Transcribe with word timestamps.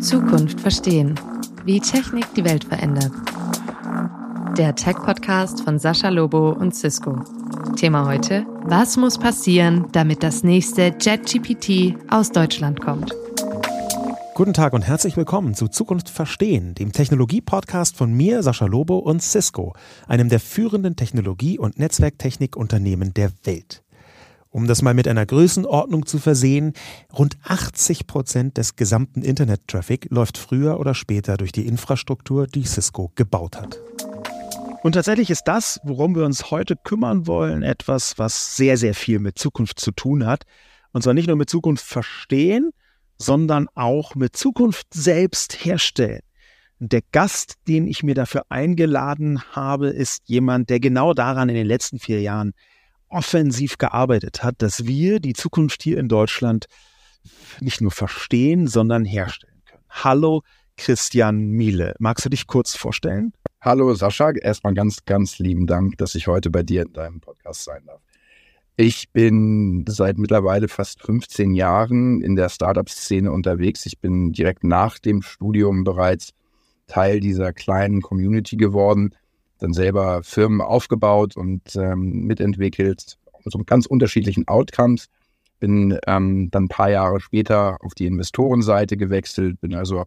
Zukunft 0.00 0.60
verstehen. 0.60 1.18
Wie 1.64 1.80
Technik 1.80 2.32
die 2.34 2.44
Welt 2.44 2.62
verändert. 2.62 3.10
Der 4.56 4.74
Tech-Podcast 4.76 5.62
von 5.62 5.80
Sascha 5.80 6.10
Lobo 6.10 6.50
und 6.50 6.76
Cisco. 6.76 7.20
Thema 7.76 8.06
heute: 8.06 8.46
Was 8.62 8.96
muss 8.96 9.18
passieren, 9.18 9.86
damit 9.90 10.22
das 10.22 10.44
nächste 10.44 10.94
JetGPT 11.00 11.96
aus 12.08 12.30
Deutschland 12.30 12.80
kommt? 12.80 13.12
Guten 14.34 14.54
Tag 14.54 14.74
und 14.74 14.82
herzlich 14.82 15.16
willkommen 15.16 15.54
zu 15.54 15.66
Zukunft 15.66 16.08
Verstehen, 16.08 16.76
dem 16.76 16.92
Technologie-Podcast 16.92 17.96
von 17.96 18.12
mir, 18.12 18.44
Sascha 18.44 18.66
Lobo 18.66 18.98
und 18.98 19.20
Cisco, 19.20 19.74
einem 20.06 20.28
der 20.28 20.38
führenden 20.38 20.94
Technologie- 20.94 21.58
und 21.58 21.80
Netzwerktechnikunternehmen 21.80 23.12
der 23.14 23.32
Welt. 23.42 23.82
Um 24.58 24.66
das 24.66 24.82
mal 24.82 24.92
mit 24.92 25.06
einer 25.06 25.24
Größenordnung 25.24 26.04
zu 26.04 26.18
versehen, 26.18 26.72
rund 27.16 27.36
80 27.44 28.08
Prozent 28.08 28.56
des 28.56 28.74
gesamten 28.74 29.22
Internet-Traffic 29.22 30.08
läuft 30.10 30.36
früher 30.36 30.80
oder 30.80 30.96
später 30.96 31.36
durch 31.36 31.52
die 31.52 31.64
Infrastruktur, 31.64 32.48
die 32.48 32.64
Cisco 32.64 33.12
gebaut 33.14 33.56
hat. 33.56 33.78
Und 34.82 34.96
tatsächlich 34.96 35.30
ist 35.30 35.44
das, 35.44 35.78
worum 35.84 36.16
wir 36.16 36.24
uns 36.24 36.50
heute 36.50 36.74
kümmern 36.74 37.28
wollen, 37.28 37.62
etwas, 37.62 38.18
was 38.18 38.56
sehr, 38.56 38.76
sehr 38.76 38.94
viel 38.94 39.20
mit 39.20 39.38
Zukunft 39.38 39.78
zu 39.78 39.92
tun 39.92 40.26
hat. 40.26 40.42
Und 40.90 41.02
zwar 41.02 41.14
nicht 41.14 41.28
nur 41.28 41.36
mit 41.36 41.48
Zukunft 41.48 41.84
verstehen, 41.84 42.70
sondern 43.16 43.68
auch 43.76 44.16
mit 44.16 44.36
Zukunft 44.36 44.88
selbst 44.92 45.64
herstellen. 45.64 46.22
Der 46.80 47.02
Gast, 47.12 47.54
den 47.68 47.86
ich 47.86 48.02
mir 48.02 48.16
dafür 48.16 48.42
eingeladen 48.48 49.40
habe, 49.52 49.90
ist 49.90 50.22
jemand, 50.24 50.68
der 50.68 50.80
genau 50.80 51.14
daran 51.14 51.48
in 51.48 51.54
den 51.54 51.66
letzten 51.68 52.00
vier 52.00 52.20
Jahren 52.22 52.54
offensiv 53.08 53.78
gearbeitet 53.78 54.42
hat, 54.42 54.56
dass 54.58 54.86
wir 54.86 55.20
die 55.20 55.32
Zukunft 55.32 55.82
hier 55.82 55.98
in 55.98 56.08
Deutschland 56.08 56.66
nicht 57.60 57.80
nur 57.80 57.90
verstehen, 57.90 58.66
sondern 58.66 59.04
herstellen 59.04 59.62
können. 59.64 59.84
Hallo, 59.88 60.42
Christian 60.76 61.38
Miele. 61.50 61.94
Magst 61.98 62.24
du 62.24 62.28
dich 62.28 62.46
kurz 62.46 62.76
vorstellen? 62.76 63.32
Hallo, 63.60 63.92
Sascha. 63.94 64.30
Erstmal 64.30 64.74
ganz, 64.74 65.04
ganz 65.04 65.38
lieben 65.38 65.66
Dank, 65.66 65.98
dass 65.98 66.14
ich 66.14 66.28
heute 66.28 66.50
bei 66.50 66.62
dir 66.62 66.82
in 66.82 66.92
deinem 66.92 67.20
Podcast 67.20 67.64
sein 67.64 67.82
darf. 67.86 68.00
Ich 68.76 69.10
bin 69.10 69.84
seit 69.88 70.18
mittlerweile 70.18 70.68
fast 70.68 71.02
15 71.02 71.52
Jahren 71.54 72.20
in 72.20 72.36
der 72.36 72.48
Startup-Szene 72.48 73.32
unterwegs. 73.32 73.84
Ich 73.86 73.98
bin 73.98 74.32
direkt 74.32 74.62
nach 74.62 75.00
dem 75.00 75.22
Studium 75.22 75.82
bereits 75.82 76.32
Teil 76.86 77.18
dieser 77.18 77.52
kleinen 77.52 78.00
Community 78.00 78.56
geworden 78.56 79.14
dann 79.58 79.72
selber 79.72 80.22
Firmen 80.22 80.60
aufgebaut 80.60 81.36
und 81.36 81.76
ähm, 81.76 82.26
mitentwickelt, 82.26 83.18
so 83.44 83.58
ganz 83.64 83.86
unterschiedlichen 83.86 84.46
Outcomes. 84.48 85.06
Bin 85.60 85.98
ähm, 86.06 86.50
dann 86.50 86.64
ein 86.64 86.68
paar 86.68 86.90
Jahre 86.90 87.20
später 87.20 87.78
auf 87.80 87.94
die 87.94 88.06
Investorenseite 88.06 88.96
gewechselt, 88.96 89.60
bin 89.60 89.74
also 89.74 90.04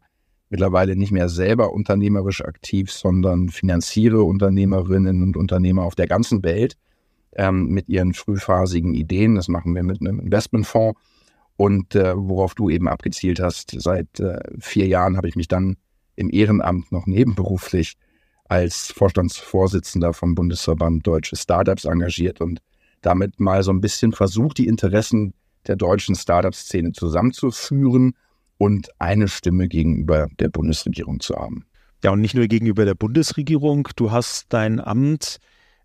mittlerweile 0.49 0.95
nicht 0.95 1.11
mehr 1.11 1.29
selber 1.29 1.73
unternehmerisch 1.73 2.43
aktiv, 2.43 2.91
sondern 2.91 3.49
finanziere 3.49 4.23
Unternehmerinnen 4.23 5.23
und 5.23 5.37
Unternehmer 5.37 5.83
auf 5.83 5.95
der 5.95 6.07
ganzen 6.07 6.43
Welt 6.43 6.77
ähm, 7.35 7.67
mit 7.67 7.89
ihren 7.89 8.13
frühphasigen 8.13 8.93
Ideen. 8.93 9.35
Das 9.35 9.47
machen 9.47 9.73
wir 9.75 9.83
mit 9.83 10.01
einem 10.01 10.19
Investmentfonds. 10.19 10.99
Und 11.57 11.95
äh, 11.95 12.13
worauf 12.15 12.55
du 12.55 12.69
eben 12.69 12.87
abgezielt 12.87 13.39
hast, 13.39 13.75
seit 13.77 14.19
äh, 14.19 14.39
vier 14.59 14.87
Jahren 14.87 15.15
habe 15.15 15.27
ich 15.27 15.35
mich 15.35 15.47
dann 15.47 15.77
im 16.15 16.29
Ehrenamt 16.29 16.91
noch 16.91 17.07
nebenberuflich 17.07 17.97
als 18.51 18.91
Vorstandsvorsitzender 18.91 20.11
vom 20.13 20.35
Bundesverband 20.35 21.07
Deutsche 21.07 21.37
Startups 21.37 21.85
engagiert 21.85 22.41
und 22.41 22.59
damit 22.99 23.39
mal 23.39 23.63
so 23.63 23.71
ein 23.71 23.79
bisschen 23.79 24.11
versucht, 24.11 24.57
die 24.57 24.67
Interessen 24.67 25.33
der 25.67 25.77
deutschen 25.77 26.15
Startup-Szene 26.15 26.91
zusammenzuführen 26.91 28.13
und 28.57 28.89
eine 28.99 29.29
Stimme 29.29 29.69
gegenüber 29.69 30.27
der 30.37 30.49
Bundesregierung 30.49 31.21
zu 31.21 31.37
haben. 31.37 31.65
Ja, 32.03 32.11
und 32.11 32.19
nicht 32.19 32.35
nur 32.35 32.47
gegenüber 32.47 32.83
der 32.83 32.95
Bundesregierung. 32.95 33.87
Du 33.95 34.11
hast 34.11 34.47
dein 34.49 34.81
Amt 34.81 35.37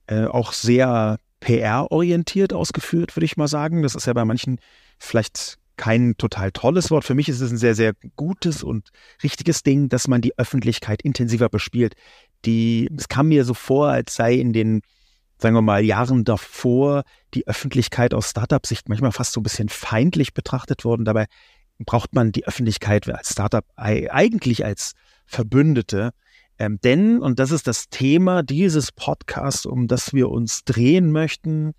äh, 0.09 0.25
auch 0.25 0.53
sehr 0.53 1.21
PR-orientiert 1.39 2.53
ausgeführt, 2.53 3.15
würde 3.15 3.27
ich 3.27 3.37
mal 3.37 3.47
sagen. 3.47 3.85
Das 3.85 3.95
ist 3.95 4.09
ja 4.09 4.13
bei 4.13 4.25
manchen 4.25 4.59
vielleicht 4.99 5.61
kein 5.77 6.17
total 6.17 6.53
tolles 6.53 6.91
Wort. 6.91 7.05
Für 7.05 7.15
mich 7.15 7.29
ist 7.29 7.41
es 7.41 7.51
ein 7.51 7.59
sehr, 7.59 7.75
sehr 7.75 7.93
gutes 8.17 8.63
und 8.63 8.91
richtiges 9.23 9.63
Ding, 9.63 9.89
dass 9.89 10.09
man 10.09 10.21
die 10.21 10.37
Öffentlichkeit 10.39 11.03
intensiver 11.03 11.49
bespielt 11.49 11.95
die, 12.45 12.89
es 12.97 13.09
kam 13.09 13.29
mir 13.29 13.45
so 13.45 13.55
vor, 13.55 13.89
als 13.89 14.15
sei 14.15 14.35
in 14.35 14.53
den, 14.53 14.83
sagen 15.39 15.55
wir 15.55 15.63
mal, 15.63 15.85
Jahren 15.85 16.25
davor 16.25 17.03
die 17.35 17.47
Öffentlichkeit 17.47 18.15
aus 18.15 18.31
Startup-Sicht 18.31 18.89
manchmal 18.89 19.13
fast 19.13 19.33
so 19.33 19.41
ein 19.41 19.43
bisschen 19.43 19.69
feindlich 19.69 20.35
betrachtet 20.35 20.85
worden. 20.85 21.05
Dabei 21.05 21.27
braucht 21.79 22.15
man 22.15 22.33
die 22.33 22.47
Öffentlichkeit 22.47 23.09
als 23.09 23.31
Startup 23.31 23.65
eigentlich 23.77 24.65
als 24.65 24.93
Verbündete. 25.27 26.13
Ähm, 26.59 26.79
denn, 26.83 27.21
und 27.21 27.39
das 27.39 27.51
ist 27.51 27.67
das 27.67 27.89
Thema 27.91 28.43
dieses 28.43 28.93
Podcasts, 28.93 29.67
um 29.67 29.89
das 29.89 30.15
wir 30.15 30.31
uns 30.31 30.65
drehen 30.65 31.13
möchten, 31.13 31.75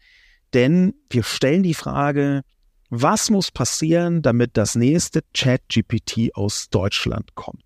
denn 0.53 0.93
wir 1.09 1.23
stellen 1.23 1.63
die 1.63 1.73
Frage, 1.73 2.43
was 2.89 3.29
muss 3.29 3.51
passieren, 3.51 4.21
damit 4.21 4.55
das 4.55 4.75
nächste 4.75 5.21
Chat-GPT 5.33 6.35
aus 6.35 6.69
Deutschland 6.69 7.35
kommt? 7.35 7.63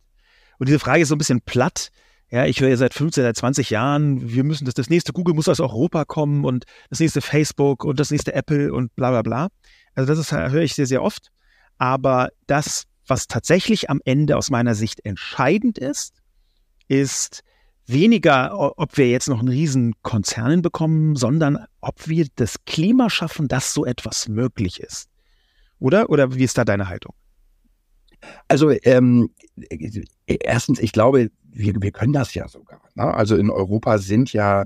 Und 0.57 0.67
diese 0.67 0.79
Frage 0.79 1.01
ist 1.03 1.09
so 1.09 1.15
ein 1.15 1.19
bisschen 1.19 1.41
platt, 1.41 1.91
ja, 2.31 2.45
ich 2.45 2.61
höre 2.61 2.69
ja 2.69 2.77
seit 2.77 2.93
15, 2.93 3.23
seit 3.23 3.35
20 3.35 3.69
Jahren, 3.69 4.33
wir 4.33 4.45
müssen 4.45 4.63
das, 4.63 4.73
das 4.73 4.89
nächste 4.89 5.11
Google 5.11 5.35
muss 5.35 5.49
aus 5.49 5.59
Europa 5.59 6.05
kommen 6.05 6.45
und 6.45 6.63
das 6.89 7.01
nächste 7.01 7.21
Facebook 7.21 7.83
und 7.83 7.99
das 7.99 8.09
nächste 8.09 8.33
Apple 8.33 8.73
und 8.73 8.95
bla 8.95 9.11
bla 9.11 9.21
bla. 9.21 9.47
Also 9.95 10.07
das 10.07 10.17
ist, 10.17 10.31
höre 10.31 10.61
ich 10.61 10.73
sehr, 10.73 10.85
sehr 10.85 11.03
oft. 11.03 11.27
Aber 11.77 12.29
das, 12.47 12.85
was 13.05 13.27
tatsächlich 13.27 13.89
am 13.89 13.99
Ende 14.05 14.37
aus 14.37 14.49
meiner 14.49 14.75
Sicht 14.75 15.03
entscheidend 15.03 15.77
ist, 15.77 16.21
ist 16.87 17.43
weniger, 17.85 18.77
ob 18.77 18.97
wir 18.97 19.09
jetzt 19.09 19.27
noch 19.27 19.39
einen 19.39 19.49
riesen 19.49 19.93
Konzernen 20.01 20.61
bekommen, 20.61 21.17
sondern 21.17 21.65
ob 21.81 22.07
wir 22.07 22.27
das 22.35 22.63
Klima 22.65 23.09
schaffen, 23.09 23.49
dass 23.49 23.73
so 23.73 23.85
etwas 23.85 24.29
möglich 24.29 24.79
ist. 24.79 25.09
Oder? 25.79 26.09
Oder 26.09 26.33
wie 26.35 26.43
ist 26.45 26.57
da 26.57 26.63
deine 26.63 26.87
Haltung? 26.87 27.13
Also 28.47 28.69
ähm, 28.83 29.31
erstens, 30.27 30.79
ich 30.79 30.91
glaube, 30.91 31.31
wir, 31.53 31.73
wir 31.79 31.91
können 31.91 32.13
das 32.13 32.33
ja 32.33 32.47
sogar. 32.47 32.81
Ne? 32.95 33.03
Also 33.03 33.35
in 33.35 33.49
Europa 33.49 33.97
sind 33.97 34.33
ja 34.33 34.65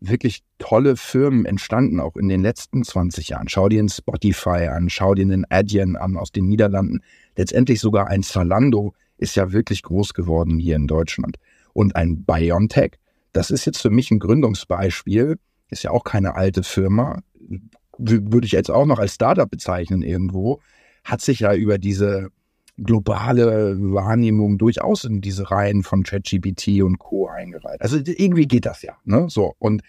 wirklich 0.00 0.42
tolle 0.58 0.96
Firmen 0.96 1.44
entstanden, 1.44 2.00
auch 2.00 2.16
in 2.16 2.28
den 2.28 2.40
letzten 2.40 2.84
20 2.84 3.28
Jahren. 3.28 3.48
Schau 3.48 3.68
dir 3.68 3.80
einen 3.80 3.88
Spotify 3.88 4.68
an, 4.70 4.88
schau 4.88 5.14
dir 5.14 5.22
einen 5.22 5.44
Adyen 5.50 5.96
an 5.96 6.16
aus 6.16 6.32
den 6.32 6.48
Niederlanden. 6.48 7.00
Letztendlich 7.36 7.80
sogar 7.80 8.08
ein 8.08 8.22
Zalando 8.22 8.94
ist 9.18 9.36
ja 9.36 9.52
wirklich 9.52 9.82
groß 9.82 10.14
geworden 10.14 10.58
hier 10.58 10.76
in 10.76 10.86
Deutschland. 10.86 11.36
Und 11.74 11.96
ein 11.96 12.24
BioNTech, 12.24 12.92
das 13.32 13.50
ist 13.50 13.66
jetzt 13.66 13.80
für 13.80 13.90
mich 13.90 14.10
ein 14.10 14.18
Gründungsbeispiel, 14.18 15.38
ist 15.68 15.82
ja 15.82 15.90
auch 15.90 16.04
keine 16.04 16.34
alte 16.34 16.62
Firma, 16.62 17.22
würde 17.98 18.46
ich 18.46 18.52
jetzt 18.52 18.70
auch 18.70 18.86
noch 18.86 18.98
als 18.98 19.14
Startup 19.14 19.48
bezeichnen 19.48 20.02
irgendwo, 20.02 20.60
hat 21.04 21.20
sich 21.20 21.40
ja 21.40 21.54
über 21.54 21.78
diese 21.78 22.30
globale 22.82 23.76
Wahrnehmung 23.80 24.58
durchaus 24.58 25.04
in 25.04 25.20
diese 25.20 25.50
Reihen 25.50 25.82
von 25.82 26.02
ChatGPT 26.02 26.82
und 26.82 26.98
Co. 26.98 27.28
eingereiht. 27.28 27.80
Also 27.80 27.98
irgendwie 28.04 28.46
geht 28.46 28.66
das 28.66 28.82
ja. 28.82 28.96
Ne? 29.04 29.26
So. 29.28 29.54
Und 29.58 29.82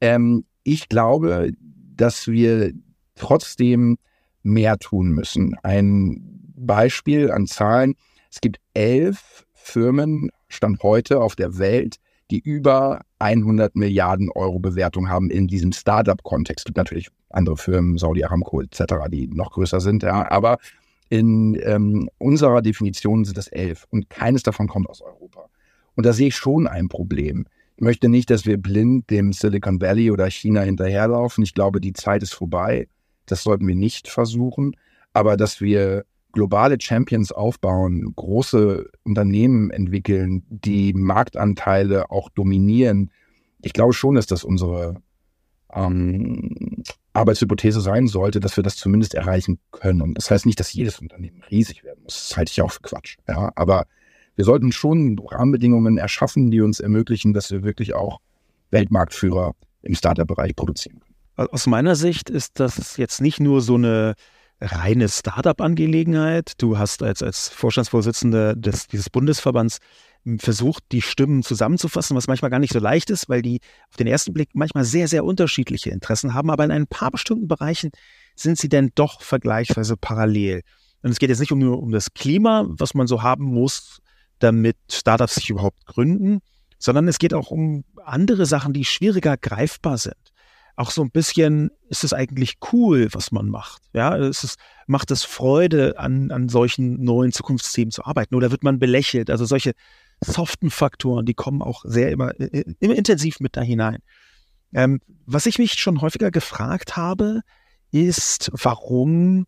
ähm, 0.00 0.44
ich 0.64 0.88
glaube, 0.88 1.52
dass 1.96 2.28
wir 2.28 2.72
trotzdem 3.14 3.98
mehr 4.42 4.78
tun 4.78 5.10
müssen. 5.10 5.56
Ein 5.62 6.20
Beispiel 6.56 7.30
an 7.30 7.46
Zahlen. 7.46 7.94
Es 8.30 8.40
gibt 8.40 8.58
elf 8.74 9.44
Firmen, 9.52 10.30
Stand 10.48 10.82
heute 10.82 11.20
auf 11.20 11.36
der 11.36 11.58
Welt, 11.58 11.96
die 12.30 12.40
über 12.40 13.02
100 13.18 13.76
Milliarden 13.76 14.30
Euro 14.30 14.58
Bewertung 14.58 15.08
haben 15.08 15.30
in 15.30 15.46
diesem 15.46 15.72
Startup-Kontext. 15.72 16.62
Es 16.62 16.64
gibt 16.64 16.78
natürlich 16.78 17.08
andere 17.30 17.56
Firmen, 17.56 17.98
Saudi 17.98 18.24
Aramco 18.24 18.60
etc., 18.60 18.82
die 19.10 19.28
noch 19.28 19.52
größer 19.52 19.80
sind, 19.80 20.02
ja, 20.02 20.30
aber 20.30 20.58
in 21.12 21.60
ähm, 21.62 22.08
unserer 22.16 22.62
Definition 22.62 23.26
sind 23.26 23.36
es 23.36 23.48
elf 23.48 23.86
und 23.90 24.08
keines 24.08 24.44
davon 24.44 24.66
kommt 24.66 24.88
aus 24.88 25.02
Europa. 25.02 25.50
Und 25.94 26.06
da 26.06 26.14
sehe 26.14 26.28
ich 26.28 26.36
schon 26.36 26.66
ein 26.66 26.88
Problem. 26.88 27.44
Ich 27.76 27.82
möchte 27.82 28.08
nicht, 28.08 28.30
dass 28.30 28.46
wir 28.46 28.56
blind 28.56 29.10
dem 29.10 29.34
Silicon 29.34 29.78
Valley 29.78 30.10
oder 30.10 30.30
China 30.30 30.62
hinterherlaufen. 30.62 31.44
Ich 31.44 31.52
glaube, 31.52 31.82
die 31.82 31.92
Zeit 31.92 32.22
ist 32.22 32.32
vorbei. 32.32 32.88
Das 33.26 33.42
sollten 33.42 33.68
wir 33.68 33.74
nicht 33.74 34.08
versuchen. 34.08 34.74
Aber 35.12 35.36
dass 35.36 35.60
wir 35.60 36.06
globale 36.32 36.78
Champions 36.80 37.30
aufbauen, 37.30 38.14
große 38.16 38.88
Unternehmen 39.02 39.70
entwickeln, 39.70 40.44
die 40.48 40.94
Marktanteile 40.94 42.10
auch 42.10 42.30
dominieren, 42.30 43.10
ich 43.60 43.74
glaube 43.74 43.92
schon, 43.92 44.14
dass 44.14 44.26
das 44.26 44.44
unsere 44.44 44.96
ähm, 45.74 46.82
Arbeitshypothese 47.14 47.80
sein 47.80 48.06
sollte, 48.06 48.40
dass 48.40 48.56
wir 48.56 48.64
das 48.64 48.76
zumindest 48.76 49.14
erreichen 49.14 49.58
können. 49.70 50.00
Und 50.00 50.14
das 50.14 50.30
heißt 50.30 50.46
nicht, 50.46 50.58
dass 50.60 50.72
jedes 50.72 50.98
Unternehmen 50.98 51.42
riesig 51.50 51.84
werden 51.84 52.02
muss. 52.02 52.28
Das 52.28 52.36
halte 52.36 52.50
ich 52.50 52.62
auch 52.62 52.72
für 52.72 52.80
Quatsch. 52.80 53.16
Ja, 53.28 53.52
aber 53.54 53.86
wir 54.36 54.44
sollten 54.44 54.72
schon 54.72 55.18
Rahmenbedingungen 55.18 55.98
erschaffen, 55.98 56.50
die 56.50 56.60
uns 56.62 56.80
ermöglichen, 56.80 57.34
dass 57.34 57.50
wir 57.50 57.62
wirklich 57.62 57.94
auch 57.94 58.20
Weltmarktführer 58.70 59.52
im 59.82 59.94
Startup-Bereich 59.94 60.56
produzieren 60.56 61.00
können. 61.00 61.48
Aus 61.50 61.66
meiner 61.66 61.96
Sicht 61.96 62.30
ist 62.30 62.60
das 62.60 62.96
jetzt 62.96 63.20
nicht 63.20 63.40
nur 63.40 63.60
so 63.60 63.74
eine 63.74 64.14
reine 64.60 65.08
Startup-Angelegenheit. 65.08 66.52
Du 66.58 66.78
hast 66.78 67.02
als, 67.02 67.22
als 67.22 67.48
Vorstandsvorsitzender 67.48 68.54
des, 68.54 68.86
dieses 68.86 69.10
Bundesverbands 69.10 69.78
versucht, 70.38 70.84
die 70.92 71.02
Stimmen 71.02 71.42
zusammenzufassen, 71.42 72.16
was 72.16 72.28
manchmal 72.28 72.50
gar 72.50 72.60
nicht 72.60 72.72
so 72.72 72.78
leicht 72.78 73.10
ist, 73.10 73.28
weil 73.28 73.42
die 73.42 73.60
auf 73.90 73.96
den 73.96 74.06
ersten 74.06 74.32
Blick 74.32 74.50
manchmal 74.54 74.84
sehr, 74.84 75.08
sehr 75.08 75.24
unterschiedliche 75.24 75.90
Interessen 75.90 76.34
haben. 76.34 76.50
Aber 76.50 76.64
in 76.64 76.70
ein 76.70 76.86
paar 76.86 77.10
bestimmten 77.10 77.48
Bereichen 77.48 77.90
sind 78.36 78.58
sie 78.58 78.68
denn 78.68 78.92
doch 78.94 79.20
vergleichsweise 79.20 79.96
parallel. 79.96 80.62
Und 81.02 81.10
es 81.10 81.18
geht 81.18 81.30
jetzt 81.30 81.40
nicht 81.40 81.50
nur 81.50 81.82
um 81.82 81.90
das 81.90 82.14
Klima, 82.14 82.64
was 82.68 82.94
man 82.94 83.06
so 83.06 83.22
haben 83.22 83.44
muss, 83.44 84.00
damit 84.38 84.76
Startups 84.90 85.34
sich 85.36 85.50
überhaupt 85.50 85.84
gründen, 85.86 86.38
sondern 86.78 87.08
es 87.08 87.18
geht 87.18 87.34
auch 87.34 87.50
um 87.50 87.84
andere 88.04 88.46
Sachen, 88.46 88.72
die 88.72 88.84
schwieriger 88.84 89.36
greifbar 89.36 89.98
sind. 89.98 90.16
Auch 90.74 90.90
so 90.90 91.02
ein 91.02 91.10
bisschen 91.10 91.70
ist 91.88 92.02
es 92.02 92.12
eigentlich 92.12 92.54
cool, 92.72 93.08
was 93.12 93.30
man 93.30 93.48
macht. 93.48 93.82
Ja, 93.92 94.16
es 94.16 94.42
ist, 94.42 94.58
macht 94.86 95.10
es 95.10 95.22
Freude, 95.22 95.98
an, 95.98 96.30
an 96.30 96.48
solchen 96.48 97.02
neuen 97.04 97.30
Zukunftsthemen 97.30 97.90
zu 97.90 98.04
arbeiten 98.04 98.34
oder 98.34 98.50
wird 98.50 98.64
man 98.64 98.78
belächelt? 98.78 99.28
Also 99.28 99.44
solche 99.44 99.72
soften 100.24 100.70
Faktoren, 100.70 101.26
die 101.26 101.34
kommen 101.34 101.60
auch 101.62 101.84
sehr 101.84 102.10
immer, 102.10 102.38
äh, 102.40 102.64
immer 102.80 102.94
intensiv 102.94 103.40
mit 103.40 103.56
da 103.56 103.62
hinein. 103.62 103.98
Ähm, 104.72 105.00
was 105.26 105.44
ich 105.46 105.58
mich 105.58 105.74
schon 105.74 106.00
häufiger 106.00 106.30
gefragt 106.30 106.96
habe, 106.96 107.40
ist, 107.90 108.52
warum 108.54 109.46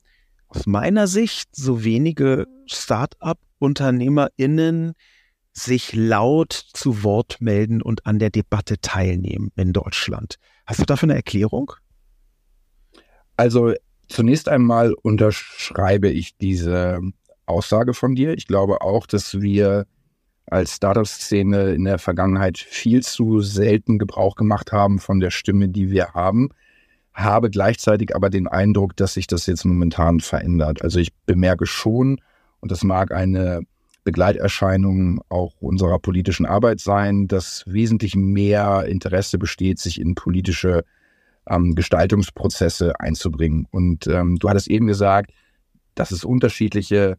aus 0.48 0.66
meiner 0.66 1.06
Sicht 1.06 1.54
so 1.56 1.84
wenige 1.84 2.48
Start-up-UnternehmerInnen 2.66 4.92
sich 5.52 5.94
laut 5.94 6.52
zu 6.52 7.04
Wort 7.04 7.40
melden 7.40 7.80
und 7.80 8.04
an 8.06 8.18
der 8.18 8.30
Debatte 8.30 8.80
teilnehmen 8.80 9.52
in 9.56 9.72
Deutschland. 9.72 10.40
Hast 10.66 10.80
du 10.80 10.84
dafür 10.84 11.06
eine 11.06 11.14
Erklärung? 11.14 11.70
Also 13.36 13.74
zunächst 14.08 14.48
einmal 14.48 14.94
unterschreibe 14.94 16.08
ich 16.08 16.36
diese 16.36 17.00
Aussage 17.46 17.94
von 17.94 18.14
dir. 18.14 18.34
Ich 18.34 18.46
glaube 18.46 18.80
auch, 18.80 19.06
dass 19.06 19.40
wir 19.40 19.86
als 20.46 20.76
Startup-Szene 20.76 21.72
in 21.72 21.84
der 21.84 21.98
Vergangenheit 21.98 22.58
viel 22.58 23.02
zu 23.02 23.40
selten 23.40 23.98
Gebrauch 23.98 24.36
gemacht 24.36 24.72
haben 24.72 24.98
von 24.98 25.20
der 25.20 25.30
Stimme, 25.30 25.68
die 25.68 25.90
wir 25.90 26.12
haben, 26.12 26.50
habe 27.14 27.48
gleichzeitig 27.50 28.14
aber 28.14 28.28
den 28.28 28.48
Eindruck, 28.48 28.96
dass 28.96 29.14
sich 29.14 29.26
das 29.26 29.46
jetzt 29.46 29.64
momentan 29.64 30.20
verändert. 30.20 30.82
Also 30.82 30.98
ich 30.98 31.14
bemerke 31.26 31.66
schon, 31.66 32.20
und 32.60 32.72
das 32.72 32.82
mag 32.82 33.12
eine 33.12 33.62
Begleiterscheinung 34.04 35.22
auch 35.30 35.54
unserer 35.60 35.98
politischen 35.98 36.44
Arbeit 36.44 36.80
sein, 36.80 37.26
dass 37.26 37.64
wesentlich 37.66 38.14
mehr 38.14 38.84
Interesse 38.86 39.38
besteht, 39.38 39.78
sich 39.78 40.00
in 40.00 40.14
politische 40.14 40.84
ähm, 41.48 41.74
Gestaltungsprozesse 41.74 43.00
einzubringen. 43.00 43.66
Und 43.70 44.06
ähm, 44.06 44.36
du 44.38 44.48
hattest 44.48 44.68
eben 44.68 44.86
gesagt, 44.86 45.32
dass 45.94 46.10
es 46.10 46.24
unterschiedliche 46.24 47.16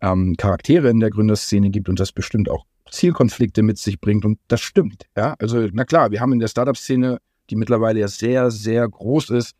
ähm, 0.00 0.36
Charaktere 0.36 0.88
in 0.90 1.00
der 1.00 1.10
Gründerszene 1.10 1.70
gibt 1.70 1.88
und 1.88 1.98
das 1.98 2.12
bestimmt 2.12 2.50
auch 2.50 2.64
Zielkonflikte 2.90 3.62
mit 3.62 3.78
sich 3.78 4.00
bringt. 4.00 4.24
Und 4.24 4.38
das 4.48 4.60
stimmt. 4.60 5.06
Ja, 5.16 5.34
also 5.38 5.68
na 5.72 5.84
klar, 5.84 6.10
wir 6.10 6.20
haben 6.20 6.32
in 6.32 6.38
der 6.38 6.48
Startup-Szene, 6.48 7.18
die 7.50 7.56
mittlerweile 7.56 8.00
ja 8.00 8.08
sehr, 8.08 8.50
sehr 8.50 8.88
groß 8.88 9.30
ist, 9.30 9.54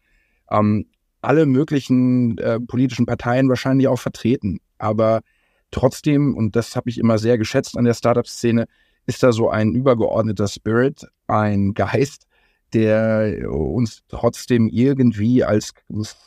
ähm, 0.51 0.87
alle 1.23 1.47
möglichen 1.47 2.39
äh, 2.39 2.61
politischen 2.61 3.07
Parteien 3.07 3.49
wahrscheinlich 3.49 3.89
auch 3.89 3.99
vertreten. 3.99 4.61
Aber 4.79 5.23
trotzdem, 5.71 6.37
und 6.37 6.55
das 6.55 6.77
habe 6.77 6.89
ich 6.89 6.99
immer 6.99 7.19
sehr 7.19 7.39
geschätzt 7.39 7.77
an 7.77 7.85
der 7.85 7.95
Startup-Szene, 7.95 8.67
ist 9.07 9.23
da 9.23 9.33
so 9.33 9.51
ein 9.51 9.73
übergeordneter 9.73 10.49
Spirit, 10.49 11.07
ein 11.27 11.75
Geist, 11.75 12.27
der 12.73 13.51
uns 13.51 14.03
trotzdem 14.09 14.69
irgendwie 14.69 15.45
als 15.45 15.73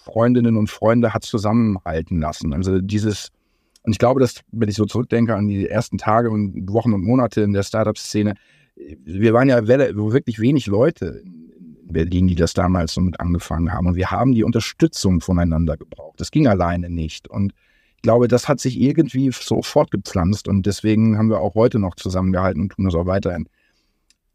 Freundinnen 0.05 0.57
und 0.57 0.69
Freunde 0.69 1.13
hat 1.13 1.23
zusammenhalten 1.23 2.19
lassen. 2.19 2.53
Also 2.53 2.79
dieses 2.79 3.29
und 3.83 3.93
ich 3.93 3.99
glaube, 3.99 4.19
dass, 4.19 4.41
wenn 4.51 4.69
ich 4.69 4.75
so 4.75 4.85
zurückdenke 4.85 5.35
an 5.35 5.47
die 5.47 5.67
ersten 5.67 5.97
Tage 5.97 6.29
und 6.29 6.71
Wochen 6.71 6.93
und 6.93 7.03
Monate 7.03 7.41
in 7.41 7.53
der 7.53 7.63
Startup-Szene, 7.63 8.35
wir 8.75 9.33
waren 9.33 9.49
ja 9.49 9.67
wirklich 9.67 10.39
wenig 10.39 10.67
Leute 10.67 11.21
in 11.25 11.87
Berlin, 11.87 12.27
die 12.27 12.35
das 12.35 12.53
damals 12.53 12.93
so 12.93 13.01
mit 13.01 13.19
angefangen 13.19 13.73
haben. 13.73 13.87
Und 13.87 13.95
wir 13.95 14.11
haben 14.11 14.33
die 14.33 14.43
Unterstützung 14.43 15.21
voneinander 15.21 15.75
gebraucht. 15.75 16.19
Das 16.19 16.31
ging 16.31 16.47
alleine 16.47 16.89
nicht. 16.89 17.27
Und 17.27 17.53
ich 17.95 18.03
glaube, 18.03 18.27
das 18.27 18.47
hat 18.47 18.59
sich 18.59 18.79
irgendwie 18.79 19.31
so 19.31 19.61
fortgepflanzt. 19.61 20.47
Und 20.47 20.65
deswegen 20.65 21.17
haben 21.17 21.29
wir 21.29 21.39
auch 21.39 21.55
heute 21.55 21.79
noch 21.79 21.95
zusammengehalten 21.95 22.61
und 22.61 22.69
tun 22.73 22.85
das 22.85 22.95
auch 22.95 23.05
weiterhin. 23.05 23.49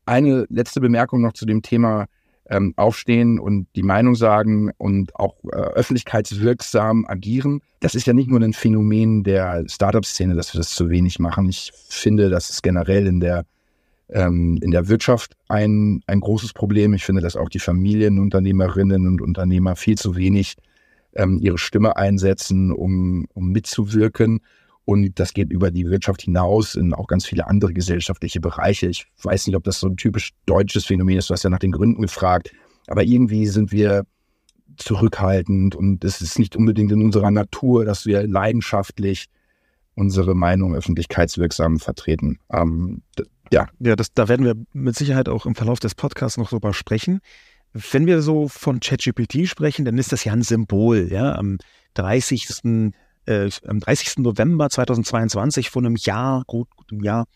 Eine 0.04 0.46
letzte 0.50 0.80
Bemerkung 0.80 1.22
noch 1.22 1.32
zu 1.32 1.46
dem 1.46 1.62
Thema 1.62 2.06
ähm, 2.50 2.74
aufstehen 2.76 3.38
und 3.38 3.66
die 3.74 3.82
Meinung 3.82 4.14
sagen 4.14 4.70
und 4.76 5.14
auch 5.16 5.36
äh, 5.44 5.56
öffentlichkeitswirksam 5.56 7.06
agieren. 7.06 7.60
Das 7.80 7.94
ist 7.94 8.06
ja 8.06 8.12
nicht 8.12 8.28
nur 8.28 8.40
ein 8.40 8.52
Phänomen 8.52 9.24
der 9.24 9.64
Startup-Szene, 9.66 10.34
dass 10.34 10.52
wir 10.52 10.58
das 10.58 10.70
zu 10.70 10.90
wenig 10.90 11.18
machen. 11.18 11.48
Ich 11.48 11.72
finde, 11.88 12.28
das 12.28 12.50
ist 12.50 12.62
generell 12.62 13.06
in 13.06 13.20
der 13.20 13.44
ähm, 14.10 14.58
in 14.62 14.70
der 14.70 14.88
Wirtschaft 14.88 15.34
ein, 15.48 16.02
ein 16.06 16.20
großes 16.20 16.52
Problem. 16.52 16.92
Ich 16.94 17.04
finde, 17.04 17.22
dass 17.22 17.36
auch 17.36 17.48
die 17.48 17.58
Familienunternehmerinnen 17.58 19.06
und 19.06 19.22
Unternehmer 19.22 19.76
viel 19.76 19.96
zu 19.96 20.16
wenig 20.16 20.56
ähm, 21.14 21.38
ihre 21.40 21.58
Stimme 21.58 21.96
einsetzen, 21.96 22.72
um, 22.72 23.26
um 23.32 23.50
mitzuwirken. 23.50 24.40
Und 24.84 25.18
das 25.18 25.32
geht 25.32 25.50
über 25.50 25.70
die 25.70 25.86
Wirtschaft 25.86 26.22
hinaus 26.22 26.74
in 26.74 26.92
auch 26.92 27.06
ganz 27.06 27.24
viele 27.24 27.46
andere 27.46 27.72
gesellschaftliche 27.72 28.40
Bereiche. 28.40 28.88
Ich 28.88 29.06
weiß 29.22 29.46
nicht, 29.46 29.56
ob 29.56 29.64
das 29.64 29.80
so 29.80 29.88
ein 29.88 29.96
typisch 29.96 30.32
deutsches 30.46 30.84
Phänomen 30.84 31.16
ist. 31.16 31.30
Du 31.30 31.34
hast 31.34 31.42
ja 31.42 31.50
nach 31.50 31.58
den 31.58 31.72
Gründen 31.72 32.02
gefragt. 32.02 32.52
Aber 32.86 33.02
irgendwie 33.02 33.46
sind 33.46 33.72
wir 33.72 34.04
zurückhaltend 34.76 35.74
und 35.74 36.04
es 36.04 36.20
ist 36.20 36.38
nicht 36.38 36.56
unbedingt 36.56 36.92
in 36.92 37.02
unserer 37.02 37.30
Natur, 37.30 37.84
dass 37.84 38.06
wir 38.06 38.26
leidenschaftlich 38.26 39.26
unsere 39.94 40.34
Meinung 40.34 40.74
öffentlichkeitswirksam 40.74 41.78
vertreten. 41.78 42.38
Ähm, 42.52 43.02
ja. 43.52 43.68
Ja, 43.78 43.96
das, 43.96 44.12
da 44.12 44.28
werden 44.28 44.44
wir 44.44 44.54
mit 44.72 44.96
Sicherheit 44.96 45.28
auch 45.28 45.46
im 45.46 45.54
Verlauf 45.54 45.78
des 45.78 45.94
Podcasts 45.94 46.36
noch 46.36 46.50
drüber 46.50 46.74
sprechen. 46.74 47.20
Wenn 47.72 48.06
wir 48.06 48.20
so 48.20 48.48
von 48.48 48.80
ChatGPT 48.80 49.46
sprechen, 49.48 49.84
dann 49.84 49.98
ist 49.98 50.12
das 50.12 50.24
ja 50.24 50.32
ein 50.32 50.42
Symbol. 50.42 51.08
Ja, 51.10 51.34
am 51.36 51.58
30 51.94 52.46
äh, 53.26 53.50
am 53.66 53.80
30. 53.80 54.18
November 54.18 54.70
2022, 54.70 55.70
vor 55.70 55.82
einem 55.82 55.96
Jahr, 55.96 56.44
gut, 56.46 56.68
gut 56.76 56.92
einem 56.92 57.02
Jahr, 57.02 57.26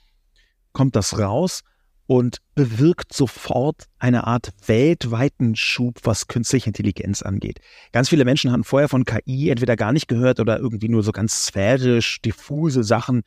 kommt 0.73 0.97
das 0.97 1.19
raus 1.19 1.63
und 2.07 2.39
bewirkt 2.55 3.13
sofort 3.13 3.85
eine 3.99 4.27
Art 4.27 4.53
weltweiten 4.67 5.55
Schub, 5.57 6.01
was 6.05 6.27
künstliche 6.27 6.69
Intelligenz 6.69 7.21
angeht. 7.21 7.61
Ganz 7.93 8.09
viele 8.09 8.25
Menschen 8.25 8.51
haben 8.51 8.65
vorher 8.65 8.89
von 8.89 9.05
KI 9.05 9.51
entweder 9.51 9.77
gar 9.77 9.93
nicht 9.93 10.09
gehört 10.09 10.41
oder 10.41 10.59
irgendwie 10.59 10.89
nur 10.89 11.03
so 11.03 11.13
ganz 11.13 11.45
sphärisch, 11.47 12.23
diffuse 12.23 12.83
Sachen, 12.83 13.23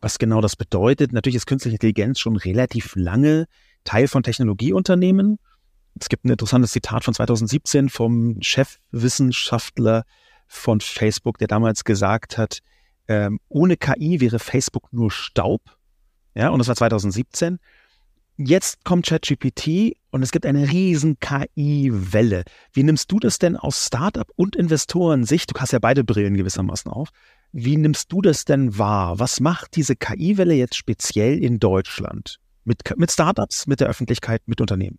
was 0.00 0.18
genau 0.18 0.42
das 0.42 0.56
bedeutet. 0.56 1.12
Natürlich 1.12 1.36
ist 1.36 1.46
künstliche 1.46 1.76
Intelligenz 1.76 2.20
schon 2.20 2.36
relativ 2.36 2.94
lange 2.96 3.46
Teil 3.84 4.08
von 4.08 4.22
Technologieunternehmen. 4.22 5.38
Es 5.98 6.10
gibt 6.10 6.26
ein 6.26 6.30
interessantes 6.30 6.72
Zitat 6.72 7.04
von 7.04 7.14
2017 7.14 7.88
vom 7.88 8.36
Chefwissenschaftler 8.42 10.04
von 10.48 10.80
Facebook, 10.80 11.38
der 11.38 11.46
damals 11.46 11.84
gesagt 11.84 12.38
hat, 12.38 12.60
ähm, 13.06 13.38
ohne 13.48 13.76
KI 13.76 14.20
wäre 14.20 14.38
Facebook 14.38 14.92
nur 14.92 15.10
Staub. 15.10 15.62
Ja, 16.34 16.48
und 16.50 16.58
das 16.58 16.68
war 16.68 16.76
2017. 16.76 17.58
Jetzt 18.36 18.84
kommt 18.84 19.06
ChatGPT 19.06 19.96
und 20.10 20.22
es 20.22 20.30
gibt 20.30 20.46
eine 20.46 20.70
riesen 20.70 21.18
KI-Welle. 21.18 22.44
Wie 22.72 22.84
nimmst 22.84 23.10
du 23.10 23.18
das 23.18 23.38
denn 23.38 23.56
aus 23.56 23.86
Startup 23.86 24.30
und 24.36 24.54
Investoren-Sicht? 24.54 25.50
Du 25.50 25.60
hast 25.60 25.72
ja 25.72 25.80
beide 25.80 26.04
Brillen 26.04 26.36
gewissermaßen 26.36 26.90
auf. 26.90 27.08
Wie 27.50 27.76
nimmst 27.76 28.12
du 28.12 28.22
das 28.22 28.44
denn 28.44 28.78
wahr? 28.78 29.18
Was 29.18 29.40
macht 29.40 29.74
diese 29.74 29.96
KI-Welle 29.96 30.54
jetzt 30.54 30.76
speziell 30.76 31.42
in 31.42 31.58
Deutschland? 31.58 32.38
Mit, 32.64 32.82
mit 32.96 33.10
Startups, 33.10 33.66
mit 33.66 33.80
der 33.80 33.88
Öffentlichkeit, 33.88 34.42
mit 34.46 34.60
Unternehmen? 34.60 34.98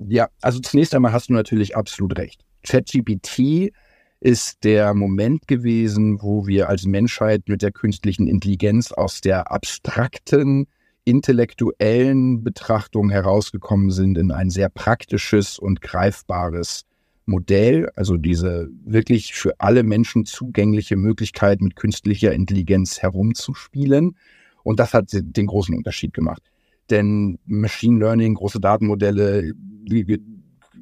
Ja, 0.00 0.28
also 0.40 0.58
zunächst 0.60 0.94
einmal 0.94 1.12
hast 1.12 1.28
du 1.28 1.34
natürlich 1.34 1.76
absolut 1.76 2.18
recht. 2.18 2.44
ChatGPT 2.66 3.72
ist 4.20 4.64
der 4.64 4.94
Moment 4.94 5.46
gewesen, 5.46 6.20
wo 6.20 6.46
wir 6.46 6.68
als 6.68 6.86
Menschheit 6.86 7.42
mit 7.46 7.62
der 7.62 7.70
künstlichen 7.70 8.26
Intelligenz 8.26 8.90
aus 8.92 9.20
der 9.20 9.52
abstrakten, 9.52 10.66
intellektuellen 11.04 12.42
Betrachtung 12.42 13.10
herausgekommen 13.10 13.90
sind 13.90 14.18
in 14.18 14.30
ein 14.30 14.50
sehr 14.50 14.68
praktisches 14.68 15.58
und 15.58 15.80
greifbares 15.80 16.84
Modell, 17.24 17.90
also 17.94 18.16
diese 18.16 18.68
wirklich 18.84 19.34
für 19.34 19.58
alle 19.58 19.82
Menschen 19.82 20.24
zugängliche 20.24 20.96
Möglichkeit, 20.96 21.60
mit 21.60 21.76
künstlicher 21.76 22.32
Intelligenz 22.32 23.00
herumzuspielen. 23.00 24.16
Und 24.64 24.80
das 24.80 24.94
hat 24.94 25.10
den 25.12 25.46
großen 25.46 25.74
Unterschied 25.76 26.12
gemacht. 26.12 26.42
Denn 26.90 27.38
Machine 27.46 27.98
Learning, 27.98 28.34
große 28.34 28.60
Datenmodelle, 28.60 29.52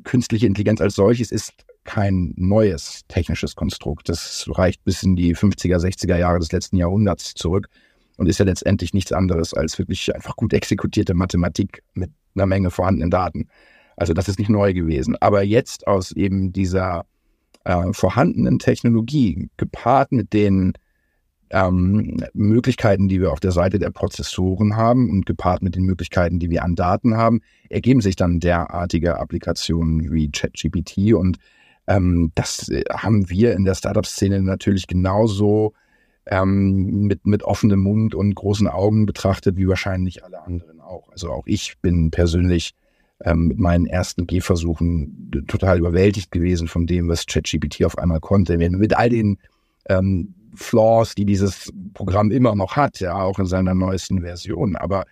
künstliche 0.05 0.47
Intelligenz 0.47 0.81
als 0.81 0.95
solches 0.95 1.33
ist 1.33 1.53
kein 1.87 2.35
neues 2.37 3.03
technisches 3.09 3.55
Konstrukt. 3.57 4.09
Das 4.09 4.47
reicht 4.53 4.85
bis 4.85 5.03
in 5.03 5.17
die 5.17 5.35
50er, 5.35 5.79
60er 5.79 6.17
Jahre 6.17 6.39
des 6.39 6.53
letzten 6.53 6.77
Jahrhunderts 6.77 7.35
zurück 7.35 7.69
und 8.17 8.29
ist 8.29 8.39
ja 8.39 8.45
letztendlich 8.45 8.93
nichts 8.93 9.13
anderes 9.13 9.55
als 9.55 9.79
wirklich 9.79 10.15
einfach 10.15 10.37
gut 10.37 10.53
exekutierte 10.53 11.15
Mathematik 11.15 11.83
mit 11.95 12.11
einer 12.35 12.47
Menge 12.47 12.71
vorhandenen 12.71 13.11
Daten. 13.11 13.49
Also 13.97 14.13
das 14.13 14.29
ist 14.29 14.39
nicht 14.39 14.51
neu 14.51 14.75
gewesen. 14.75 15.17
Aber 15.21 15.43
jetzt 15.43 15.87
aus 15.87 16.13
eben 16.13 16.53
dieser 16.53 17.07
äh, 17.65 17.93
vorhandenen 17.93 18.59
Technologie 18.59 19.49
gepaart 19.57 20.13
mit 20.13 20.33
den 20.33 20.75
ähm, 21.51 22.17
Möglichkeiten, 22.35 23.09
die 23.09 23.21
wir 23.21 23.33
auf 23.33 23.41
der 23.41 23.53
Seite 23.53 23.79
der 23.79 23.91
Prozessoren 23.91 24.77
haben 24.77 25.11
und 25.11 25.27
gepaart 25.27 25.63
mit 25.63 25.77
den 25.77 25.85
Möglichkeiten, 25.85 26.39
die 26.39 26.51
wir 26.51 26.65
an 26.65 26.75
Daten 26.75 27.17
haben, 27.17 27.41
ergeben 27.69 28.01
sich 28.01 28.17
dann 28.17 28.41
derartige 28.41 29.19
Applikationen 29.19 30.13
wie 30.13 30.31
ChatGPT 30.31 31.15
und 31.15 31.39
ähm, 31.87 32.33
das 32.35 32.69
äh, 32.69 32.85
haben 32.91 33.31
wir 33.31 33.55
in 33.55 33.65
der 33.65 33.75
Startup-Szene 33.75 34.43
natürlich 34.43 34.87
genauso 34.87 35.73
ähm, 36.27 37.07
mit, 37.07 37.27
mit 37.27 37.43
offenem 37.43 37.81
Mund 37.81 38.15
und 38.15 38.35
großen 38.35 38.69
Augen 38.69 39.07
betrachtet, 39.07 39.57
wie 39.57 39.69
wahrscheinlich 39.69 40.25
alle 40.25 40.43
anderen 40.43 40.81
auch. 40.81 41.09
Also 41.11 41.31
auch 41.31 41.47
ich 41.47 41.79
bin 41.81 42.11
persönlich 42.11 42.75
ähm, 43.25 43.49
mit 43.49 43.59
meinen 43.59 43.87
ersten 43.87 44.27
Gehversuchen 44.27 45.31
total 45.47 45.79
überwältigt 45.79 46.31
gewesen 46.31 46.69
von 46.69 46.87
dem, 46.87 47.09
was 47.09 47.27
ChatGPT 47.27 47.85
auf 47.85 47.97
einmal 47.99 48.21
konnte. 48.21 48.59
Mit 48.59 48.97
all 48.97 49.09
den 49.09 49.39
ähm, 49.89 50.35
Flaws, 50.55 51.15
die 51.15 51.25
dieses 51.25 51.73
Programm 51.95 52.31
immer 52.31 52.55
noch 52.55 52.77
hat, 52.77 53.01
ja, 53.01 53.15
auch 53.15 53.39
in 53.39 53.47
seiner 53.47 53.75
neuesten 53.75 54.23
Version. 54.23 54.77
Aber 54.77 55.05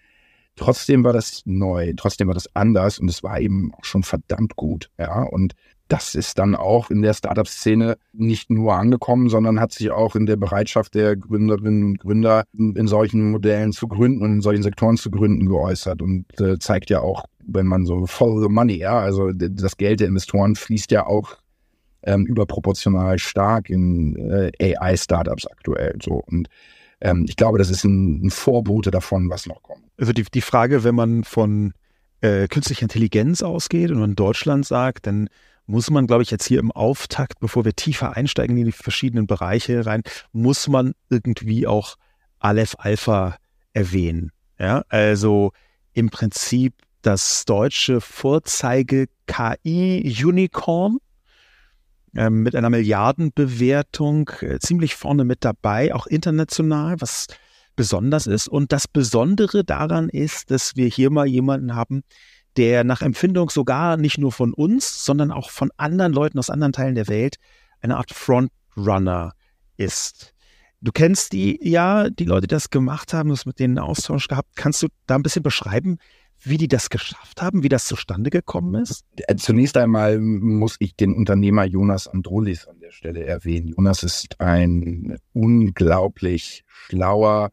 trotzdem 0.56 1.04
war 1.04 1.12
das 1.12 1.42
neu, 1.44 1.92
trotzdem 1.96 2.28
war 2.28 2.34
das 2.34 2.54
anders 2.54 2.98
und 2.98 3.08
es 3.08 3.22
war 3.22 3.40
eben 3.40 3.72
auch 3.74 3.84
schon 3.84 4.02
verdammt 4.02 4.56
gut, 4.56 4.90
ja. 4.98 5.22
Und 5.22 5.54
das 5.88 6.14
ist 6.14 6.38
dann 6.38 6.54
auch 6.54 6.90
in 6.90 7.02
der 7.02 7.12
Startup-Szene 7.12 7.96
nicht 8.12 8.50
nur 8.50 8.74
angekommen, 8.74 9.28
sondern 9.28 9.60
hat 9.60 9.72
sich 9.72 9.90
auch 9.90 10.16
in 10.16 10.26
der 10.26 10.36
Bereitschaft 10.36 10.94
der 10.94 11.14
Gründerinnen 11.16 11.84
und 11.84 11.98
Gründer 11.98 12.44
in 12.52 12.86
solchen 12.86 13.30
Modellen 13.30 13.72
zu 13.72 13.86
gründen 13.86 14.22
und 14.22 14.32
in 14.32 14.40
solchen 14.40 14.62
Sektoren 14.62 14.96
zu 14.96 15.10
gründen 15.10 15.46
geäußert 15.46 16.00
und 16.00 16.24
äh, 16.40 16.58
zeigt 16.58 16.88
ja 16.90 17.00
auch, 17.00 17.26
wenn 17.46 17.66
man 17.66 17.84
so 17.84 18.06
follow 18.06 18.42
the 18.42 18.48
money, 18.48 18.76
ja, 18.76 18.98
also 18.98 19.30
das 19.32 19.76
Geld 19.76 20.00
der 20.00 20.08
Investoren 20.08 20.56
fließt 20.56 20.90
ja 20.90 21.06
auch 21.06 21.36
ähm, 22.04 22.24
überproportional 22.26 23.18
stark 23.18 23.68
in 23.68 24.16
äh, 24.16 24.76
AI-Startups 24.76 25.46
aktuell. 25.46 25.96
So 26.02 26.22
und 26.26 26.48
ähm, 27.00 27.26
ich 27.28 27.36
glaube, 27.36 27.58
das 27.58 27.70
ist 27.70 27.84
ein, 27.84 28.26
ein, 28.26 28.30
Vorbote 28.30 28.90
davon, 28.90 29.28
was 29.28 29.46
noch 29.46 29.62
kommt. 29.62 29.84
Also 29.98 30.12
die, 30.12 30.24
die 30.24 30.40
Frage, 30.40 30.84
wenn 30.84 30.94
man 30.94 31.24
von 31.24 31.72
äh, 32.20 32.48
künstlicher 32.48 32.82
Intelligenz 32.82 33.42
ausgeht 33.42 33.90
und 33.90 34.02
in 34.02 34.14
Deutschland 34.14 34.64
sagt, 34.64 35.06
dann 35.06 35.28
muss 35.66 35.90
man, 35.90 36.06
glaube 36.06 36.22
ich, 36.22 36.30
jetzt 36.30 36.46
hier 36.46 36.60
im 36.60 36.72
Auftakt, 36.72 37.40
bevor 37.40 37.64
wir 37.64 37.74
tiefer 37.74 38.16
einsteigen 38.16 38.56
in 38.56 38.66
die 38.66 38.72
verschiedenen 38.72 39.26
Bereiche 39.26 39.86
rein, 39.86 40.02
muss 40.32 40.68
man 40.68 40.94
irgendwie 41.08 41.66
auch 41.66 41.96
Aleph 42.38 42.76
Alpha 42.78 43.38
erwähnen. 43.72 44.30
Ja, 44.58 44.84
also 44.88 45.52
im 45.92 46.10
Prinzip 46.10 46.74
das 47.02 47.44
deutsche 47.44 48.00
Vorzeige 48.00 49.06
KI 49.26 50.16
Unicorn 50.24 50.98
ähm, 52.14 52.42
mit 52.42 52.54
einer 52.54 52.70
Milliardenbewertung 52.70 54.30
äh, 54.40 54.58
ziemlich 54.58 54.94
vorne 54.94 55.24
mit 55.24 55.44
dabei, 55.44 55.94
auch 55.94 56.06
international, 56.06 57.00
was 57.00 57.26
besonders 57.76 58.26
ist. 58.26 58.48
Und 58.48 58.72
das 58.72 58.86
Besondere 58.86 59.64
daran 59.64 60.08
ist, 60.08 60.50
dass 60.50 60.76
wir 60.76 60.86
hier 60.86 61.10
mal 61.10 61.26
jemanden 61.26 61.74
haben, 61.74 62.02
der 62.56 62.84
nach 62.84 63.02
Empfindung 63.02 63.50
sogar 63.50 63.96
nicht 63.96 64.18
nur 64.18 64.32
von 64.32 64.54
uns, 64.54 65.04
sondern 65.04 65.30
auch 65.30 65.50
von 65.50 65.70
anderen 65.76 66.12
Leuten 66.12 66.38
aus 66.38 66.50
anderen 66.50 66.72
Teilen 66.72 66.94
der 66.94 67.08
Welt 67.08 67.36
eine 67.80 67.96
Art 67.96 68.12
Frontrunner 68.12 69.32
ist. 69.76 70.34
Du 70.80 70.92
kennst 70.92 71.32
die, 71.32 71.58
ja, 71.62 72.10
die 72.10 72.26
Leute, 72.26 72.46
die 72.46 72.54
das 72.54 72.70
gemacht 72.70 73.14
haben, 73.14 73.28
du 73.28 73.34
hast 73.34 73.46
mit 73.46 73.58
denen 73.58 73.78
Austausch 73.78 74.28
gehabt. 74.28 74.50
Kannst 74.54 74.82
du 74.82 74.88
da 75.06 75.14
ein 75.14 75.22
bisschen 75.22 75.42
beschreiben, 75.42 75.98
wie 76.40 76.58
die 76.58 76.68
das 76.68 76.90
geschafft 76.90 77.40
haben, 77.40 77.62
wie 77.62 77.70
das 77.70 77.86
zustande 77.86 78.30
gekommen 78.30 78.82
ist? 78.82 79.04
Äh, 79.16 79.36
zunächst 79.36 79.76
einmal 79.76 80.18
muss 80.18 80.76
ich 80.78 80.94
den 80.94 81.14
Unternehmer 81.14 81.64
Jonas 81.64 82.06
Androlis 82.06 82.66
an 82.66 82.80
der 82.80 82.90
Stelle 82.90 83.24
erwähnen. 83.24 83.68
Jonas 83.68 84.02
ist 84.02 84.40
ein 84.40 85.16
unglaublich 85.32 86.64
schlauer 86.66 87.50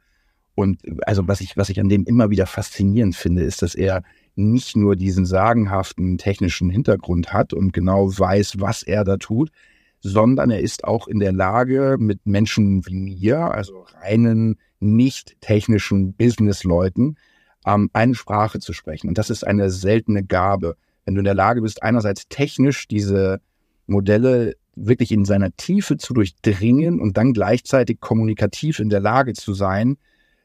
und 0.55 0.81
also 1.07 1.27
was 1.27 1.41
ich, 1.41 1.55
was 1.55 1.69
ich 1.69 1.79
an 1.79 1.89
dem 1.89 2.03
immer 2.05 2.29
wieder 2.29 2.45
faszinierend 2.45 3.15
finde, 3.15 3.43
ist, 3.43 3.61
dass 3.61 3.75
er 3.75 4.03
nicht 4.35 4.75
nur 4.75 4.95
diesen 4.95 5.25
sagenhaften 5.25 6.17
technischen 6.17 6.69
Hintergrund 6.69 7.33
hat 7.33 7.53
und 7.53 7.73
genau 7.73 8.07
weiß, 8.07 8.59
was 8.59 8.83
er 8.83 9.03
da 9.03 9.17
tut, 9.17 9.51
sondern 9.99 10.49
er 10.49 10.61
ist 10.61 10.83
auch 10.83 11.07
in 11.07 11.19
der 11.19 11.31
Lage, 11.31 11.97
mit 11.99 12.25
Menschen 12.25 12.85
wie 12.87 12.95
mir, 12.95 13.39
also 13.39 13.85
reinen, 14.01 14.57
nicht 14.79 15.39
technischen 15.41 16.13
Businessleuten, 16.13 17.17
ähm, 17.65 17.89
eine 17.93 18.15
Sprache 18.15 18.59
zu 18.59 18.73
sprechen. 18.73 19.07
Und 19.07 19.17
das 19.17 19.29
ist 19.29 19.45
eine 19.45 19.69
seltene 19.69 20.23
Gabe. 20.23 20.75
Wenn 21.05 21.15
du 21.15 21.19
in 21.19 21.25
der 21.25 21.35
Lage 21.35 21.61
bist, 21.61 21.83
einerseits 21.83 22.27
technisch 22.27 22.87
diese 22.87 23.41
Modelle 23.85 24.55
wirklich 24.75 25.11
in 25.11 25.25
seiner 25.25 25.55
Tiefe 25.55 25.97
zu 25.97 26.13
durchdringen 26.13 26.99
und 26.99 27.17
dann 27.17 27.33
gleichzeitig 27.33 27.99
kommunikativ 27.99 28.79
in 28.79 28.89
der 28.89 29.01
Lage 29.01 29.33
zu 29.33 29.53
sein, 29.53 29.97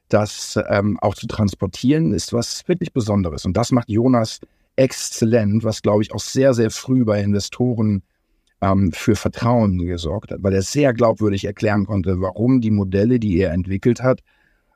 das 0.08 0.58
ähm, 0.68 0.98
auch 1.00 1.14
zu 1.14 1.26
transportieren, 1.26 2.12
ist 2.12 2.32
was 2.32 2.66
wirklich 2.68 2.92
Besonderes. 2.92 3.44
Und 3.44 3.56
das 3.56 3.72
macht 3.72 3.88
Jonas 3.88 4.40
exzellent, 4.76 5.64
was, 5.64 5.82
glaube 5.82 6.02
ich, 6.02 6.12
auch 6.12 6.20
sehr, 6.20 6.54
sehr 6.54 6.70
früh 6.70 7.04
bei 7.04 7.22
Investoren 7.22 8.02
ähm, 8.60 8.92
für 8.92 9.16
Vertrauen 9.16 9.78
gesorgt 9.78 10.30
hat, 10.30 10.42
weil 10.42 10.54
er 10.54 10.62
sehr 10.62 10.92
glaubwürdig 10.92 11.44
erklären 11.44 11.86
konnte, 11.86 12.20
warum 12.20 12.60
die 12.60 12.70
Modelle, 12.70 13.18
die 13.18 13.38
er 13.38 13.52
entwickelt 13.52 14.02
hat, 14.02 14.22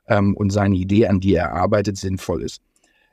ähm, 0.06 0.36
und 0.36 0.50
seine 0.50 0.76
Idee, 0.76 1.06
an 1.06 1.20
die 1.20 1.34
er 1.34 1.52
arbeitet, 1.52 1.96
sinnvoll 1.96 2.42
ist. 2.42 2.60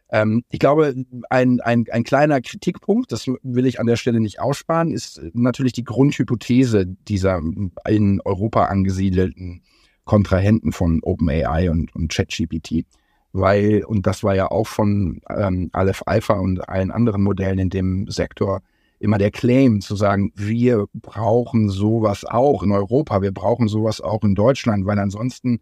Ähm, 0.10 0.44
ich 0.50 0.60
glaube, 0.60 0.96
ein, 1.30 1.60
ein, 1.62 1.86
ein 1.92 2.04
kleiner 2.04 2.42
Kritikpunkt, 2.42 3.12
das 3.12 3.28
will 3.44 3.66
ich 3.66 3.80
an 3.80 3.88
der 3.88 3.98
Stelle 3.98 4.20
nicht 4.20 4.40
aussparen, 4.40 4.92
ist 4.92 5.22
natürlich 5.34 5.74
die 5.74 5.84
Grundhypothese 5.84 6.86
dieser 6.86 7.42
in 7.88 8.22
Europa 8.24 8.66
angesiedelten 8.66 9.62
Kontrahenten 10.08 10.72
von 10.72 11.02
OpenAI 11.04 11.70
und, 11.70 11.96
und 11.96 12.12
ChatGPT. 12.12 12.86
Weil, 13.34 13.84
und 13.84 14.08
das 14.08 14.24
war 14.24 14.34
ja 14.34 14.50
auch 14.50 14.66
von 14.66 15.22
ähm, 15.30 15.70
Aleph 15.74 16.02
Alpha 16.08 16.34
und 16.34 16.68
allen 16.68 16.90
anderen 16.90 17.22
Modellen 17.22 17.60
in 17.60 17.70
dem 17.70 18.08
Sektor 18.08 18.62
immer 19.00 19.20
der 19.20 19.30
Claim 19.30 19.82
zu 19.82 19.96
sagen, 19.96 20.32
wir 20.34 20.86
brauchen 20.94 21.70
sowas 21.70 22.26
auch 22.26 22.64
in 22.64 22.72
Europa, 22.72 23.22
wir 23.22 23.32
brauchen 23.32 23.68
sowas 23.68 24.02
auch 24.02 24.24
in 24.24 24.34
Deutschland, 24.34 24.88
weil 24.88 24.98
ansonsten 24.98 25.60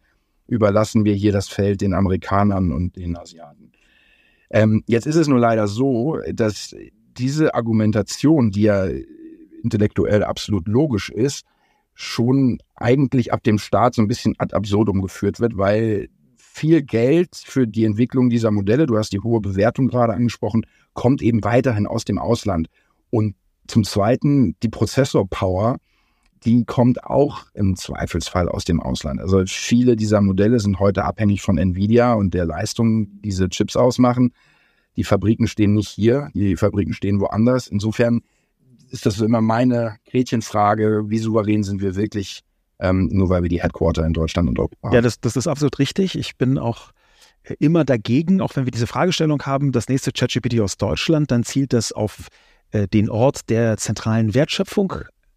überlassen 0.47 1.03
wir 1.03 1.15
hier 1.15 1.33
das 1.33 1.49
Feld 1.49 1.81
den 1.81 1.93
Amerikanern 1.93 2.71
und 2.71 2.95
den 2.95 3.17
Asiaten. 3.17 3.71
Ähm, 4.51 4.83
jetzt 4.87 5.07
ist 5.07 5.15
es 5.15 5.27
nur 5.27 5.39
leider 5.39 5.67
so, 5.67 6.19
dass 6.31 6.73
diese 7.17 7.55
Argumentation, 7.55 8.51
die 8.51 8.61
ja 8.61 8.87
intellektuell 9.63 10.23
absolut 10.23 10.67
logisch 10.67 11.09
ist, 11.09 11.45
schon 11.95 12.59
eigentlich 12.75 13.33
ab 13.33 13.41
dem 13.43 13.57
Start 13.57 13.95
so 13.95 14.01
ein 14.01 14.07
bisschen 14.07 14.35
ad 14.37 14.53
absurdum 14.53 15.01
geführt 15.01 15.39
wird, 15.39 15.57
weil 15.57 16.09
viel 16.35 16.83
Geld 16.83 17.29
für 17.35 17.67
die 17.67 17.85
Entwicklung 17.85 18.29
dieser 18.29 18.51
Modelle, 18.51 18.85
du 18.85 18.97
hast 18.97 19.11
die 19.11 19.19
hohe 19.19 19.41
Bewertung 19.41 19.87
gerade 19.87 20.13
angesprochen, 20.13 20.65
kommt 20.93 21.21
eben 21.21 21.43
weiterhin 21.43 21.87
aus 21.87 22.05
dem 22.05 22.19
Ausland. 22.19 22.67
Und 23.09 23.35
zum 23.67 23.83
Zweiten 23.83 24.55
die 24.61 24.69
Prozessor-Power, 24.69 25.77
die 26.43 26.63
kommt 26.65 27.03
auch 27.03 27.45
im 27.53 27.75
Zweifelsfall 27.75 28.47
aus 28.49 28.65
dem 28.65 28.79
Ausland. 28.79 29.19
Also 29.19 29.43
viele 29.47 29.95
dieser 29.95 30.21
Modelle 30.21 30.59
sind 30.59 30.79
heute 30.79 31.05
abhängig 31.05 31.41
von 31.41 31.57
Nvidia 31.57 32.13
und 32.13 32.33
der 32.33 32.45
Leistung, 32.45 33.07
die 33.07 33.21
diese 33.29 33.49
Chips 33.49 33.75
ausmachen. 33.75 34.31
Die 34.95 35.03
Fabriken 35.03 35.47
stehen 35.47 35.73
nicht 35.73 35.89
hier, 35.89 36.29
die 36.35 36.55
Fabriken 36.55 36.93
stehen 36.93 37.19
woanders. 37.19 37.67
Insofern 37.67 38.21
ist 38.91 39.05
das 39.05 39.19
immer 39.19 39.41
meine 39.41 39.97
Gretchenfrage, 40.09 41.03
wie 41.07 41.17
souverän 41.17 41.63
sind 41.63 41.81
wir 41.81 41.95
wirklich, 41.95 42.41
ähm, 42.79 43.09
nur 43.11 43.29
weil 43.29 43.43
wir 43.43 43.49
die 43.49 43.61
Headquarter 43.61 44.05
in 44.05 44.13
Deutschland 44.13 44.49
und 44.49 44.59
Europa 44.59 44.75
haben. 44.83 44.95
Ja, 44.95 45.01
das, 45.01 45.19
das 45.19 45.35
ist 45.35 45.47
absolut 45.47 45.79
richtig. 45.79 46.17
Ich 46.17 46.37
bin 46.37 46.57
auch 46.57 46.91
immer 47.59 47.85
dagegen, 47.85 48.41
auch 48.41 48.55
wenn 48.55 48.65
wir 48.65 48.71
diese 48.71 48.87
Fragestellung 48.87 49.41
haben, 49.43 49.71
das 49.71 49.87
nächste 49.87 50.11
ChatGPT 50.11 50.59
aus 50.59 50.77
Deutschland, 50.77 51.31
dann 51.31 51.43
zielt 51.43 51.73
das 51.73 51.91
auf 51.91 52.27
äh, 52.71 52.87
den 52.87 53.09
Ort 53.09 53.49
der 53.49 53.77
zentralen 53.77 54.33
Wertschöpfung 54.33 54.93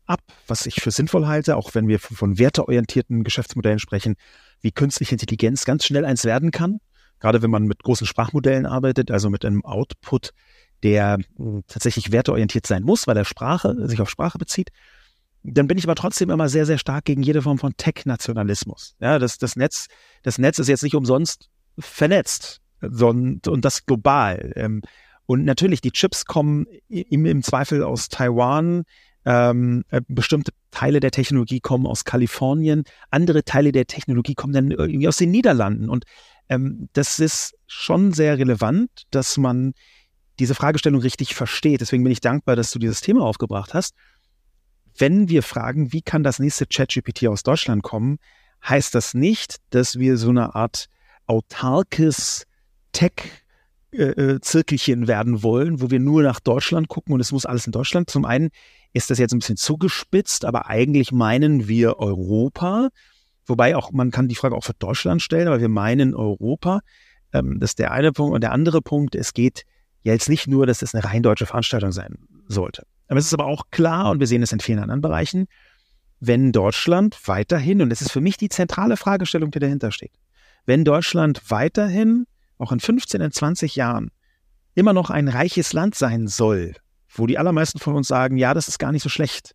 ab, 0.06 0.20
was 0.46 0.66
ich 0.66 0.76
für 0.76 0.90
sinnvoll 0.90 1.26
halte, 1.26 1.56
auch 1.56 1.74
wenn 1.74 1.86
wir 1.86 1.98
von 1.98 2.38
werteorientierten 2.38 3.24
Geschäftsmodellen 3.24 3.78
sprechen, 3.78 4.14
wie 4.60 4.72
künstliche 4.72 5.14
Intelligenz 5.14 5.64
ganz 5.64 5.84
schnell 5.84 6.04
eins 6.04 6.24
werden 6.24 6.50
kann. 6.50 6.78
Gerade 7.20 7.42
wenn 7.42 7.50
man 7.50 7.64
mit 7.64 7.82
großen 7.82 8.06
Sprachmodellen 8.06 8.64
arbeitet, 8.64 9.10
also 9.10 9.28
mit 9.28 9.44
einem 9.44 9.64
Output, 9.64 10.30
der 10.82 11.18
hm, 11.36 11.64
tatsächlich 11.68 12.12
werteorientiert 12.12 12.66
sein 12.66 12.82
muss, 12.82 13.06
weil 13.06 13.16
er 13.16 13.24
Sprache, 13.24 13.74
sich 13.86 14.00
auf 14.00 14.10
Sprache 14.10 14.38
bezieht. 14.38 14.70
Dann 15.42 15.68
bin 15.68 15.78
ich 15.78 15.84
aber 15.84 15.94
trotzdem 15.94 16.30
immer 16.30 16.48
sehr, 16.48 16.66
sehr 16.66 16.78
stark 16.78 17.04
gegen 17.04 17.22
jede 17.22 17.42
Form 17.42 17.58
von 17.58 17.76
Tech-Nationalismus. 17.76 18.96
Ja, 19.00 19.18
das, 19.18 19.38
das 19.38 19.56
Netz, 19.56 19.86
das 20.22 20.38
Netz 20.38 20.58
ist 20.58 20.68
jetzt 20.68 20.82
nicht 20.82 20.96
umsonst 20.96 21.48
vernetzt, 21.78 22.60
sondern, 22.80 23.40
und 23.52 23.64
das 23.64 23.86
global. 23.86 24.52
Ähm, 24.56 24.82
und 25.26 25.44
natürlich, 25.44 25.80
die 25.80 25.90
Chips 25.90 26.24
kommen 26.24 26.66
im, 26.88 27.26
im 27.26 27.42
Zweifel 27.42 27.82
aus 27.82 28.08
Taiwan, 28.08 28.84
ähm, 29.24 29.84
äh, 29.90 30.00
bestimmte 30.08 30.52
Teile 30.70 31.00
der 31.00 31.10
Technologie 31.10 31.60
kommen 31.60 31.86
aus 31.86 32.04
Kalifornien, 32.04 32.84
andere 33.10 33.44
Teile 33.44 33.72
der 33.72 33.86
Technologie 33.86 34.34
kommen 34.34 34.54
dann 34.54 34.70
irgendwie 34.70 35.06
aus 35.08 35.18
den 35.18 35.30
Niederlanden. 35.30 35.90
Und 35.90 36.04
ähm, 36.48 36.88
das 36.94 37.18
ist 37.18 37.54
schon 37.66 38.12
sehr 38.12 38.38
relevant, 38.38 38.90
dass 39.10 39.36
man 39.36 39.74
diese 40.38 40.54
Fragestellung 40.54 41.00
richtig 41.00 41.34
versteht. 41.34 41.80
Deswegen 41.80 42.04
bin 42.04 42.12
ich 42.12 42.20
dankbar, 42.20 42.56
dass 42.56 42.70
du 42.70 42.78
dieses 42.78 43.00
Thema 43.00 43.22
aufgebracht 43.22 43.74
hast. 43.74 43.94
wenn 45.00 45.28
wir 45.28 45.44
fragen, 45.44 45.92
wie 45.92 46.02
kann 46.02 46.24
das 46.24 46.40
nächste 46.40 46.66
ChatGPT 46.66 47.28
aus 47.28 47.44
Deutschland 47.44 47.84
kommen, 47.84 48.18
heißt 48.66 48.94
das 48.96 49.14
nicht, 49.14 49.58
dass 49.70 49.98
wir 50.00 50.16
so 50.16 50.30
eine 50.30 50.56
Art 50.56 50.86
autarkes 51.26 52.46
Tech 52.92 53.12
äh, 53.92 54.02
äh, 54.02 55.06
werden 55.06 55.42
wollen, 55.42 55.80
wo 55.80 55.90
wir 55.90 56.00
nur 56.00 56.22
nach 56.22 56.40
Deutschland 56.40 56.88
gucken 56.88 57.14
und 57.14 57.20
es 57.20 57.32
muss 57.32 57.46
alles 57.46 57.66
in 57.66 57.72
Deutschland. 57.72 58.10
Zum 58.10 58.24
einen 58.24 58.50
ist 58.92 59.10
das 59.10 59.18
jetzt 59.18 59.32
ein 59.32 59.38
bisschen 59.38 59.56
zugespitzt, 59.56 60.44
aber 60.44 60.66
eigentlich 60.66 61.12
meinen 61.12 61.68
wir 61.68 61.98
Europa, 61.98 62.88
wobei 63.46 63.76
auch 63.76 63.92
man 63.92 64.10
kann 64.10 64.28
die 64.28 64.34
Frage 64.34 64.56
auch 64.56 64.64
für 64.64 64.74
Deutschland 64.74 65.22
stellen, 65.22 65.48
aber 65.48 65.60
wir 65.60 65.68
meinen 65.68 66.14
Europa. 66.14 66.80
Ähm, 67.32 67.60
das 67.60 67.70
ist 67.70 67.78
der 67.78 67.92
eine 67.92 68.12
Punkt 68.12 68.34
und 68.34 68.40
der 68.40 68.52
andere 68.52 68.82
Punkt. 68.82 69.14
Es 69.14 69.32
geht 69.32 69.64
ja 70.02 70.12
jetzt 70.12 70.28
nicht 70.28 70.46
nur, 70.46 70.66
dass 70.66 70.82
es 70.82 70.94
eine 70.94 71.04
rein 71.04 71.22
deutsche 71.22 71.46
Veranstaltung 71.46 71.92
sein 71.92 72.16
sollte. 72.46 72.86
Aber 73.08 73.18
es 73.18 73.26
ist 73.26 73.34
aber 73.34 73.46
auch 73.46 73.64
klar 73.70 74.10
und 74.10 74.20
wir 74.20 74.26
sehen 74.26 74.42
es 74.42 74.52
in 74.52 74.60
vielen 74.60 74.78
anderen 74.78 75.00
Bereichen, 75.00 75.46
wenn 76.20 76.52
Deutschland 76.52 77.18
weiterhin 77.26 77.80
und 77.82 77.90
das 77.90 78.02
ist 78.02 78.10
für 78.10 78.20
mich 78.20 78.36
die 78.36 78.48
zentrale 78.48 78.96
Fragestellung, 78.96 79.50
die 79.50 79.58
dahinter 79.58 79.92
steht, 79.92 80.12
wenn 80.66 80.84
Deutschland 80.84 81.50
weiterhin 81.50 82.26
auch 82.58 82.72
in 82.72 82.80
15, 82.80 83.20
in 83.20 83.30
20 83.30 83.76
Jahren 83.76 84.10
immer 84.74 84.92
noch 84.92 85.10
ein 85.10 85.28
reiches 85.28 85.72
Land 85.72 85.94
sein 85.94 86.26
soll, 86.26 86.74
wo 87.08 87.26
die 87.26 87.38
allermeisten 87.38 87.78
von 87.78 87.94
uns 87.94 88.08
sagen, 88.08 88.36
ja, 88.36 88.52
das 88.54 88.68
ist 88.68 88.78
gar 88.78 88.92
nicht 88.92 89.02
so 89.02 89.08
schlecht, 89.08 89.54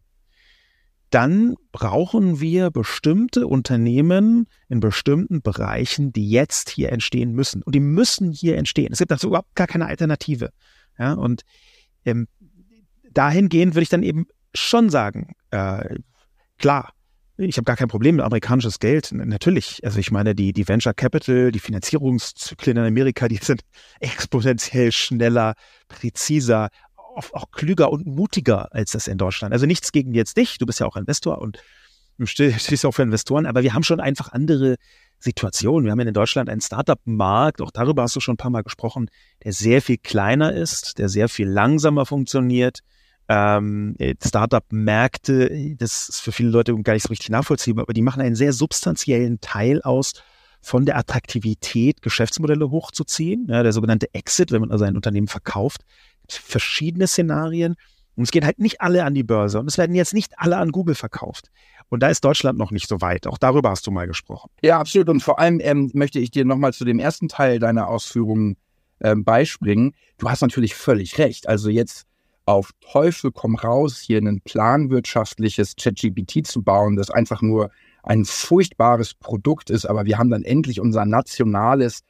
dann 1.13 1.55
brauchen 1.71 2.39
wir 2.39 2.71
bestimmte 2.71 3.45
Unternehmen 3.45 4.47
in 4.67 4.79
bestimmten 4.79 5.43
Bereichen, 5.43 6.11
die 6.11 6.27
jetzt 6.27 6.71
hier 6.71 6.91
entstehen 6.91 7.33
müssen. 7.33 7.61
Und 7.61 7.75
die 7.75 7.79
müssen 7.79 8.31
hier 8.31 8.57
entstehen. 8.57 8.91
Es 8.91 8.97
gibt 8.97 9.11
dazu 9.11 9.27
überhaupt 9.27 9.53
gar 9.53 9.67
keine 9.67 9.85
Alternative. 9.85 10.49
Ja, 10.97 11.13
und 11.13 11.43
ähm, 12.03 12.27
dahingehend 13.11 13.75
würde 13.75 13.83
ich 13.83 13.89
dann 13.89 14.01
eben 14.01 14.25
schon 14.55 14.89
sagen, 14.89 15.35
äh, 15.51 15.97
klar, 16.57 16.93
ich 17.37 17.57
habe 17.57 17.65
gar 17.65 17.75
kein 17.75 17.89
Problem 17.89 18.15
mit 18.15 18.25
amerikanisches 18.25 18.79
Geld. 18.79 19.11
Natürlich. 19.11 19.81
Also 19.83 19.99
ich 19.99 20.09
meine, 20.09 20.33
die, 20.33 20.51
die 20.51 20.67
Venture 20.67 20.93
Capital, 20.95 21.51
die 21.51 21.59
Finanzierungszyklen 21.59 22.77
in 22.77 22.85
Amerika, 22.85 23.27
die 23.27 23.37
sind 23.37 23.61
exponentiell 23.99 24.91
schneller, 24.91 25.53
präziser, 25.87 26.69
auch 27.15 27.51
klüger 27.51 27.91
und 27.91 28.05
mutiger 28.05 28.73
als 28.73 28.91
das 28.91 29.07
in 29.07 29.17
Deutschland. 29.17 29.53
Also 29.53 29.65
nichts 29.65 29.91
gegen 29.91 30.13
jetzt 30.13 30.37
dich. 30.37 30.57
Du 30.57 30.65
bist 30.65 30.79
ja 30.79 30.87
auch 30.87 30.95
Investor 30.95 31.39
und 31.39 31.61
du 32.17 32.25
stehst 32.25 32.85
auch 32.85 32.91
für 32.91 33.03
Investoren. 33.03 33.45
Aber 33.45 33.63
wir 33.63 33.73
haben 33.73 33.83
schon 33.83 33.99
einfach 33.99 34.31
andere 34.31 34.75
Situationen. 35.19 35.85
Wir 35.85 35.91
haben 35.91 35.99
in 35.99 36.13
Deutschland 36.13 36.49
einen 36.49 36.61
Startup-Markt, 36.61 37.61
auch 37.61 37.71
darüber 37.71 38.03
hast 38.03 38.15
du 38.15 38.19
schon 38.19 38.33
ein 38.33 38.37
paar 38.37 38.51
Mal 38.51 38.63
gesprochen, 38.63 39.09
der 39.43 39.53
sehr 39.53 39.81
viel 39.81 39.97
kleiner 39.97 40.53
ist, 40.53 40.97
der 40.97 41.07
sehr 41.07 41.29
viel 41.29 41.47
langsamer 41.47 42.05
funktioniert, 42.05 42.79
ähm, 43.29 43.95
Startup-Märkte, 44.21 45.75
das 45.77 46.09
ist 46.09 46.19
für 46.19 46.33
viele 46.33 46.49
Leute 46.49 46.75
gar 46.81 46.93
nicht 46.93 47.03
so 47.03 47.09
richtig 47.09 47.29
nachvollziehbar, 47.29 47.83
aber 47.83 47.93
die 47.93 48.01
machen 48.01 48.21
einen 48.21 48.35
sehr 48.35 48.51
substanziellen 48.51 49.39
Teil 49.39 49.81
aus 49.81 50.13
von 50.61 50.85
der 50.85 50.97
Attraktivität, 50.97 52.01
Geschäftsmodelle 52.01 52.69
hochzuziehen. 52.69 53.47
Ja, 53.49 53.63
der 53.63 53.73
sogenannte 53.73 54.13
Exit, 54.13 54.51
wenn 54.51 54.61
man 54.61 54.71
also 54.71 54.85
ein 54.85 54.95
Unternehmen 54.95 55.27
verkauft, 55.27 55.81
verschiedene 56.29 57.07
Szenarien. 57.07 57.75
Und 58.15 58.23
es 58.23 58.31
gehen 58.31 58.45
halt 58.45 58.59
nicht 58.59 58.81
alle 58.81 59.05
an 59.05 59.15
die 59.15 59.23
Börse 59.23 59.59
und 59.59 59.67
es 59.67 59.77
werden 59.77 59.95
jetzt 59.95 60.13
nicht 60.13 60.33
alle 60.37 60.57
an 60.57 60.71
Google 60.71 60.93
verkauft. 60.93 61.49
Und 61.89 62.01
da 62.01 62.09
ist 62.09 62.23
Deutschland 62.23 62.59
noch 62.59 62.71
nicht 62.71 62.87
so 62.87 63.01
weit. 63.01 63.25
Auch 63.25 63.37
darüber 63.37 63.71
hast 63.71 63.87
du 63.87 63.91
mal 63.91 64.07
gesprochen. 64.07 64.51
Ja, 64.61 64.79
absolut. 64.79 65.09
Und 65.09 65.21
vor 65.21 65.39
allem 65.39 65.59
ähm, 65.63 65.89
möchte 65.93 66.19
ich 66.19 66.29
dir 66.29 66.45
nochmal 66.45 66.73
zu 66.73 66.85
dem 66.85 66.99
ersten 66.99 67.27
Teil 67.27 67.59
deiner 67.59 67.87
Ausführungen 67.87 68.57
ähm, 69.01 69.23
beispringen. 69.23 69.93
Du 70.17 70.29
hast 70.29 70.41
natürlich 70.41 70.75
völlig 70.75 71.17
recht. 71.17 71.49
Also 71.49 71.69
jetzt 71.69 72.05
auf 72.45 72.71
Teufel 72.81 73.31
komm 73.31 73.55
raus, 73.55 73.99
hier 73.99 74.19
ein 74.19 74.41
planwirtschaftliches 74.41 75.75
ChatGPT 75.75 76.45
zu 76.45 76.61
bauen, 76.61 76.95
das 76.95 77.09
einfach 77.09 77.41
nur 77.41 77.71
ein 78.03 78.25
furchtbares 78.25 79.13
Produkt 79.13 79.69
ist, 79.69 79.85
aber 79.85 80.05
wir 80.05 80.17
haben 80.17 80.29
dann 80.29 80.43
endlich 80.43 80.79
unser 80.81 81.05
nationales 81.05 82.01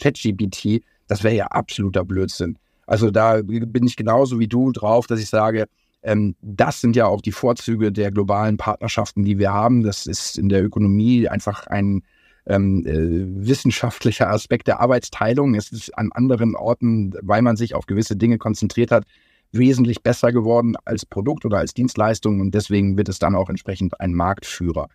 ChatGPT, 0.00 0.82
das 1.08 1.22
wäre 1.22 1.34
ja 1.34 1.46
absoluter 1.48 2.04
Blödsinn. 2.04 2.58
Also 2.86 3.10
da 3.10 3.40
bin 3.42 3.86
ich 3.86 3.96
genauso 3.96 4.38
wie 4.38 4.48
du 4.48 4.72
drauf, 4.72 5.06
dass 5.06 5.20
ich 5.20 5.28
sage, 5.28 5.66
ähm, 6.02 6.34
das 6.42 6.80
sind 6.80 6.96
ja 6.96 7.06
auch 7.06 7.20
die 7.20 7.32
Vorzüge 7.32 7.92
der 7.92 8.10
globalen 8.10 8.56
Partnerschaften, 8.56 9.24
die 9.24 9.38
wir 9.38 9.52
haben. 9.52 9.82
Das 9.82 10.06
ist 10.06 10.36
in 10.38 10.48
der 10.48 10.64
Ökonomie 10.64 11.28
einfach 11.28 11.66
ein 11.68 12.02
ähm, 12.46 12.84
äh, 12.86 13.46
wissenschaftlicher 13.46 14.28
Aspekt 14.28 14.66
der 14.66 14.80
Arbeitsteilung. 14.80 15.54
Es 15.54 15.70
ist 15.70 15.96
an 15.96 16.10
anderen 16.12 16.56
Orten, 16.56 17.14
weil 17.22 17.42
man 17.42 17.56
sich 17.56 17.74
auf 17.74 17.86
gewisse 17.86 18.16
Dinge 18.16 18.38
konzentriert 18.38 18.90
hat, 18.90 19.04
wesentlich 19.52 20.02
besser 20.02 20.32
geworden 20.32 20.74
als 20.84 21.06
Produkt 21.06 21.44
oder 21.44 21.58
als 21.58 21.74
Dienstleistung 21.74 22.40
und 22.40 22.54
deswegen 22.54 22.96
wird 22.96 23.08
es 23.08 23.18
dann 23.18 23.36
auch 23.36 23.50
entsprechend 23.50 24.00
ein 24.00 24.14
Marktführer. 24.14 24.88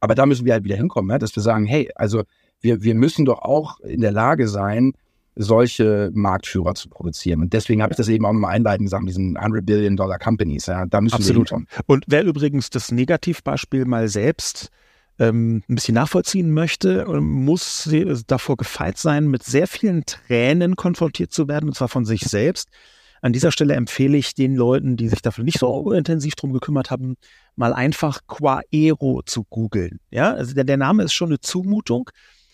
Aber 0.00 0.14
da 0.14 0.26
müssen 0.26 0.44
wir 0.44 0.52
halt 0.52 0.64
wieder 0.64 0.76
hinkommen, 0.76 1.10
ja, 1.10 1.18
dass 1.18 1.34
wir 1.34 1.42
sagen, 1.42 1.64
hey, 1.64 1.90
also 1.94 2.22
wir, 2.60 2.82
wir 2.82 2.94
müssen 2.94 3.24
doch 3.24 3.40
auch 3.40 3.80
in 3.80 4.00
der 4.00 4.12
Lage 4.12 4.48
sein, 4.48 4.92
solche 5.34 6.10
Marktführer 6.12 6.74
zu 6.74 6.88
produzieren. 6.88 7.40
Und 7.40 7.52
deswegen 7.52 7.82
habe 7.82 7.92
ich 7.92 7.96
das 7.96 8.08
eben 8.08 8.26
auch 8.26 8.32
nochmal 8.32 8.54
einleitend 8.54 8.86
gesagt, 8.86 9.08
diesen 9.08 9.36
100 9.36 9.64
Billion 9.64 9.96
Dollar 9.96 10.18
Companies. 10.18 10.66
Ja, 10.66 10.86
da 10.86 11.00
müssen 11.00 11.16
Absolut. 11.16 11.50
wir 11.50 11.56
hinkommen. 11.56 11.84
Und 11.86 12.04
wer 12.06 12.24
übrigens 12.24 12.70
das 12.70 12.92
Negativbeispiel 12.92 13.84
mal 13.86 14.08
selbst 14.08 14.70
ähm, 15.18 15.62
ein 15.68 15.74
bisschen 15.74 15.94
nachvollziehen 15.94 16.52
möchte, 16.52 17.06
muss 17.20 17.88
davor 18.26 18.56
gefeit 18.56 18.98
sein, 18.98 19.28
mit 19.28 19.42
sehr 19.42 19.66
vielen 19.66 20.04
Tränen 20.04 20.76
konfrontiert 20.76 21.32
zu 21.32 21.48
werden, 21.48 21.68
und 21.68 21.74
zwar 21.74 21.88
von 21.88 22.04
sich 22.04 22.22
selbst. 22.22 22.68
An 23.20 23.32
dieser 23.32 23.52
Stelle 23.52 23.74
empfehle 23.74 24.16
ich 24.16 24.34
den 24.34 24.56
Leuten, 24.56 24.96
die 24.96 25.08
sich 25.08 25.22
dafür 25.22 25.44
nicht 25.44 25.58
so 25.58 25.92
intensiv 25.92 26.34
drum 26.34 26.52
gekümmert 26.52 26.90
haben, 26.90 27.16
mal 27.54 27.72
einfach 27.72 28.20
Quaero 28.26 29.22
zu 29.24 29.44
googeln. 29.44 30.00
Ja, 30.10 30.32
also 30.32 30.54
der, 30.54 30.64
der 30.64 30.76
Name 30.76 31.04
ist 31.04 31.12
schon 31.12 31.28
eine 31.28 31.38
Zumutung. 31.38 32.10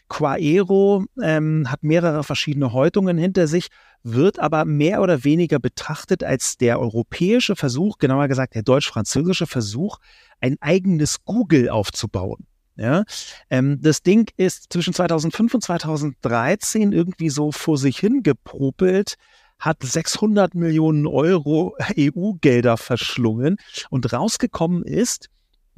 Quaero 0.08 1.04
ähm, 1.22 1.70
hat 1.70 1.82
mehrere 1.82 2.24
verschiedene 2.24 2.72
Häutungen 2.72 3.18
hinter 3.18 3.46
sich, 3.46 3.68
wird 4.02 4.38
aber 4.38 4.64
mehr 4.64 5.02
oder 5.02 5.24
weniger 5.24 5.58
betrachtet 5.58 6.24
als 6.24 6.56
der 6.56 6.80
europäische 6.80 7.56
Versuch, 7.56 7.98
genauer 7.98 8.28
gesagt 8.28 8.54
der 8.54 8.62
deutsch-französische 8.62 9.46
Versuch, 9.46 9.98
ein 10.40 10.56
eigenes 10.60 11.24
Google 11.24 11.68
aufzubauen. 11.68 12.46
Ja, 12.76 13.02
ähm, 13.50 13.80
das 13.82 14.02
Ding 14.02 14.30
ist 14.36 14.72
zwischen 14.72 14.94
2005 14.94 15.54
und 15.54 15.64
2013 15.64 16.92
irgendwie 16.92 17.28
so 17.28 17.50
vor 17.50 17.76
sich 17.76 17.98
hin 17.98 18.22
gepropelt, 18.22 19.16
hat 19.58 19.82
600 19.82 20.54
Millionen 20.54 21.06
Euro 21.06 21.76
EU-Gelder 21.98 22.76
verschlungen 22.76 23.56
und 23.90 24.12
rausgekommen 24.12 24.84
ist, 24.84 25.28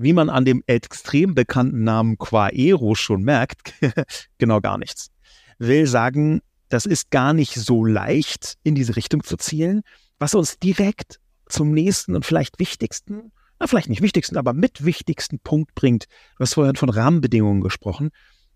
wie 0.03 0.13
man 0.13 0.31
an 0.31 0.45
dem 0.45 0.63
extrem 0.67 1.35
bekannten 1.35 1.85
Namen 1.85 2.17
Quaero 2.19 2.95
schon 2.95 3.23
merkt, 3.23 3.75
genau 4.39 4.61
gar 4.61 4.79
nichts. 4.79 5.11
Will 5.59 5.87
sagen, 5.87 6.41
das 6.69 6.87
ist 6.87 7.11
gar 7.11 7.35
nicht 7.35 7.55
so 7.55 7.85
leicht, 7.85 8.57
in 8.63 8.75
diese 8.75 8.97
Richtung 8.97 9.25
zu 9.25 9.37
zielen, 9.37 9.83
was 10.19 10.35
uns 10.35 10.59
direkt 10.59 11.21
zum 11.49 11.73
nächsten 11.73 12.15
und 12.15 12.25
vielleicht 12.25 12.59
wichtigsten, 12.59 13.33
na, 13.59 13.67
vielleicht 13.67 13.91
nicht 13.91 14.03
wichtigsten, 14.03 14.37
aber 14.37 14.53
mit 14.53 14.85
wichtigsten 14.85 15.39
Punkt 15.39 15.75
bringt. 15.75 16.05
Du 16.37 16.45
hast 16.45 16.55
vorhin 16.55 16.77
von 16.77 16.89
Rahmenbedingungen 16.89 17.61
gesprochen. 17.61 18.11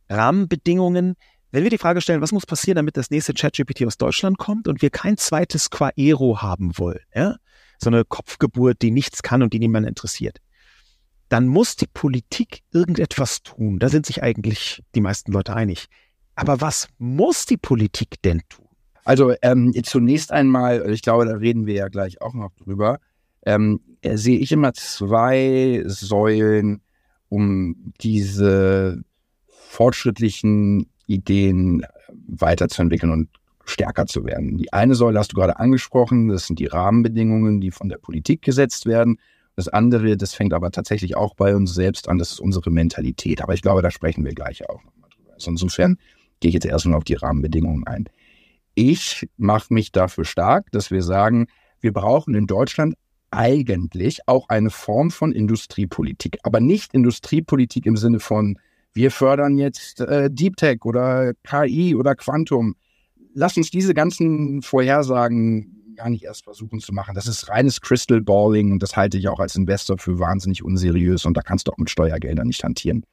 Rahmenbedingungen, 0.09 1.15
wenn 1.51 1.63
wir 1.63 1.71
die 1.71 1.79
Frage 1.79 2.01
stellen, 2.01 2.23
was 2.23 2.33
muss 2.33 2.47
passieren, 2.47 2.77
damit 2.77 2.97
das 2.97 3.11
nächste 3.11 3.35
ChatGPT 3.35 3.85
aus 3.85 3.99
Deutschland 3.99 4.39
kommt 4.39 4.67
und 4.67 4.81
wir 4.81 4.91
kein 4.91 5.19
zweites 5.19 5.71
Quaero 5.71 6.41
haben 6.41 6.79
wollen, 6.79 7.01
ja? 7.15 7.37
so 7.79 7.91
eine 7.91 8.05
Kopfgeburt, 8.05 8.81
die 8.83 8.91
nichts 8.91 9.23
kann 9.23 9.43
und 9.43 9.53
die 9.53 9.59
niemanden 9.59 9.89
interessiert, 9.89 10.39
dann 11.29 11.47
muss 11.47 11.77
die 11.77 11.87
Politik 11.93 12.63
irgendetwas 12.73 13.43
tun. 13.43 13.79
Da 13.79 13.89
sind 13.89 14.07
sich 14.07 14.23
eigentlich 14.23 14.83
die 14.95 15.01
meisten 15.01 15.33
Leute 15.33 15.55
einig. 15.55 15.87
Aber 16.35 16.61
was 16.61 16.89
muss 16.99 17.47
die 17.47 17.57
Politik 17.57 18.21
denn 18.23 18.43
tun? 18.49 18.67
Also 19.05 19.35
ähm, 19.43 19.73
zunächst 19.85 20.33
einmal, 20.33 20.91
ich 20.91 21.03
glaube, 21.03 21.27
da 21.27 21.35
reden 21.35 21.67
wir 21.67 21.75
ja 21.75 21.89
gleich 21.89 22.21
auch 22.23 22.35
noch 22.35 22.53
drüber, 22.55 22.99
ähm, 23.45 23.81
äh, 24.01 24.17
sehe 24.17 24.39
ich 24.39 24.51
immer 24.53 24.73
zwei 24.73 25.83
Säulen, 25.87 26.81
um 27.29 27.93
diese 28.01 29.03
fortschrittlichen 29.49 30.87
Ideen 31.07 31.85
weiterzuentwickeln 32.29 33.13
und 33.13 33.29
stärker 33.65 34.07
zu 34.07 34.25
werden. 34.25 34.57
Die 34.57 34.73
eine 34.73 34.95
Säule 34.95 35.19
hast 35.19 35.33
du 35.33 35.37
gerade 35.37 35.59
angesprochen, 35.59 36.29
das 36.29 36.47
sind 36.47 36.59
die 36.59 36.67
Rahmenbedingungen, 36.67 37.61
die 37.61 37.71
von 37.71 37.89
der 37.89 37.99
Politik 37.99 38.43
gesetzt 38.43 38.87
werden. 38.87 39.19
Das 39.57 39.69
andere, 39.69 40.17
das 40.17 40.35
fängt 40.35 40.53
aber 40.53 40.71
tatsächlich 40.71 41.17
auch 41.17 41.35
bei 41.35 41.55
uns 41.55 41.75
selbst 41.75 42.09
an, 42.09 42.19
das 42.19 42.33
ist 42.33 42.41
unsere 42.41 42.71
Mentalität. 42.71 43.41
Aber 43.41 43.55
ich 43.55 43.63
glaube, 43.63 43.83
da 43.83 43.91
sprechen 43.91 44.25
wir 44.25 44.35
gleich 44.35 44.69
auch 44.69 44.83
nochmal 44.83 45.11
drüber. 45.11 45.35
Also 45.35 45.51
insofern 45.51 45.99
gehe 46.41 46.49
ich 46.49 46.55
jetzt 46.55 46.67
erstmal 46.67 46.99
auf 46.99 47.05
die 47.05 47.15
Rahmenbedingungen 47.15 47.87
ein. 47.87 48.09
Ich 48.75 49.29
mache 49.37 49.73
mich 49.73 49.93
dafür 49.93 50.25
stark, 50.25 50.71
dass 50.73 50.91
wir 50.91 51.03
sagen, 51.03 51.47
wir 51.81 51.93
brauchen 51.93 52.35
in 52.35 52.47
Deutschland 52.47 52.97
eigentlich 53.31 54.27
auch 54.27 54.49
eine 54.49 54.71
Form 54.71 55.11
von 55.11 55.33
Industriepolitik, 55.33 56.39
aber 56.43 56.61
nicht 56.61 56.95
Industriepolitik 56.95 57.87
im 57.87 57.97
Sinne 57.97 58.21
von 58.21 58.59
wir 58.95 59.11
fördern 59.11 59.59
jetzt 59.59 60.01
äh, 60.01 60.31
Deep 60.31 60.57
Tech 60.57 60.85
oder 60.85 61.35
KI 61.43 61.97
oder 61.97 62.15
Quantum. 62.15 62.77
Lass 63.35 63.57
uns 63.57 63.71
diese 63.71 63.93
ganzen 63.93 64.63
Vorhersagen 64.63 65.84
gar 65.95 66.11
nicht 66.11 66.25
erst 66.25 66.45
versuchen 66.45 66.81
zu 66.81 66.93
machen. 66.93 67.15
Das 67.15 67.27
ist 67.27 67.49
reines 67.49 67.81
Crystal 67.81 68.21
Balling 68.21 68.73
und 68.73 68.83
das 68.83 68.97
halte 68.97 69.19
ich 69.19 69.29
auch 69.29 69.41
als 69.41 69.57
Investor 69.57 69.99
für 69.99 70.19
wahnsinnig 70.19 70.63
unseriös 70.63 71.25
und 71.25 71.37
da 71.37 71.43
kannst 71.43 71.69
du 71.69 71.73
auch 71.73 71.79
mit 71.79 71.91
Steuergeldern 71.91 72.47
nicht 72.47 72.65
hantieren. 72.65 73.05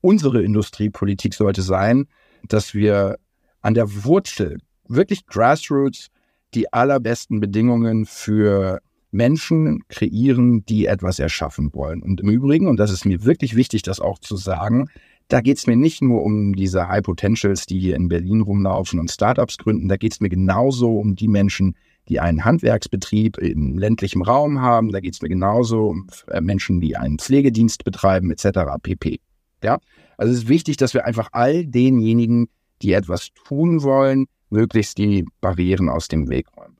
Unsere 0.00 0.42
Industriepolitik 0.42 1.34
sollte 1.34 1.62
sein, 1.62 2.06
dass 2.48 2.74
wir 2.74 3.18
an 3.60 3.74
der 3.74 4.04
Wurzel, 4.04 4.58
wirklich 4.88 5.26
Grassroots, 5.26 6.08
die 6.54 6.72
allerbesten 6.72 7.40
Bedingungen 7.40 8.06
für 8.06 8.80
Menschen 9.12 9.80
kreieren, 9.88 10.64
die 10.64 10.86
etwas 10.86 11.18
erschaffen 11.18 11.72
wollen. 11.74 12.02
Und 12.02 12.20
im 12.20 12.28
Übrigen, 12.28 12.68
und 12.68 12.78
das 12.78 12.90
ist 12.90 13.04
mir 13.04 13.24
wirklich 13.24 13.56
wichtig, 13.56 13.82
das 13.82 14.00
auch 14.00 14.18
zu 14.18 14.36
sagen, 14.36 14.88
da 15.28 15.40
geht 15.40 15.58
es 15.58 15.66
mir 15.66 15.76
nicht 15.76 16.02
nur 16.02 16.22
um 16.22 16.54
diese 16.54 16.88
High 16.88 17.02
Potentials, 17.02 17.66
die 17.66 17.78
hier 17.78 17.94
in 17.94 18.08
Berlin 18.08 18.40
rumlaufen 18.40 18.98
und 18.98 19.10
Startups 19.10 19.58
gründen, 19.58 19.88
da 19.88 19.96
geht 19.96 20.12
es 20.12 20.20
mir 20.20 20.28
genauso 20.28 20.98
um 20.98 21.14
die 21.14 21.28
Menschen, 21.28 21.76
die 22.10 22.20
einen 22.20 22.44
Handwerksbetrieb 22.44 23.38
im 23.38 23.78
ländlichen 23.78 24.22
Raum 24.22 24.60
haben, 24.60 24.90
da 24.90 25.00
geht 25.00 25.14
es 25.14 25.22
mir 25.22 25.28
genauso 25.28 25.86
um 25.86 26.08
äh, 26.26 26.40
Menschen, 26.40 26.80
die 26.80 26.96
einen 26.96 27.18
Pflegedienst 27.18 27.84
betreiben, 27.84 28.30
etc. 28.30 28.58
pp. 28.82 29.20
Ja, 29.62 29.78
also 30.18 30.32
es 30.32 30.40
ist 30.40 30.48
wichtig, 30.48 30.76
dass 30.76 30.92
wir 30.92 31.06
einfach 31.06 31.28
all 31.32 31.64
denjenigen, 31.64 32.48
die 32.82 32.92
etwas 32.92 33.30
tun 33.46 33.82
wollen, 33.82 34.26
möglichst 34.50 34.98
die 34.98 35.24
Barrieren 35.40 35.88
aus 35.88 36.08
dem 36.08 36.28
Weg 36.28 36.46
räumen. 36.56 36.76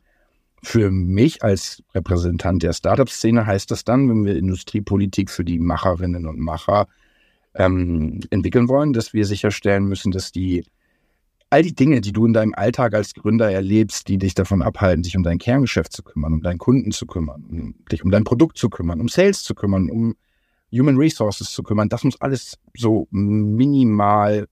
Für 0.63 0.91
mich 0.91 1.43
als 1.43 1.83
Repräsentant 1.95 2.63
der 2.63 2.73
Startup-Szene 2.73 3.47
heißt 3.47 3.71
das 3.71 3.85
dann, 3.85 4.09
wenn 4.11 4.25
wir 4.25 4.37
Industriepolitik 4.37 5.31
für 5.31 5.45
die 5.45 5.59
Macherinnen 5.59 6.27
und 6.27 6.39
Macher 6.39 6.87
ähm, 7.55 8.21
entwickeln 8.31 8.69
wollen, 8.69 8.93
dass 8.93 9.15
wir 9.15 9.25
sicherstellen 9.25 9.85
müssen, 9.85 10.11
dass 10.11 10.33
die 10.33 10.65
all 11.51 11.63
die 11.63 11.75
Dinge, 11.75 12.01
die 12.01 12.13
du 12.13 12.25
in 12.27 12.33
deinem 12.33 12.55
Alltag 12.55 12.95
als 12.95 13.15
Gründer 13.15 13.51
erlebst, 13.51 14.09
die 14.09 14.19
dich 14.19 14.35
davon 14.35 14.63
abhalten, 14.63 15.03
dich 15.03 15.17
um 15.17 15.25
dein 15.25 15.39
Kerngeschäft 15.39 15.93
zu 15.93 16.03
kümmern, 16.03 16.33
um 16.35 16.43
deinen 16.43 16.59
Kunden 16.59 16.93
zu 16.93 17.07
kümmern, 17.07 17.45
um 17.51 17.75
dich 17.91 18.05
um 18.05 18.11
dein 18.11 18.25
Produkt 18.25 18.57
zu 18.57 18.71
kümmern, 18.71 19.01
um 19.01 19.09
Sales 19.09 19.43
zu 19.43 19.55
kümmern, 19.55 19.91
um 19.91 20.15
Human 20.73 20.97
Resources 20.97 21.51
zu 21.51 21.63
kümmern, 21.63 21.89
das 21.89 22.05
muss 22.05 22.21
alles 22.21 22.59
so 22.77 23.09
minimal 23.11 24.47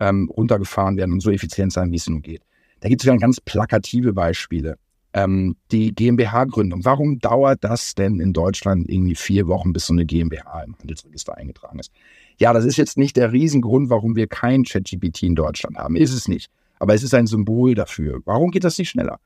ähm, 0.00 0.30
runtergefahren 0.30 0.96
werden 0.96 1.12
und 1.12 1.20
so 1.20 1.30
effizient 1.30 1.72
sein, 1.72 1.90
wie 1.92 1.96
es 1.96 2.08
nur 2.08 2.20
geht. 2.20 2.42
Da 2.80 2.88
gibt 2.88 3.02
es 3.02 3.06
ja 3.06 3.16
ganz 3.16 3.40
plakative 3.40 4.12
Beispiele. 4.12 4.76
Ähm, 5.14 5.56
die 5.70 5.94
GmbH-Gründung. 5.94 6.84
Warum 6.84 7.18
dauert 7.18 7.62
das 7.64 7.94
denn 7.94 8.18
in 8.18 8.32
Deutschland 8.32 8.88
irgendwie 8.88 9.14
vier 9.14 9.46
Wochen, 9.46 9.72
bis 9.72 9.86
so 9.86 9.92
eine 9.92 10.06
GmbH 10.06 10.62
im 10.62 10.74
Handelsregister 10.78 11.36
eingetragen 11.36 11.78
ist? 11.78 11.92
Ja, 12.42 12.52
das 12.52 12.64
ist 12.64 12.76
jetzt 12.76 12.98
nicht 12.98 13.16
der 13.16 13.30
Riesengrund, 13.30 13.88
warum 13.88 14.16
wir 14.16 14.26
kein 14.26 14.64
ChatGPT 14.64 15.22
in 15.22 15.36
Deutschland 15.36 15.76
haben. 15.78 15.94
Ist 15.94 16.12
es 16.12 16.26
nicht. 16.26 16.50
Aber 16.80 16.92
es 16.92 17.04
ist 17.04 17.14
ein 17.14 17.28
Symbol 17.28 17.76
dafür. 17.76 18.18
Warum 18.24 18.50
geht 18.50 18.64
das 18.64 18.78
nicht 18.78 18.90
schneller? 18.90 19.20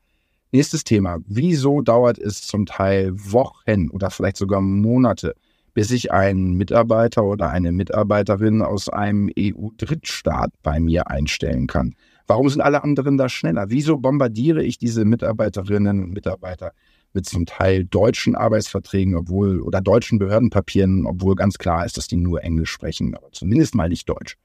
Nächstes 0.51 0.83
Thema. 0.83 1.17
Wieso 1.25 1.81
dauert 1.81 2.19
es 2.19 2.43
zum 2.43 2.67
Teil 2.67 3.11
Wochen 3.15 3.89
oder 3.89 4.11
vielleicht 4.11 4.37
sogar 4.37 4.61
Monate, 4.61 5.33
bis 5.73 5.89
ich 5.89 6.11
einen 6.11 6.57
Mitarbeiter 6.57 7.23
oder 7.23 7.49
eine 7.49 7.71
Mitarbeiterin 7.71 8.61
aus 8.61 8.87
einem 8.87 9.31
EU-Drittstaat 9.35 10.51
bei 10.61 10.79
mir 10.79 11.09
einstellen 11.09 11.65
kann? 11.65 11.95
Warum 12.27 12.49
sind 12.49 12.61
alle 12.61 12.83
anderen 12.83 13.17
da 13.17 13.29
schneller? 13.29 13.71
Wieso 13.71 13.97
bombardiere 13.97 14.61
ich 14.61 14.77
diese 14.77 15.05
Mitarbeiterinnen 15.05 16.03
und 16.03 16.13
Mitarbeiter 16.13 16.71
mit 17.17 17.25
zum 17.25 17.47
Teil 17.47 17.83
deutschen 17.83 18.35
Arbeitsverträgen, 18.35 19.15
obwohl 19.15 19.59
oder 19.59 19.81
deutschen 19.81 20.19
Behördenpapieren, 20.19 21.07
obwohl 21.07 21.33
ganz 21.33 21.57
klar 21.57 21.83
ist, 21.83 21.97
dass 21.97 22.07
die 22.07 22.15
nur 22.15 22.43
Englisch 22.43 22.69
sprechen, 22.69 23.15
aber 23.15 23.31
zumindest 23.31 23.73
mal 23.73 23.89
nicht 23.89 24.07
Deutsch. 24.07 24.37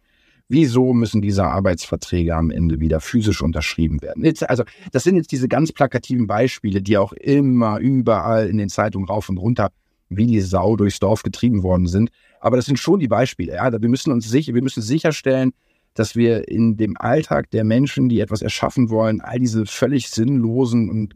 Wieso 0.48 0.94
müssen 0.94 1.20
diese 1.20 1.44
Arbeitsverträge 1.44 2.34
am 2.34 2.50
Ende 2.50 2.80
wieder 2.80 3.00
physisch 3.00 3.42
unterschrieben 3.42 4.00
werden? 4.00 4.24
Also, 4.48 4.64
das 4.90 5.04
sind 5.04 5.16
jetzt 5.16 5.32
diese 5.32 5.48
ganz 5.48 5.70
plakativen 5.72 6.26
Beispiele, 6.26 6.80
die 6.80 6.96
auch 6.96 7.12
immer 7.12 7.78
überall 7.78 8.48
in 8.48 8.56
den 8.56 8.70
Zeitungen 8.70 9.06
rauf 9.06 9.28
und 9.28 9.36
runter 9.36 9.70
wie 10.08 10.26
die 10.26 10.40
Sau 10.40 10.76
durchs 10.76 10.98
Dorf 10.98 11.22
getrieben 11.22 11.62
worden 11.62 11.86
sind. 11.86 12.10
Aber 12.40 12.56
das 12.56 12.66
sind 12.66 12.78
schon 12.78 13.00
die 13.00 13.08
Beispiele. 13.08 13.54
Ja, 13.54 13.70
wir 13.70 13.88
müssen 13.88 14.12
uns 14.12 14.28
sicher, 14.28 14.54
wir 14.54 14.62
müssen 14.62 14.82
sicherstellen, 14.82 15.52
dass 15.94 16.16
wir 16.16 16.48
in 16.48 16.78
dem 16.78 16.96
Alltag 16.98 17.50
der 17.50 17.64
Menschen, 17.64 18.08
die 18.08 18.20
etwas 18.20 18.40
erschaffen 18.40 18.88
wollen, 18.88 19.20
all 19.20 19.38
diese 19.38 19.66
völlig 19.66 20.08
sinnlosen 20.08 20.88
und 20.90 21.14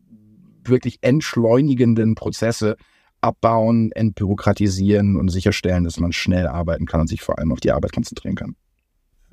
wirklich 0.68 0.98
entschleunigenden 1.02 2.14
Prozesse 2.14 2.76
abbauen, 3.20 3.92
entbürokratisieren 3.92 5.16
und 5.16 5.28
sicherstellen, 5.28 5.84
dass 5.84 5.98
man 5.98 6.12
schnell 6.12 6.46
arbeiten 6.46 6.86
kann 6.86 7.00
und 7.00 7.08
sich 7.08 7.22
vor 7.22 7.38
allem 7.38 7.52
auf 7.52 7.60
die 7.60 7.72
Arbeit 7.72 7.92
konzentrieren 7.92 8.36
kann. 8.36 8.56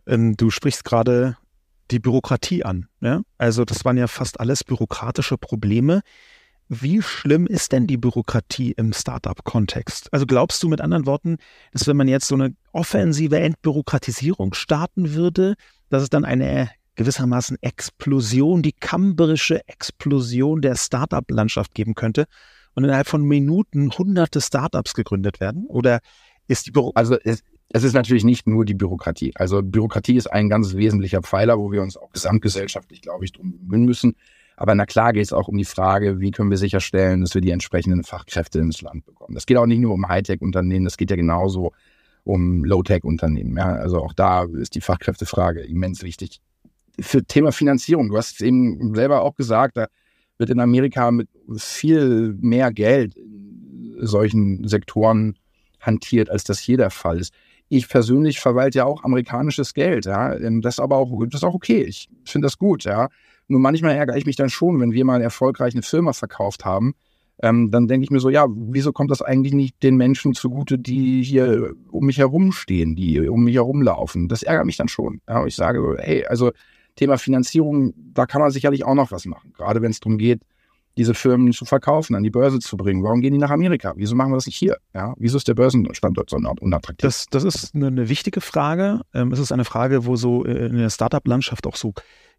Ähm, 0.08 0.36
du 0.36 0.50
sprichst 0.50 0.84
gerade 0.84 1.38
die 1.92 2.00
Bürokratie 2.00 2.64
an. 2.64 2.88
Ja? 3.02 3.22
Also 3.38 3.66
das 3.66 3.86
waren 3.86 3.98
ja 3.98 4.08
fast 4.08 4.40
alles 4.40 4.64
bürokratische 4.64 5.38
Probleme. 5.38 6.02
Wie 6.70 7.02
schlimm 7.02 7.46
ist 7.46 7.72
denn 7.72 7.88
die 7.88 7.98
Bürokratie 7.98 8.72
im 8.72 8.94
Startup-Kontext? 8.94 10.12
Also 10.12 10.26
glaubst 10.26 10.64
du 10.64 10.70
mit 10.70 10.82
anderen 10.82 11.06
Worten, 11.06 11.38
dass 11.72 11.88
wenn 11.88 11.98
man 11.98 12.08
jetzt 12.08 12.28
so 12.28 12.36
eine 12.36 12.56
offensive 12.72 13.40
Entbürokratisierung 13.40 14.54
starten 14.54 15.14
würde, 15.14 15.56
dass 15.90 16.04
es 16.04 16.10
dann 16.10 16.26
eine 16.26 16.70
gewissermaßen 16.96 17.58
Explosion, 17.62 18.62
die 18.62 18.74
kamberische 18.74 19.68
Explosion 19.68 20.62
der 20.62 20.76
Startup-Landschaft 20.76 21.74
geben 21.74 21.96
könnte 21.96 22.26
und 22.76 22.84
innerhalb 22.84 23.08
von 23.08 23.24
Minuten 23.24 23.92
hunderte 23.92 24.42
Startups 24.42 24.94
gegründet 24.94 25.40
werden? 25.40 25.66
Oder 25.68 26.00
ist 26.48 26.68
die 26.68 26.72
Büro 26.72 26.92
Also 26.96 27.18
es, 27.24 27.44
es 27.70 27.84
ist 27.84 27.94
natürlich 27.94 28.24
nicht 28.24 28.48
nur 28.48 28.66
die 28.66 28.76
Bürokratie. 28.76 29.32
Also 29.36 29.62
Bürokratie 29.64 30.16
ist 30.16 30.28
ein 30.28 30.50
ganz 30.50 30.76
wesentlicher 30.76 31.22
Pfeiler, 31.22 31.58
wo 31.58 31.72
wir 31.72 31.82
uns 31.82 31.98
auch 31.98 32.12
gesamtgesellschaftlich, 32.12 33.02
glaube 33.02 33.26
ich, 33.26 33.32
drum 33.32 33.58
bemühen 33.58 33.86
müssen. 33.86 34.16
Aber 34.56 34.76
na 34.76 34.86
klar 34.86 35.14
geht 35.14 35.24
es 35.24 35.34
auch 35.34 35.48
um 35.48 35.58
die 35.58 35.66
Frage, 35.66 36.20
wie 36.20 36.30
können 36.30 36.52
wir 36.52 36.58
sicherstellen, 36.58 37.22
dass 37.22 37.34
wir 37.34 37.42
die 37.42 37.50
entsprechenden 37.50 38.04
Fachkräfte 38.04 38.60
ins 38.60 38.82
Land 38.82 39.06
bekommen. 39.06 39.34
Das 39.34 39.48
geht 39.48 39.58
auch 39.58 39.66
nicht 39.66 39.80
nur 39.80 39.94
um 39.94 40.08
Hightech-Unternehmen, 40.08 40.86
das 40.86 40.98
geht 40.98 41.10
ja 41.10 41.16
genauso 41.16 41.72
um 42.24 42.64
Low-Tech-Unternehmen. 42.64 43.58
Ja? 43.58 43.74
Also 43.74 43.98
auch 43.98 44.14
da 44.14 44.44
ist 44.44 44.76
die 44.76 44.82
Fachkräftefrage 44.82 45.62
immens 45.62 46.04
wichtig 46.04 46.40
für 47.00 47.24
Thema 47.24 47.52
Finanzierung, 47.52 48.10
du 48.10 48.18
hast 48.18 48.34
es 48.34 48.42
eben 48.42 48.94
selber 48.96 49.22
auch 49.22 49.36
gesagt, 49.36 49.78
da 49.78 49.88
wird 50.38 50.50
in 50.50 50.60
Amerika 50.60 51.12
mit 51.12 51.30
viel 51.58 52.36
mehr 52.40 52.72
Geld 52.72 53.16
in 53.16 53.98
solchen 54.00 54.68
Sektoren 54.68 55.38
hantiert, 55.80 56.30
als 56.30 56.44
das 56.44 56.60
hier 56.60 56.78
der 56.78 56.90
Fall 56.90 57.20
ist. 57.20 57.34
Ich 57.70 57.88
persönlich 57.90 58.40
verwalte 58.40 58.80
ja 58.80 58.86
auch 58.86 59.04
amerikanisches 59.04 59.74
Geld, 59.74 60.06
ja. 60.06 60.36
Ähm, 60.36 60.62
das 60.62 60.76
ist 60.76 60.80
aber 60.80 60.98
auch, 60.98 61.12
das 61.26 61.42
ist 61.42 61.44
auch 61.44 61.54
okay. 61.54 61.84
Ich 61.84 62.10
finde 62.26 62.46
das 62.46 62.58
gut, 62.58 62.84
ja. 62.84 63.10
Nur 63.48 63.60
manchmal 63.60 63.96
ärgere 63.96 64.18
ich 64.18 64.26
mich 64.26 64.36
dann 64.36 64.50
schon, 64.50 64.80
wenn 64.80 64.94
wir 64.94 65.06
mal 65.06 65.22
erfolgreich 65.22 65.74
eine 65.74 65.82
Firma 65.82 66.14
verkauft 66.14 66.66
haben, 66.66 66.94
ähm, 67.42 67.72
dann 67.72 67.88
denke 67.88 68.06
ich 68.06 68.12
mir 68.12 68.20
so, 68.20 68.30
ja, 68.30 68.48
wieso 68.50 68.94
kommt 68.94 69.12
das 69.12 69.22
eigentlich 69.22 69.54
nicht 69.54 69.82
den 69.84 69.98
Menschen 69.98 70.34
zugute, 70.34 70.78
die 70.78 71.24
hier 71.24 71.74
um 71.92 72.06
mich 72.06 72.18
herumstehen, 72.20 72.96
die 72.96 73.28
um 73.28 73.44
mich 73.44 73.56
herumlaufen? 73.56 74.30
Das 74.30 74.44
ärgert 74.44 74.66
mich 74.66 74.78
dann 74.78 74.88
schon. 74.88 75.22
Ja, 75.28 75.46
ich 75.46 75.56
sage, 75.56 75.98
hey, 76.00 76.26
also 76.26 76.52
Thema 76.96 77.18
Finanzierung, 77.18 77.94
da 77.96 78.26
kann 78.26 78.42
man 78.42 78.52
sicherlich 78.52 78.84
auch 78.84 78.96
noch 78.96 79.12
was 79.12 79.26
machen. 79.26 79.54
Gerade 79.58 79.82
wenn 79.82 79.92
es 79.92 80.00
darum 80.00 80.18
geht, 80.18 80.42
diese 80.98 81.14
Firmen 81.14 81.52
zu 81.54 81.66
verkaufen, 81.66 82.16
an 82.16 82.24
die 82.24 82.30
Börse 82.30 82.60
zu 82.60 82.78
bringen. 82.78 83.04
Warum 83.04 83.22
gehen 83.22 83.34
die 83.34 83.40
nach 83.40 83.50
Amerika? 83.50 83.94
Wieso 83.96 84.16
machen 84.16 84.32
wir 84.32 84.36
das 84.36 84.46
nicht 84.46 84.58
hier? 84.58 84.78
Ja, 84.94 85.14
wieso 85.18 85.38
ist 85.38 85.48
der 85.48 85.56
Börsenstandort 85.56 86.30
so 86.30 86.38
unattraktiv? 86.38 87.02
Das, 87.02 87.26
das 87.32 87.44
ist 87.44 87.74
eine, 87.74 87.88
eine 87.88 88.10
wichtige 88.10 88.42
Frage. 88.42 89.02
Ähm, 89.14 89.32
es 89.32 89.40
ist 89.40 89.52
eine 89.52 89.66
Frage, 89.66 90.06
wo 90.06 90.16
so 90.16 90.46
äh, 90.46 90.68
in 90.68 90.78
der 90.78 90.90
Startup-Landschaft 90.90 91.66
auch 91.66 91.76
so 91.76 91.94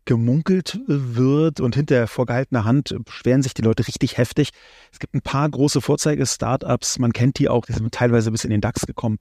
gemunkelt 0.05 0.81
wird 0.87 1.61
und 1.61 1.75
hinter 1.75 2.07
vorgehaltener 2.07 2.65
Hand 2.65 2.95
beschweren 3.05 3.43
sich 3.43 3.55
die 3.55 3.63
Leute 3.63 3.89
richtig 3.89 4.19
heftig. 4.19 4.51
Es 4.93 4.99
gibt 4.99 5.15
ein 5.15 5.23
paar 5.23 5.49
große 5.49 5.81
Vorzeige-Startups, 5.81 6.99
man 6.99 7.13
kennt 7.13 7.39
die 7.39 7.49
auch, 7.49 7.65
die 7.65 7.73
sind 7.73 7.93
teilweise 7.93 8.31
bis 8.31 8.45
in 8.45 8.51
den 8.51 8.61
DAX 8.61 8.87
gekommen. 8.87 9.17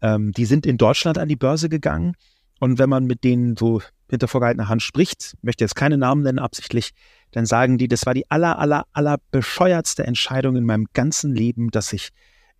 Ähm, 0.00 0.32
die 0.32 0.44
sind 0.44 0.64
in 0.64 0.78
Deutschland 0.78 1.18
an 1.18 1.28
die 1.28 1.36
Börse 1.36 1.68
gegangen 1.68 2.14
und 2.58 2.78
wenn 2.78 2.88
man 2.88 3.06
mit 3.06 3.24
denen 3.24 3.56
so 3.56 3.82
hinter 4.10 4.28
vorgehaltener 4.28 4.68
Hand 4.68 4.82
spricht, 4.82 5.36
möchte 5.42 5.64
jetzt 5.64 5.76
keine 5.76 5.98
Namen 5.98 6.22
nennen 6.22 6.38
absichtlich, 6.38 6.90
dann 7.30 7.46
sagen 7.46 7.78
die, 7.78 7.88
das 7.88 8.06
war 8.06 8.14
die 8.14 8.30
aller, 8.30 8.58
aller, 8.58 8.86
aller 8.92 9.18
bescheuertste 9.30 10.06
Entscheidung 10.06 10.56
in 10.56 10.64
meinem 10.64 10.86
ganzen 10.94 11.34
Leben, 11.34 11.70
dass 11.70 11.92
ich 11.92 12.10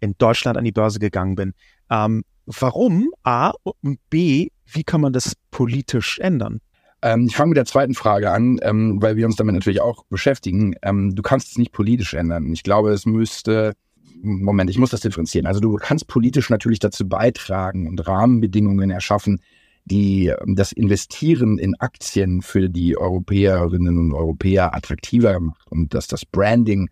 in 0.00 0.14
Deutschland 0.18 0.58
an 0.58 0.64
die 0.64 0.72
Börse 0.72 0.98
gegangen 0.98 1.36
bin. 1.36 1.54
Ähm, 1.90 2.24
warum? 2.46 3.10
A 3.22 3.52
und 3.80 3.98
B, 4.10 4.48
wie 4.66 4.84
kann 4.84 5.00
man 5.00 5.12
das 5.12 5.34
politisch 5.50 6.18
ändern? 6.18 6.60
Ähm, 7.00 7.26
ich 7.28 7.36
fange 7.36 7.50
mit 7.50 7.56
der 7.56 7.64
zweiten 7.64 7.94
Frage 7.94 8.30
an, 8.30 8.58
ähm, 8.62 9.00
weil 9.00 9.16
wir 9.16 9.24
uns 9.24 9.36
damit 9.36 9.54
natürlich 9.54 9.80
auch 9.80 10.04
beschäftigen. 10.10 10.74
Ähm, 10.82 11.14
du 11.14 11.22
kannst 11.22 11.52
es 11.52 11.58
nicht 11.58 11.72
politisch 11.72 12.14
ändern. 12.14 12.52
Ich 12.52 12.62
glaube, 12.62 12.90
es 12.90 13.06
müsste 13.06 13.74
Moment, 14.22 14.68
ich 14.68 14.78
muss 14.78 14.90
das 14.90 15.00
differenzieren. 15.00 15.46
Also 15.46 15.60
du 15.60 15.76
kannst 15.76 16.08
politisch 16.08 16.50
natürlich 16.50 16.78
dazu 16.78 17.08
beitragen 17.08 17.86
und 17.86 18.06
Rahmenbedingungen 18.06 18.90
erschaffen, 18.90 19.40
die 19.88 20.28
ähm, 20.28 20.54
das 20.54 20.72
Investieren 20.72 21.58
in 21.58 21.74
Aktien 21.80 22.42
für 22.42 22.68
die 22.68 22.96
Europäerinnen 22.96 23.98
und 23.98 24.12
Europäer 24.12 24.74
attraktiver 24.74 25.40
macht 25.40 25.70
und 25.72 25.94
dass 25.94 26.06
das 26.06 26.24
Branding 26.24 26.88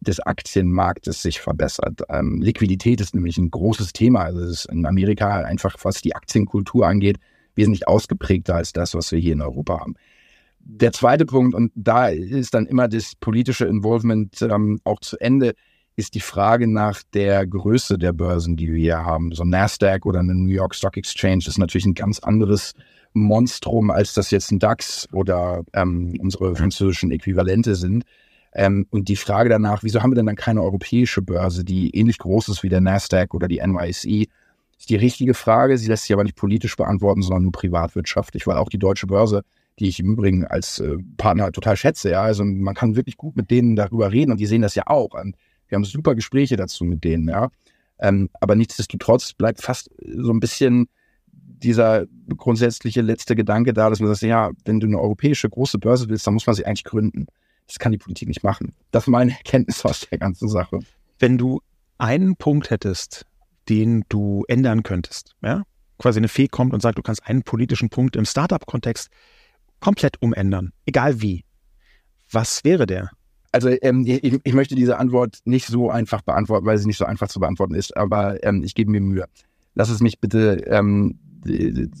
des 0.00 0.20
Aktienmarktes 0.20 1.22
sich 1.22 1.40
verbessert. 1.40 2.02
Ähm, 2.08 2.42
Liquidität 2.42 3.00
ist 3.00 3.14
nämlich 3.14 3.38
ein 3.38 3.50
großes 3.50 3.92
Thema. 3.92 4.24
Also 4.24 4.40
es 4.40 4.50
ist 4.50 4.64
in 4.66 4.84
Amerika 4.84 5.36
einfach, 5.36 5.76
was 5.82 6.02
die 6.02 6.14
Aktienkultur 6.16 6.86
angeht, 6.86 7.18
wesentlich 7.54 7.86
ausgeprägter 7.86 8.56
als 8.56 8.72
das, 8.72 8.94
was 8.94 9.12
wir 9.12 9.20
hier 9.20 9.34
in 9.34 9.42
Europa 9.42 9.80
haben. 9.80 9.94
der 10.64 10.92
zweite 10.92 11.26
Punkt, 11.26 11.54
und 11.54 11.72
da 11.74 12.08
ist 12.08 12.54
dann 12.54 12.66
immer 12.66 12.88
das 12.88 13.14
politische 13.16 13.64
Involvement 13.66 14.42
ähm, 14.42 14.80
auch 14.84 15.00
zu 15.00 15.18
Ende, 15.18 15.54
ist 15.96 16.14
die 16.14 16.20
Frage 16.20 16.66
nach 16.66 17.02
der 17.14 17.46
Größe 17.46 17.98
der 17.98 18.12
Börsen, 18.12 18.56
die 18.56 18.72
wir 18.72 18.78
hier 18.78 19.04
haben. 19.04 19.32
So 19.32 19.42
ein 19.42 19.50
Nasdaq 19.50 20.06
oder 20.06 20.20
eine 20.20 20.34
New 20.34 20.50
York 20.50 20.74
Stock 20.74 20.96
Exchange 20.96 21.44
ist 21.46 21.58
natürlich 21.58 21.86
ein 21.86 21.94
ganz 21.94 22.18
anderes 22.18 22.72
Monstrum, 23.14 23.90
als 23.90 24.14
das 24.14 24.30
jetzt 24.30 24.50
ein 24.50 24.58
DAX 24.58 25.08
oder 25.12 25.64
ähm, 25.74 26.14
unsere 26.18 26.56
französischen 26.56 27.10
Äquivalente 27.10 27.74
sind. 27.74 28.04
Ähm, 28.54 28.86
und 28.90 29.08
die 29.08 29.16
Frage 29.16 29.48
danach, 29.48 29.82
wieso 29.82 30.02
haben 30.02 30.12
wir 30.12 30.16
denn 30.16 30.26
dann 30.26 30.36
keine 30.36 30.62
europäische 30.62 31.22
Börse, 31.22 31.64
die 31.64 31.94
ähnlich 31.96 32.18
groß 32.18 32.48
ist 32.48 32.62
wie 32.62 32.68
der 32.68 32.80
Nasdaq 32.80 33.34
oder 33.34 33.48
die 33.48 33.60
NYSE, 33.64 34.26
ist 34.78 34.90
die 34.90 34.96
richtige 34.96 35.34
Frage. 35.34 35.78
Sie 35.78 35.88
lässt 35.88 36.04
sich 36.04 36.12
aber 36.12 36.24
nicht 36.24 36.36
politisch 36.36 36.76
beantworten, 36.76 37.22
sondern 37.22 37.44
nur 37.44 37.52
privatwirtschaftlich, 37.52 38.46
weil 38.46 38.56
auch 38.56 38.68
die 38.68 38.78
deutsche 38.78 39.06
Börse, 39.06 39.42
die 39.78 39.88
ich 39.88 40.00
im 40.00 40.12
Übrigen 40.12 40.46
als 40.46 40.80
äh, 40.80 40.96
Partner 41.16 41.50
total 41.52 41.76
schätze, 41.76 42.10
ja, 42.10 42.22
also 42.22 42.44
man 42.44 42.74
kann 42.74 42.96
wirklich 42.96 43.16
gut 43.16 43.36
mit 43.36 43.50
denen 43.50 43.76
darüber 43.76 44.12
reden 44.12 44.32
und 44.32 44.38
die 44.38 44.46
sehen 44.46 44.62
das 44.62 44.74
ja 44.74 44.84
auch. 44.86 45.14
Und 45.14 45.36
wir 45.72 45.76
haben 45.76 45.84
super 45.84 46.14
Gespräche 46.14 46.56
dazu 46.56 46.84
mit 46.84 47.02
denen, 47.02 47.28
ja. 47.28 47.50
Ähm, 47.98 48.28
aber 48.40 48.54
nichtsdestotrotz 48.54 49.32
bleibt 49.32 49.62
fast 49.62 49.90
so 49.98 50.30
ein 50.32 50.40
bisschen 50.40 50.88
dieser 51.30 52.06
grundsätzliche 52.36 53.00
letzte 53.00 53.34
Gedanke 53.34 53.72
da, 53.72 53.88
dass 53.88 54.00
man 54.00 54.08
sagt, 54.08 54.22
ja, 54.22 54.50
wenn 54.64 54.80
du 54.80 54.86
eine 54.86 54.98
europäische 54.98 55.48
große 55.48 55.78
Börse 55.78 56.08
willst, 56.08 56.26
dann 56.26 56.34
muss 56.34 56.46
man 56.46 56.54
sie 56.54 56.66
eigentlich 56.66 56.84
gründen. 56.84 57.26
Das 57.66 57.78
kann 57.78 57.92
die 57.92 57.98
Politik 57.98 58.28
nicht 58.28 58.42
machen. 58.42 58.74
Das 58.90 59.04
ist 59.04 59.08
meine 59.08 59.32
Erkenntnis 59.38 59.84
aus 59.84 60.06
der 60.10 60.18
ganzen 60.18 60.48
Sache. 60.48 60.80
Wenn 61.18 61.38
du 61.38 61.60
einen 61.96 62.36
Punkt 62.36 62.70
hättest, 62.70 63.24
den 63.68 64.04
du 64.08 64.44
ändern 64.48 64.82
könntest, 64.82 65.36
ja, 65.40 65.62
quasi 65.98 66.18
eine 66.18 66.28
Fee 66.28 66.48
kommt 66.48 66.74
und 66.74 66.82
sagt, 66.82 66.98
du 66.98 67.02
kannst 67.02 67.26
einen 67.26 67.44
politischen 67.44 67.88
Punkt 67.88 68.16
im 68.16 68.26
Startup-Kontext 68.26 69.08
komplett 69.80 70.20
umändern, 70.20 70.72
egal 70.84 71.22
wie. 71.22 71.44
Was 72.30 72.64
wäre 72.64 72.86
der? 72.86 73.10
Also 73.52 73.68
ähm, 73.82 74.04
ich, 74.06 74.40
ich, 74.42 74.54
möchte 74.54 74.74
diese 74.74 74.98
Antwort 74.98 75.40
nicht 75.44 75.66
so 75.66 75.90
einfach 75.90 76.22
beantworten, 76.22 76.64
weil 76.64 76.78
sie 76.78 76.86
nicht 76.86 76.96
so 76.96 77.04
einfach 77.04 77.28
zu 77.28 77.38
beantworten 77.38 77.74
ist, 77.74 77.94
aber 77.96 78.42
ähm, 78.42 78.64
ich 78.64 78.74
gebe 78.74 78.90
mir 78.90 79.00
Mühe. 79.00 79.26
Lass 79.74 79.90
es 79.90 80.00
mich 80.00 80.20
bitte 80.20 80.64
ähm, 80.66 81.18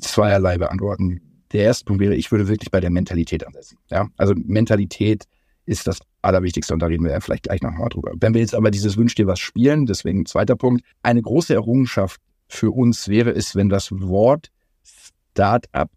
zweierlei 0.00 0.56
beantworten. 0.56 1.20
Der 1.52 1.64
erste 1.64 1.84
Punkt 1.84 2.00
wäre, 2.00 2.14
ich 2.14 2.30
würde 2.32 2.48
wirklich 2.48 2.70
bei 2.70 2.80
der 2.80 2.90
Mentalität 2.90 3.46
ansetzen. 3.46 3.76
Ja? 3.90 4.08
Also 4.16 4.34
Mentalität 4.34 5.24
ist 5.66 5.86
das 5.86 6.00
Allerwichtigste 6.22 6.72
und 6.72 6.80
da 6.80 6.86
reden 6.86 7.04
wir 7.04 7.12
ja 7.12 7.20
vielleicht 7.20 7.44
gleich 7.44 7.60
nochmal 7.60 7.90
drüber. 7.90 8.12
Wenn 8.18 8.32
wir 8.32 8.40
jetzt 8.40 8.54
aber 8.54 8.70
dieses 8.70 8.96
Wünsch 8.96 9.14
dir 9.14 9.26
was 9.26 9.38
spielen, 9.38 9.84
deswegen 9.86 10.24
zweiter 10.24 10.56
Punkt, 10.56 10.82
eine 11.02 11.20
große 11.20 11.52
Errungenschaft 11.52 12.20
für 12.48 12.70
uns 12.70 13.08
wäre 13.08 13.30
es, 13.30 13.54
wenn 13.54 13.68
das 13.68 13.90
Wort 13.92 14.50
Startup 14.82 15.90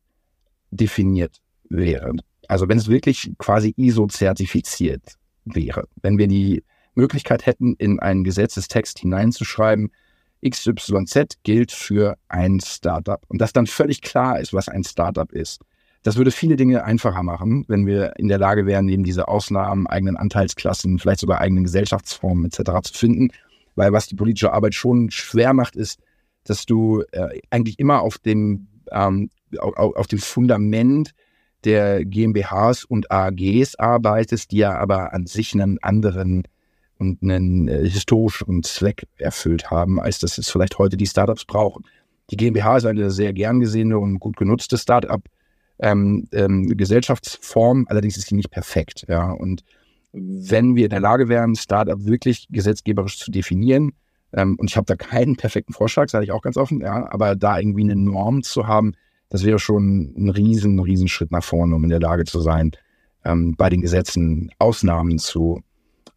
definiert 0.72 1.42
wäre. 1.70 2.14
Also 2.48 2.68
wenn 2.68 2.78
es 2.78 2.88
wirklich 2.90 3.32
quasi 3.38 3.74
ISO-zertifiziert 3.78 5.16
wäre. 5.46 5.88
Wenn 6.02 6.18
wir 6.18 6.28
die 6.28 6.64
Möglichkeit 6.96 7.46
hätten, 7.46 7.76
in 7.76 8.00
einen 8.00 8.24
Gesetzestext 8.24 9.00
hineinzuschreiben, 9.00 9.92
XYZ 10.48 11.38
gilt 11.44 11.72
für 11.72 12.18
ein 12.28 12.60
Startup. 12.60 13.22
Und 13.28 13.42
dass 13.42 13.54
dann 13.54 13.68
völlig 13.68 14.02
klar 14.02 14.40
ist, 14.40 14.54
was 14.54 14.70
ein 14.70 14.84
Startup 14.84 15.32
ist. 15.32 15.62
Das 16.04 16.18
würde 16.18 16.30
viele 16.30 16.56
Dinge 16.56 16.84
einfacher 16.84 17.24
machen, 17.24 17.66
wenn 17.68 17.88
wir 17.88 18.14
in 18.18 18.28
der 18.28 18.38
Lage 18.38 18.68
wären, 18.68 18.88
eben 18.90 19.04
diese 19.04 19.28
Ausnahmen, 19.28 19.88
eigenen 19.88 20.18
Anteilsklassen, 20.18 21.00
vielleicht 21.00 21.20
sogar 21.20 21.42
eigenen 21.42 21.64
Gesellschaftsformen 21.64 22.46
etc. 22.46 22.82
zu 22.84 22.94
finden. 22.94 23.30
Weil 23.74 23.92
was 23.92 24.08
die 24.08 24.16
politische 24.16 24.54
Arbeit 24.54 24.76
schon 24.76 25.10
schwer 25.10 25.54
macht, 25.54 25.76
ist, 25.76 26.00
dass 26.44 26.66
du 26.66 27.02
äh, 27.12 27.40
eigentlich 27.50 27.80
immer 27.80 28.02
auf 28.02 28.20
dem, 28.20 28.68
ähm, 28.92 29.32
auf, 29.58 29.96
auf 29.96 30.08
dem 30.08 30.20
Fundament 30.20 31.12
der 31.66 32.06
GmbHs 32.06 32.86
und 32.86 33.12
AGs 33.12 33.76
arbeitest, 33.76 34.52
die 34.52 34.58
ja 34.58 34.78
aber 34.78 35.14
an 35.14 35.26
sich 35.26 35.54
einen 35.54 35.82
anderen 35.82 36.44
und 36.98 37.22
einen 37.22 37.68
äh, 37.68 37.90
historischen 37.90 38.64
Zweck 38.64 39.08
erfüllt 39.18 39.70
haben, 39.70 40.00
als 40.00 40.20
das 40.20 40.38
es 40.38 40.50
vielleicht 40.50 40.78
heute 40.78 40.96
die 40.98 41.08
Startups 41.08 41.46
brauchen. 41.46 41.84
Die 42.30 42.38
GmbH 42.38 42.78
ist 42.78 42.86
eine 42.86 43.12
sehr 43.12 43.34
gern 43.34 43.60
gesehene 43.60 44.00
und 44.00 44.20
gut 44.20 44.38
genutzte 44.38 44.78
Startup. 44.78 45.22
Ähm, 45.80 46.28
ähm, 46.32 46.74
allerdings 47.88 48.18
ist 48.18 48.28
sie 48.28 48.36
nicht 48.36 48.52
perfekt. 48.52 49.06
Ja. 49.10 49.32
Und 49.32 49.64
wenn 50.14 50.76
wir 50.76 50.86
in 50.86 50.90
der 50.92 51.02
Lage 51.02 51.28
wären, 51.28 51.56
Startup 51.56 52.04
wirklich 52.06 52.48
gesetzgeberisch 52.50 53.20
zu 53.20 53.32
definieren, 53.32 53.92
ähm, 54.34 54.56
und 54.58 54.70
ich 54.70 54.78
habe 54.78 54.86
da 54.86 54.96
keinen 54.96 55.36
perfekten 55.36 55.74
Vorschlag, 55.74 56.10
sage 56.10 56.26
ich 56.26 56.32
auch 56.32 56.42
ganz 56.42 56.58
offen, 56.58 56.82
ja, 56.82 57.12
aber 57.12 57.36
da 57.36 57.60
irgendwie 57.60 57.84
eine 57.84 57.96
Norm 57.96 58.44
zu 58.44 58.68
haben, 58.68 58.94
das 59.30 59.44
wäre 59.44 59.60
schon 59.60 60.14
ein 60.18 60.30
riesen, 60.30 60.80
riesen 60.80 61.08
Schritt 61.08 61.32
nach 61.32 61.44
vorne, 61.44 61.76
um 61.76 61.84
in 61.84 61.90
der 61.90 62.00
Lage 62.00 62.26
zu 62.26 62.40
sein, 62.40 62.72
ähm, 63.24 63.56
bei 63.58 63.70
den 63.70 63.82
Gesetzen 63.82 64.52
Ausnahmen 64.60 65.18
zu 65.18 65.62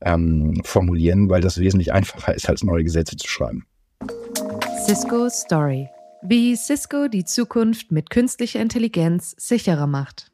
ähm, 0.00 0.60
formulieren, 0.64 1.28
weil 1.28 1.40
das 1.40 1.58
wesentlich 1.58 1.92
einfacher 1.92 2.34
ist, 2.34 2.48
als 2.48 2.62
neue 2.62 2.84
Gesetze 2.84 3.16
zu 3.16 3.28
schreiben. 3.28 3.66
Cisco 4.84 5.28
Story. 5.28 5.88
Wie 6.22 6.56
Cisco 6.56 7.08
die 7.08 7.24
Zukunft 7.24 7.92
mit 7.92 8.10
künstlicher 8.10 8.60
Intelligenz 8.60 9.34
sicherer 9.38 9.86
macht. 9.86 10.30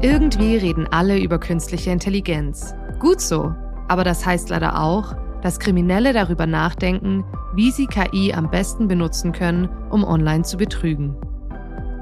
Irgendwie 0.00 0.56
reden 0.56 0.86
alle 0.90 1.18
über 1.18 1.38
künstliche 1.38 1.90
Intelligenz. 1.90 2.74
Gut 2.98 3.20
so, 3.20 3.54
aber 3.88 4.04
das 4.04 4.26
heißt 4.26 4.48
leider 4.48 4.80
auch, 4.80 5.14
dass 5.42 5.58
Kriminelle 5.58 6.12
darüber 6.12 6.46
nachdenken, 6.46 7.24
wie 7.54 7.70
sie 7.70 7.86
KI 7.86 8.32
am 8.32 8.50
besten 8.50 8.88
benutzen 8.88 9.32
können, 9.32 9.68
um 9.90 10.04
online 10.04 10.44
zu 10.44 10.56
betrügen. 10.56 11.16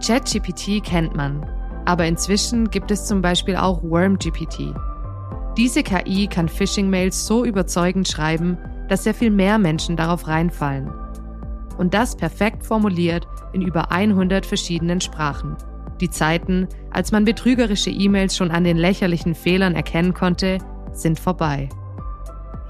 ChatGPT 0.01 0.83
kennt 0.83 1.15
man, 1.15 1.45
aber 1.85 2.07
inzwischen 2.07 2.71
gibt 2.71 2.91
es 2.91 3.07
zum 3.07 3.21
Beispiel 3.21 3.57
auch 3.57 3.83
WormGPT. 3.83 4.75
Diese 5.57 5.83
KI 5.83 6.27
kann 6.27 6.49
Phishing-Mails 6.49 7.27
so 7.27 7.45
überzeugend 7.45 8.09
schreiben, 8.09 8.57
dass 8.89 9.05
sehr 9.05 9.15
viel 9.15 9.31
mehr 9.31 9.59
Menschen 9.59 9.97
darauf 9.97 10.27
reinfallen. 10.27 10.91
Und 11.77 11.93
das 11.93 12.17
perfekt 12.17 12.65
formuliert 12.65 13.27
in 13.53 13.61
über 13.61 13.93
100 13.93 14.47
verschiedenen 14.47 15.01
Sprachen. 15.01 15.57
Die 16.01 16.09
Zeiten, 16.09 16.67
als 16.91 17.13
man 17.13 17.27
betrügerische 17.27 17.91
E-Mails 17.91 18.37
schon 18.37 18.51
an 18.51 18.65
den 18.65 18.79
lächerlichen 18.79 19.35
Fehlern 19.35 19.75
erkennen 19.75 20.15
konnte, 20.15 20.59
sind 20.93 21.21
vorbei. 21.21 21.69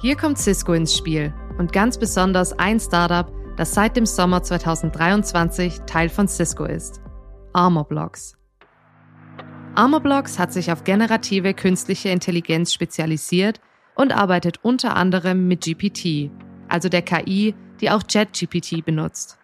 Hier 0.00 0.16
kommt 0.16 0.38
Cisco 0.38 0.72
ins 0.72 0.96
Spiel 0.96 1.32
und 1.58 1.72
ganz 1.72 1.96
besonders 1.96 2.58
ein 2.58 2.80
Startup, 2.80 3.30
das 3.56 3.74
seit 3.74 3.96
dem 3.96 4.06
Sommer 4.06 4.42
2023 4.42 5.82
Teil 5.86 6.08
von 6.08 6.26
Cisco 6.26 6.64
ist. 6.64 7.00
Armorblocks. 7.52 8.36
Armorblocks 9.74 10.38
hat 10.38 10.52
sich 10.52 10.70
auf 10.70 10.84
generative 10.84 11.54
künstliche 11.54 12.10
Intelligenz 12.10 12.72
spezialisiert 12.72 13.60
und 13.94 14.12
arbeitet 14.12 14.58
unter 14.62 14.96
anderem 14.96 15.48
mit 15.48 15.62
GPT, 15.62 16.30
also 16.68 16.88
der 16.88 17.02
KI, 17.02 17.54
die 17.80 17.90
auch 17.90 18.02
JetGPT 18.08 18.84
benutzt. 18.84 19.38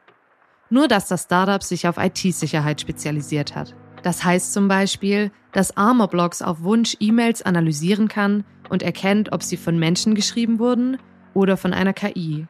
Nur 0.71 0.89
dass 0.89 1.09
das 1.09 1.25
Startup 1.25 1.63
sich 1.63 1.89
auf 1.89 1.97
IT-Sicherheit 1.99 2.81
spezialisiert 2.81 3.55
hat. 3.55 3.75
Das 4.03 4.25
heißt 4.25 4.53
zum 4.53 4.69
Beispiel, 4.69 5.33
dass 5.53 5.77
Armorblocks 5.77 6.43
auf 6.43 6.63
Wunsch 6.63 6.97
E-Mails 7.01 7.43
analysieren 7.43 8.09
kann 8.09 8.45
und 8.69 8.83
erkennt, 8.83 9.33
ob 9.33 9.43
sie 9.43 9.57
von 9.57 9.79
Menschen 9.79 10.15
geschrieben 10.15 10.59
wurden 10.59 10.99
oder 11.35 11.57
von 11.57 11.73
einer 11.73 11.93
KI. 11.93 12.47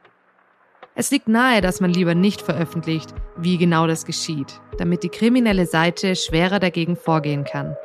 Es 0.98 1.10
liegt 1.10 1.28
nahe, 1.28 1.60
dass 1.60 1.82
man 1.82 1.92
lieber 1.92 2.14
nicht 2.14 2.40
veröffentlicht, 2.40 3.14
wie 3.36 3.58
genau 3.58 3.86
das 3.86 4.06
geschieht, 4.06 4.62
damit 4.78 5.02
die 5.02 5.10
kriminelle 5.10 5.66
Seite 5.66 6.16
schwerer 6.16 6.58
dagegen 6.58 6.96
vorgehen 6.96 7.44
kann. 7.44 7.76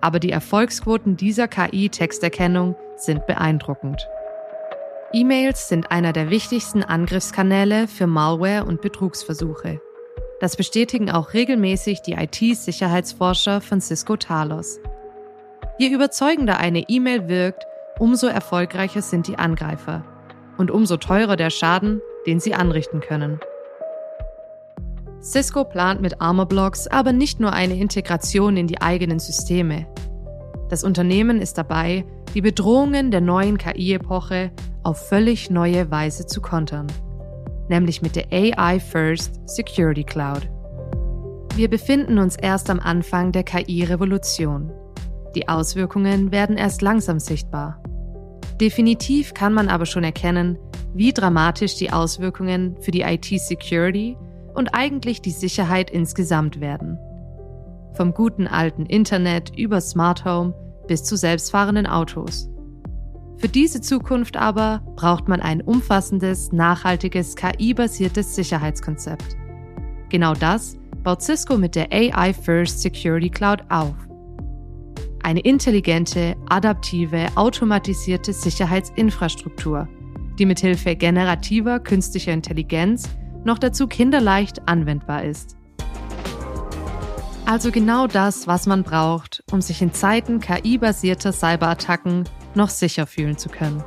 Aber 0.00 0.20
die 0.20 0.30
Erfolgsquoten 0.30 1.16
dieser 1.16 1.48
KI-Texterkennung 1.48 2.76
sind 2.94 3.26
beeindruckend. 3.26 4.06
E-Mails 5.12 5.68
sind 5.68 5.90
einer 5.90 6.12
der 6.12 6.30
wichtigsten 6.30 6.84
Angriffskanäle 6.84 7.88
für 7.88 8.06
Malware 8.06 8.64
und 8.66 8.82
Betrugsversuche. 8.82 9.80
Das 10.38 10.54
bestätigen 10.56 11.10
auch 11.10 11.34
regelmäßig 11.34 12.02
die 12.02 12.12
IT-Sicherheitsforscher 12.12 13.60
von 13.60 13.80
Cisco 13.80 14.16
Talos. 14.16 14.78
Je 15.78 15.88
überzeugender 15.88 16.58
eine 16.58 16.84
E-Mail 16.88 17.26
wirkt, 17.28 17.64
umso 17.98 18.28
erfolgreicher 18.28 19.02
sind 19.02 19.26
die 19.26 19.38
Angreifer. 19.38 20.04
Und 20.56 20.70
umso 20.70 20.98
teurer 20.98 21.34
der 21.34 21.50
Schaden, 21.50 22.00
den 22.28 22.40
sie 22.40 22.52
anrichten 22.52 23.00
können. 23.00 23.40
Cisco 25.22 25.64
plant 25.64 26.02
mit 26.02 26.20
Armorblocks 26.20 26.86
aber 26.86 27.12
nicht 27.14 27.40
nur 27.40 27.54
eine 27.54 27.74
Integration 27.74 28.58
in 28.58 28.66
die 28.66 28.82
eigenen 28.82 29.18
Systeme. 29.18 29.86
Das 30.68 30.84
Unternehmen 30.84 31.40
ist 31.40 31.56
dabei, 31.56 32.04
die 32.34 32.42
Bedrohungen 32.42 33.10
der 33.10 33.22
neuen 33.22 33.56
KI-Epoche 33.56 34.50
auf 34.82 35.08
völlig 35.08 35.48
neue 35.48 35.90
Weise 35.90 36.26
zu 36.26 36.42
kontern, 36.42 36.86
nämlich 37.70 38.02
mit 38.02 38.14
der 38.14 38.26
AI 38.30 38.78
First 38.78 39.40
Security 39.48 40.04
Cloud. 40.04 40.50
Wir 41.56 41.70
befinden 41.70 42.18
uns 42.18 42.36
erst 42.36 42.68
am 42.68 42.78
Anfang 42.78 43.32
der 43.32 43.42
KI-Revolution. 43.42 44.70
Die 45.34 45.48
Auswirkungen 45.48 46.30
werden 46.30 46.58
erst 46.58 46.82
langsam 46.82 47.20
sichtbar. 47.20 47.82
Definitiv 48.60 49.32
kann 49.32 49.54
man 49.54 49.68
aber 49.68 49.86
schon 49.86 50.04
erkennen, 50.04 50.58
wie 50.94 51.12
dramatisch 51.12 51.76
die 51.76 51.92
Auswirkungen 51.92 52.76
für 52.80 52.90
die 52.90 53.02
IT-Security 53.02 54.16
und 54.54 54.74
eigentlich 54.74 55.22
die 55.22 55.30
Sicherheit 55.30 55.90
insgesamt 55.90 56.60
werden. 56.60 56.98
Vom 57.94 58.12
guten 58.12 58.46
alten 58.46 58.86
Internet 58.86 59.56
über 59.56 59.80
Smart 59.80 60.24
Home 60.24 60.54
bis 60.86 61.04
zu 61.04 61.16
selbstfahrenden 61.16 61.86
Autos. 61.86 62.48
Für 63.36 63.48
diese 63.48 63.80
Zukunft 63.80 64.36
aber 64.36 64.82
braucht 64.96 65.28
man 65.28 65.40
ein 65.40 65.60
umfassendes, 65.60 66.50
nachhaltiges, 66.50 67.36
KI-basiertes 67.36 68.34
Sicherheitskonzept. 68.34 69.36
Genau 70.08 70.34
das 70.34 70.76
baut 71.04 71.22
Cisco 71.22 71.56
mit 71.56 71.76
der 71.76 71.92
AI 71.92 72.32
First 72.32 72.80
Security 72.80 73.30
Cloud 73.30 73.62
auf. 73.68 73.94
Eine 75.22 75.40
intelligente, 75.40 76.34
adaptive, 76.48 77.28
automatisierte 77.36 78.32
Sicherheitsinfrastruktur, 78.32 79.88
die 80.38 80.46
mithilfe 80.46 80.94
generativer 80.94 81.80
künstlicher 81.80 82.32
Intelligenz 82.32 83.08
noch 83.44 83.58
dazu 83.58 83.86
kinderleicht 83.86 84.68
anwendbar 84.68 85.24
ist. 85.24 85.56
Also 87.46 87.72
genau 87.72 88.06
das, 88.06 88.46
was 88.46 88.66
man 88.66 88.82
braucht, 88.82 89.42
um 89.50 89.62
sich 89.62 89.80
in 89.80 89.92
Zeiten 89.92 90.38
KI-basierter 90.38 91.32
Cyberattacken 91.32 92.28
noch 92.54 92.68
sicher 92.68 93.06
fühlen 93.06 93.38
zu 93.38 93.48
können. 93.48 93.82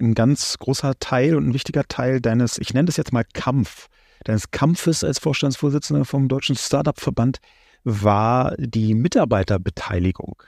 Ein 0.00 0.14
ganz 0.14 0.56
großer 0.58 0.98
Teil 0.98 1.34
und 1.34 1.48
ein 1.48 1.54
wichtiger 1.54 1.84
Teil 1.86 2.20
deines, 2.20 2.56
ich 2.56 2.72
nenne 2.72 2.86
das 2.86 2.96
jetzt 2.96 3.12
mal 3.12 3.24
Kampf, 3.34 3.88
deines 4.24 4.50
Kampfes 4.50 5.04
als 5.04 5.18
Vorstandsvorsitzender 5.18 6.04
vom 6.04 6.28
Deutschen 6.28 6.56
Startup-Verband 6.56 7.38
war 7.84 8.54
die 8.58 8.94
Mitarbeiterbeteiligung. 8.94 10.42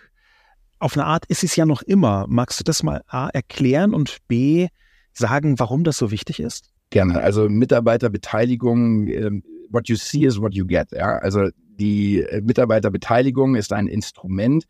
Auf 0.78 0.96
eine 0.96 1.06
Art 1.06 1.26
ist 1.26 1.44
es 1.44 1.56
ja 1.56 1.64
noch 1.64 1.82
immer. 1.82 2.26
Magst 2.28 2.60
du 2.60 2.64
das 2.64 2.82
mal 2.82 3.02
A 3.06 3.28
erklären 3.28 3.94
und 3.94 4.18
B 4.28 4.68
sagen, 5.12 5.58
warum 5.58 5.84
das 5.84 5.96
so 5.96 6.10
wichtig 6.10 6.40
ist? 6.40 6.70
Gerne. 6.90 7.20
Also 7.20 7.48
Mitarbeiterbeteiligung, 7.48 9.06
äh, 9.06 9.30
what 9.70 9.88
you 9.88 9.96
see 9.96 10.24
is 10.26 10.40
what 10.40 10.54
you 10.54 10.66
get. 10.66 10.90
Ja? 10.92 11.18
Also 11.18 11.48
die 11.78 12.20
äh, 12.22 12.40
Mitarbeiterbeteiligung 12.40 13.54
ist 13.54 13.72
ein 13.72 13.86
Instrument, 13.86 14.64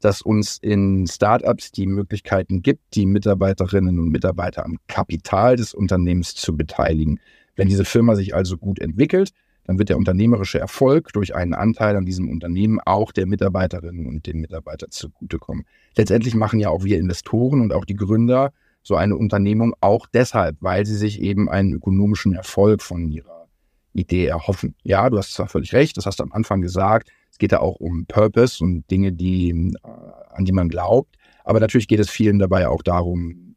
das 0.00 0.20
uns 0.20 0.58
in 0.58 1.06
Startups 1.06 1.70
die 1.70 1.86
Möglichkeiten 1.86 2.62
gibt, 2.62 2.94
die 2.94 3.06
Mitarbeiterinnen 3.06 3.98
und 3.98 4.10
Mitarbeiter 4.10 4.64
am 4.64 4.78
Kapital 4.88 5.56
des 5.56 5.74
Unternehmens 5.74 6.34
zu 6.34 6.56
beteiligen. 6.56 7.20
Wenn 7.56 7.68
diese 7.68 7.84
Firma 7.84 8.14
sich 8.14 8.34
also 8.34 8.56
gut 8.56 8.78
entwickelt, 8.78 9.32
dann 9.64 9.78
wird 9.78 9.90
der 9.90 9.96
unternehmerische 9.96 10.58
Erfolg 10.58 11.12
durch 11.12 11.34
einen 11.34 11.54
Anteil 11.54 11.96
an 11.96 12.04
diesem 12.04 12.28
Unternehmen 12.28 12.80
auch 12.80 13.12
der 13.12 13.26
Mitarbeiterinnen 13.26 14.06
und 14.06 14.26
den 14.26 14.40
Mitarbeitern 14.40 14.90
zugutekommen. 14.90 15.64
Letztendlich 15.96 16.34
machen 16.34 16.58
ja 16.58 16.70
auch 16.70 16.84
wir 16.84 16.98
Investoren 16.98 17.60
und 17.60 17.72
auch 17.72 17.84
die 17.84 17.96
Gründer 17.96 18.52
so 18.82 18.96
eine 18.96 19.16
Unternehmung 19.16 19.74
auch 19.80 20.06
deshalb, 20.06 20.56
weil 20.60 20.84
sie 20.84 20.96
sich 20.96 21.20
eben 21.20 21.48
einen 21.48 21.72
ökonomischen 21.72 22.34
Erfolg 22.34 22.82
von 22.82 23.08
ihrer 23.08 23.46
Idee 23.92 24.26
erhoffen. 24.26 24.74
Ja, 24.82 25.08
du 25.08 25.18
hast 25.18 25.34
zwar 25.34 25.48
völlig 25.48 25.72
recht, 25.72 25.96
das 25.96 26.06
hast 26.06 26.18
du 26.18 26.24
am 26.24 26.32
Anfang 26.32 26.62
gesagt. 26.62 27.10
Es 27.30 27.38
geht 27.38 27.52
da 27.52 27.58
auch 27.58 27.76
um 27.76 28.06
Purpose 28.06 28.62
und 28.62 28.90
Dinge, 28.90 29.12
die, 29.12 29.50
äh, 29.50 29.88
an 30.30 30.44
die 30.44 30.52
man 30.52 30.68
glaubt. 30.68 31.16
Aber 31.44 31.60
natürlich 31.60 31.88
geht 31.88 32.00
es 32.00 32.10
vielen 32.10 32.38
dabei 32.38 32.68
auch 32.68 32.82
darum, 32.82 33.51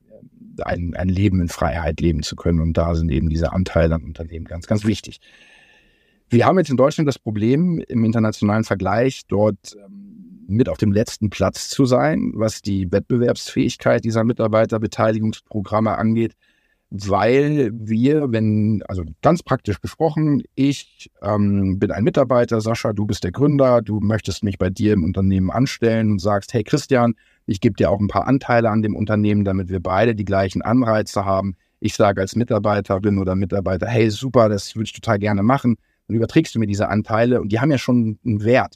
ein, 0.63 0.95
ein 0.95 1.09
Leben 1.09 1.41
in 1.41 1.49
Freiheit 1.49 1.99
leben 2.01 2.23
zu 2.23 2.35
können. 2.35 2.59
Und 2.59 2.73
da 2.77 2.95
sind 2.95 3.11
eben 3.11 3.29
diese 3.29 3.53
Anteile 3.53 3.95
an 3.95 4.03
Unternehmen 4.03 4.45
ganz, 4.45 4.67
ganz 4.67 4.85
wichtig. 4.85 5.19
Wir 6.29 6.45
haben 6.45 6.57
jetzt 6.57 6.69
in 6.69 6.77
Deutschland 6.77 7.07
das 7.07 7.19
Problem, 7.19 7.79
im 7.87 8.03
internationalen 8.03 8.63
Vergleich 8.63 9.21
dort 9.27 9.75
ähm, 9.75 10.45
mit 10.47 10.69
auf 10.69 10.77
dem 10.77 10.91
letzten 10.91 11.29
Platz 11.29 11.69
zu 11.69 11.85
sein, 11.85 12.31
was 12.35 12.61
die 12.61 12.91
Wettbewerbsfähigkeit 12.91 14.03
dieser 14.03 14.23
Mitarbeiterbeteiligungsprogramme 14.23 15.97
angeht, 15.97 16.33
weil 16.89 17.71
wir, 17.73 18.31
wenn, 18.31 18.83
also 18.87 19.03
ganz 19.21 19.43
praktisch 19.43 19.81
gesprochen, 19.81 20.43
ich 20.55 21.09
ähm, 21.21 21.79
bin 21.79 21.91
ein 21.91 22.03
Mitarbeiter, 22.03 22.61
Sascha, 22.61 22.93
du 22.93 23.05
bist 23.05 23.23
der 23.23 23.31
Gründer, 23.31 23.81
du 23.81 23.99
möchtest 23.99 24.43
mich 24.43 24.57
bei 24.57 24.69
dir 24.69 24.93
im 24.93 25.03
Unternehmen 25.03 25.51
anstellen 25.51 26.11
und 26.11 26.19
sagst, 26.19 26.53
hey 26.53 26.63
Christian, 26.63 27.15
ich 27.45 27.61
gebe 27.61 27.75
dir 27.75 27.91
auch 27.91 27.99
ein 27.99 28.07
paar 28.07 28.27
Anteile 28.27 28.69
an 28.69 28.81
dem 28.81 28.95
Unternehmen, 28.95 29.45
damit 29.45 29.69
wir 29.69 29.79
beide 29.79 30.15
die 30.15 30.25
gleichen 30.25 30.61
Anreize 30.61 31.25
haben. 31.25 31.55
Ich 31.79 31.95
sage 31.95 32.21
als 32.21 32.35
Mitarbeiterin 32.35 33.19
oder 33.19 33.35
Mitarbeiter, 33.35 33.87
hey 33.87 34.09
super, 34.09 34.49
das 34.49 34.75
würde 34.75 34.85
ich 34.85 34.93
total 34.93 35.19
gerne 35.19 35.43
machen 35.43 35.77
dann 36.07 36.17
überträgst 36.17 36.55
du 36.55 36.59
mir 36.59 36.67
diese 36.67 36.89
Anteile 36.89 37.41
und 37.41 37.51
die 37.51 37.59
haben 37.59 37.71
ja 37.71 37.77
schon 37.77 38.19
einen 38.25 38.43
Wert. 38.43 38.75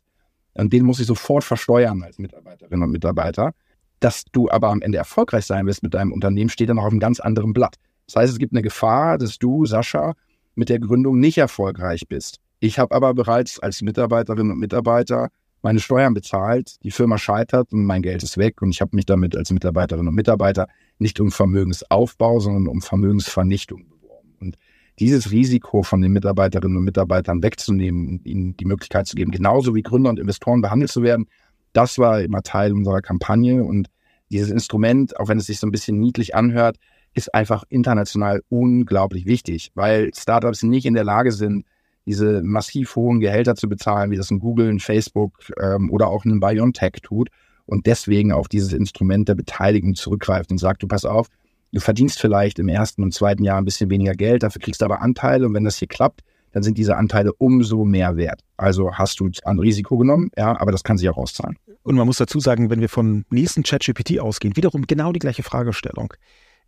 Und 0.54 0.74
den 0.74 0.84
muss 0.84 1.00
ich 1.00 1.08
sofort 1.08 1.44
versteuern 1.44 2.04
als 2.04 2.18
Mitarbeiterin 2.18 2.82
und 2.82 2.92
Mitarbeiter. 2.92 3.54
Dass 4.00 4.26
du 4.32 4.50
aber 4.50 4.70
am 4.70 4.82
Ende 4.82 4.98
erfolgreich 4.98 5.46
sein 5.46 5.66
wirst 5.66 5.84
mit 5.84 5.94
deinem 5.94 6.12
Unternehmen, 6.12 6.50
steht 6.50 6.70
dann 6.70 6.78
noch 6.78 6.86
auf 6.86 6.92
einem 6.92 7.00
ganz 7.00 7.20
anderen 7.20 7.54
Blatt. 7.54 7.76
Das 8.08 8.16
heißt, 8.16 8.34
es 8.34 8.40
gibt 8.40 8.54
eine 8.54 8.62
Gefahr, 8.62 9.18
dass 9.18 9.38
du, 9.38 9.66
Sascha, 9.66 10.14
mit 10.56 10.70
der 10.70 10.80
Gründung 10.80 11.20
nicht 11.20 11.38
erfolgreich 11.38 12.08
bist. 12.08 12.40
Ich 12.60 12.80
habe 12.80 12.96
aber 12.96 13.14
bereits 13.14 13.60
als 13.60 13.82
Mitarbeiterin 13.82 14.52
und 14.52 14.60
Mitarbeiter 14.60 15.30
meine 15.62 15.80
Steuern 15.80 16.14
bezahlt, 16.14 16.84
die 16.84 16.92
Firma 16.92 17.18
scheitert 17.18 17.74
und 17.74 17.86
mein 17.86 18.02
Geld 18.02 18.24
ist 18.24 18.38
weg 18.38 18.62
und 18.62 18.70
ich 18.70 18.82
habe 18.82 18.96
mich 18.96 19.06
damit 19.06 19.36
als 19.36 19.52
Mitarbeiterin 19.52 20.08
und 20.08 20.16
Mitarbeiter 20.16 20.68
nicht 21.00 21.20
um 21.20 21.32
Vermögensaufbau, 21.32 22.40
sondern 22.40 22.68
um 22.68 22.82
Vermögensvernichtung 22.82 23.88
beworben. 23.90 24.36
Und 24.40 24.58
dieses 25.00 25.32
Risiko 25.32 25.84
von 25.84 26.02
den 26.02 26.12
Mitarbeiterinnen 26.12 26.78
und 26.78 26.84
Mitarbeitern 26.84 27.42
wegzunehmen 27.42 28.08
und 28.08 28.26
ihnen 28.26 28.58
die 28.58 28.66
Möglichkeit 28.66 29.08
zu 29.08 29.16
geben, 29.16 29.32
genauso 29.32 29.76
wie 29.76 29.82
Gründer 29.82 30.10
und 30.10 30.20
Investoren 30.20 30.62
behandelt 30.62 30.92
zu 30.92 31.04
werden, 31.04 31.28
das 31.74 31.98
war 31.98 32.22
immer 32.22 32.42
Teil 32.42 32.74
unserer 32.74 33.02
Kampagne. 33.02 33.64
Und 33.64 33.90
dieses 34.30 34.52
Instrument, 34.52 35.18
auch 35.20 35.28
wenn 35.28 35.38
es 35.38 35.46
sich 35.46 35.60
so 35.60 35.68
ein 35.68 35.72
bisschen 35.72 36.00
niedlich 36.00 36.36
anhört, 36.36 36.78
ist 37.14 37.34
einfach 37.34 37.64
international 37.70 38.42
unglaublich 38.50 39.26
wichtig, 39.26 39.72
weil 39.74 40.12
Startups 40.16 40.64
nicht 40.64 40.86
in 40.86 40.94
der 40.94 41.04
Lage 41.04 41.32
sind, 41.32 41.66
diese 42.10 42.42
massiv 42.44 42.96
hohen 42.96 43.20
Gehälter 43.20 43.56
zu 43.56 43.70
bezahlen, 43.70 44.12
wie 44.12 44.18
das 44.18 44.32
ein 44.32 44.40
Google, 44.40 44.70
ein 44.70 44.80
Facebook 44.80 45.40
ähm, 45.62 45.90
oder 45.92 46.08
auch 46.08 46.26
ein 46.26 46.40
BioNTech 46.40 47.02
tut 47.02 47.30
und 47.66 47.86
deswegen 47.86 48.32
auf 48.32 48.48
dieses 48.48 48.74
Instrument 48.74 49.30
der 49.30 49.36
Beteiligung 49.36 49.96
zurückgreift 49.96 50.52
und 50.52 50.58
sagt, 50.58 50.84
du 50.84 50.88
pass 50.88 51.06
auf, 51.06 51.28
Du 51.72 51.80
verdienst 51.80 52.20
vielleicht 52.20 52.58
im 52.58 52.68
ersten 52.68 53.04
und 53.04 53.14
zweiten 53.14 53.44
Jahr 53.44 53.58
ein 53.60 53.66
bisschen 53.66 53.90
weniger 53.90 54.14
Geld, 54.14 54.44
dafür 54.44 54.62
kriegst 54.62 54.82
du 54.82 54.86
aber 54.86 55.02
Anteile 55.02 55.46
und 55.46 55.54
wenn 55.54 55.64
das 55.64 55.78
hier 55.78 55.88
klappt, 55.88 56.22
dann 56.52 56.64
sind 56.64 56.80
diese 56.80 56.98
Anteile 56.98 57.32
umso 57.34 57.86
mehr 57.86 58.18
wert. 58.18 58.42
Also 58.58 58.92
hast 58.94 59.20
du 59.20 59.30
ein 59.44 59.60
Risiko 59.60 59.98
genommen, 59.98 60.32
ja, 60.36 60.60
aber 60.60 60.72
das 60.72 60.84
kann 60.84 60.98
sich 60.98 61.08
auch 61.10 61.18
auszahlen. 61.18 61.58
Und 61.84 61.96
man 61.96 62.08
muss 62.08 62.18
dazu 62.18 62.40
sagen, 62.40 62.72
wenn 62.72 62.82
wir 62.82 62.90
von 62.90 63.24
nächsten 63.30 63.62
ChatGPT 63.62 64.20
ausgehen, 64.20 64.56
wiederum 64.56 64.88
genau 64.88 65.12
die 65.12 65.20
gleiche 65.20 65.44
Fragestellung. 65.44 66.14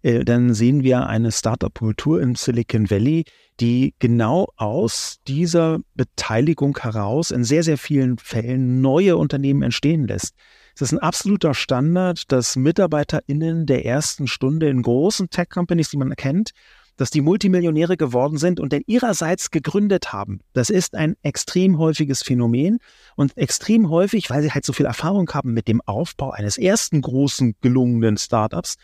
Äh, 0.01 0.25
dann 0.25 0.53
sehen 0.53 0.83
wir 0.83 1.07
eine 1.07 1.31
Startup-Kultur 1.31 2.21
im 2.21 2.35
Silicon 2.35 2.89
Valley, 2.89 3.25
die 3.59 3.93
genau 3.99 4.47
aus 4.57 5.19
dieser 5.27 5.79
Beteiligung 5.95 6.77
heraus 6.79 7.31
in 7.31 7.43
sehr, 7.43 7.63
sehr 7.63 7.77
vielen 7.77 8.17
Fällen 8.17 8.81
neue 8.81 9.17
Unternehmen 9.17 9.61
entstehen 9.61 10.07
lässt. 10.07 10.35
Es 10.75 10.81
ist 10.81 10.93
ein 10.93 10.99
absoluter 10.99 11.53
Standard, 11.53 12.31
dass 12.31 12.55
MitarbeiterInnen 12.55 13.65
der 13.65 13.85
ersten 13.85 14.27
Stunde 14.27 14.69
in 14.69 14.81
großen 14.81 15.29
Tech-Companies, 15.29 15.89
die 15.89 15.97
man 15.97 16.09
erkennt, 16.09 16.51
dass 16.97 17.09
die 17.09 17.21
Multimillionäre 17.21 17.97
geworden 17.97 18.37
sind 18.37 18.59
und 18.59 18.73
dann 18.73 18.81
ihrerseits 18.85 19.51
gegründet 19.51 20.13
haben. 20.13 20.41
Das 20.53 20.69
ist 20.69 20.95
ein 20.95 21.15
extrem 21.23 21.77
häufiges 21.77 22.21
Phänomen 22.21 22.79
und 23.15 23.35
extrem 23.37 23.89
häufig, 23.89 24.29
weil 24.29 24.41
sie 24.41 24.51
halt 24.51 24.65
so 24.65 24.73
viel 24.73 24.85
Erfahrung 24.85 25.29
haben 25.31 25.53
mit 25.53 25.67
dem 25.67 25.81
Aufbau 25.81 26.31
eines 26.31 26.57
ersten 26.57 27.01
großen 27.01 27.55
gelungenen 27.61 28.17
Startups, 28.17 28.75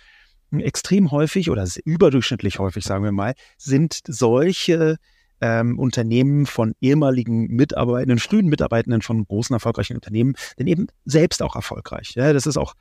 extrem 0.51 1.11
häufig 1.11 1.49
oder 1.49 1.67
überdurchschnittlich 1.85 2.59
häufig, 2.59 2.83
sagen 2.85 3.03
wir 3.03 3.11
mal, 3.11 3.33
sind 3.57 3.99
solche 4.07 4.97
ähm, 5.41 5.77
Unternehmen 5.77 6.45
von 6.45 6.73
ehemaligen 6.81 7.47
Mitarbeitenden, 7.47 8.19
frühen 8.19 8.47
Mitarbeitenden 8.47 9.01
von 9.01 9.25
großen 9.25 9.53
erfolgreichen 9.53 9.95
Unternehmen, 9.95 10.35
denn 10.57 10.67
eben 10.67 10.87
selbst 11.05 11.43
auch 11.43 11.55
erfolgreich. 11.55 12.13
Ja, 12.15 12.33
das 12.33 12.47
ist 12.47 12.57
auch 12.57 12.73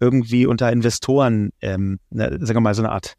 irgendwie 0.00 0.46
unter 0.46 0.70
Investoren, 0.70 1.50
ähm, 1.60 1.98
ne, 2.10 2.38
sagen 2.40 2.56
wir 2.56 2.60
mal, 2.60 2.74
so 2.74 2.82
eine 2.82 2.92
Art 2.92 3.14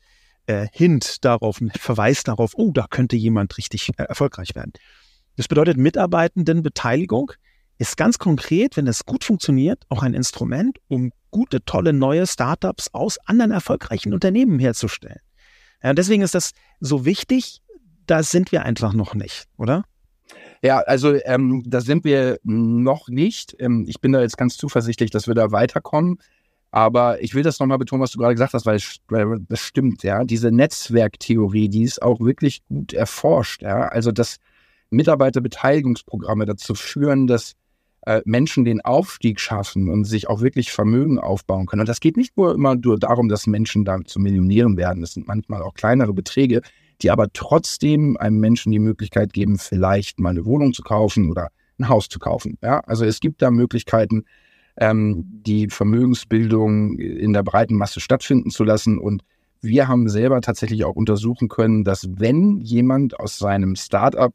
äh, 0.47 0.67
Hint 0.71 1.25
darauf, 1.25 1.59
ein 1.59 1.71
Verweis 1.71 2.23
darauf, 2.23 2.53
oh, 2.55 2.71
da 2.71 2.85
könnte 2.89 3.15
jemand 3.15 3.57
richtig 3.57 3.89
äh, 3.97 4.03
erfolgreich 4.03 4.55
werden. 4.55 4.73
Das 5.37 5.47
bedeutet, 5.47 5.77
Mitarbeitendenbeteiligung 5.77 7.31
ist 7.77 7.97
ganz 7.97 8.19
konkret, 8.19 8.77
wenn 8.77 8.87
es 8.87 9.05
gut 9.05 9.23
funktioniert, 9.23 9.83
auch 9.89 10.03
ein 10.03 10.13
Instrument, 10.13 10.77
um 10.87 11.11
gute, 11.35 11.65
tolle 11.65 11.91
neue 11.91 12.25
Startups 12.27 12.93
aus 12.93 13.17
anderen 13.25 13.51
erfolgreichen 13.51 14.13
Unternehmen 14.13 14.57
herzustellen. 14.57 15.19
Ja, 15.83 15.93
deswegen 15.93 16.21
ist 16.21 16.33
das 16.33 16.51
so 16.79 17.03
wichtig, 17.03 17.61
da 18.07 18.23
sind 18.23 18.53
wir 18.53 18.63
einfach 18.63 18.93
noch 18.93 19.15
nicht, 19.15 19.43
oder? 19.57 19.83
Ja, 20.61 20.77
also 20.79 21.13
ähm, 21.25 21.61
da 21.65 21.81
sind 21.81 22.05
wir 22.05 22.39
noch 22.43 23.09
nicht. 23.09 23.53
Ähm, 23.59 23.83
ich 23.85 23.99
bin 23.99 24.13
da 24.13 24.21
jetzt 24.21 24.37
ganz 24.37 24.55
zuversichtlich, 24.55 25.11
dass 25.11 25.27
wir 25.27 25.35
da 25.35 25.51
weiterkommen. 25.51 26.19
Aber 26.71 27.21
ich 27.21 27.35
will 27.35 27.43
das 27.43 27.59
nochmal 27.59 27.79
betonen, 27.79 28.01
was 28.01 28.11
du 28.11 28.17
gerade 28.17 28.35
gesagt 28.35 28.53
hast, 28.53 28.65
weil, 28.65 28.79
das 29.49 29.59
stimmt, 29.59 30.03
ja. 30.03 30.23
Diese 30.23 30.51
Netzwerktheorie, 30.51 31.67
die 31.67 31.83
ist 31.83 32.01
auch 32.01 32.21
wirklich 32.21 32.65
gut 32.69 32.93
erforscht, 32.93 33.61
ja. 33.61 33.89
Also, 33.89 34.13
dass 34.13 34.37
Mitarbeiterbeteiligungsprogramme 34.89 36.45
dazu 36.45 36.75
führen, 36.75 37.27
dass 37.27 37.55
äh, 38.05 38.21
Menschen 38.25 38.65
den 38.65 38.81
Aufstieg 38.81 39.39
schaffen 39.39 39.89
und 39.89 40.05
sich 40.05 40.29
auch 40.29 40.41
wirklich 40.41 40.71
Vermögen 40.71 41.19
aufbauen 41.19 41.65
können. 41.65 41.81
Und 41.81 41.89
das 41.89 41.99
geht 41.99 42.17
nicht 42.17 42.37
nur 42.37 42.53
immer 42.53 42.75
nur 42.75 42.99
darum, 42.99 43.29
dass 43.29 43.47
Menschen 43.47 43.83
da 43.83 43.99
zu 44.05 44.19
Millionären 44.19 44.77
werden. 44.77 45.01
Das 45.01 45.13
sind 45.13 45.27
manchmal 45.27 45.61
auch 45.61 45.73
kleinere 45.73 46.13
Beträge, 46.13 46.61
die 47.01 47.11
aber 47.11 47.31
trotzdem 47.33 48.15
einem 48.17 48.39
Menschen 48.39 48.71
die 48.71 48.79
Möglichkeit 48.79 49.33
geben, 49.33 49.57
vielleicht 49.57 50.19
mal 50.19 50.29
eine 50.29 50.45
Wohnung 50.45 50.73
zu 50.73 50.83
kaufen 50.83 51.29
oder 51.29 51.49
ein 51.79 51.89
Haus 51.89 52.07
zu 52.07 52.19
kaufen. 52.19 52.57
Ja, 52.61 52.79
also 52.81 53.05
es 53.05 53.19
gibt 53.19 53.41
da 53.41 53.51
Möglichkeiten, 53.51 54.23
ähm, 54.77 55.23
die 55.45 55.67
Vermögensbildung 55.69 56.97
in 56.97 57.33
der 57.33 57.43
breiten 57.43 57.75
Masse 57.75 57.99
stattfinden 57.99 58.49
zu 58.49 58.63
lassen. 58.63 58.97
Und 58.97 59.23
wir 59.61 59.87
haben 59.87 60.09
selber 60.09 60.41
tatsächlich 60.41 60.85
auch 60.85 60.95
untersuchen 60.95 61.47
können, 61.47 61.83
dass 61.83 62.07
wenn 62.19 62.59
jemand 62.61 63.19
aus 63.19 63.37
seinem 63.37 63.75
Startup 63.75 64.33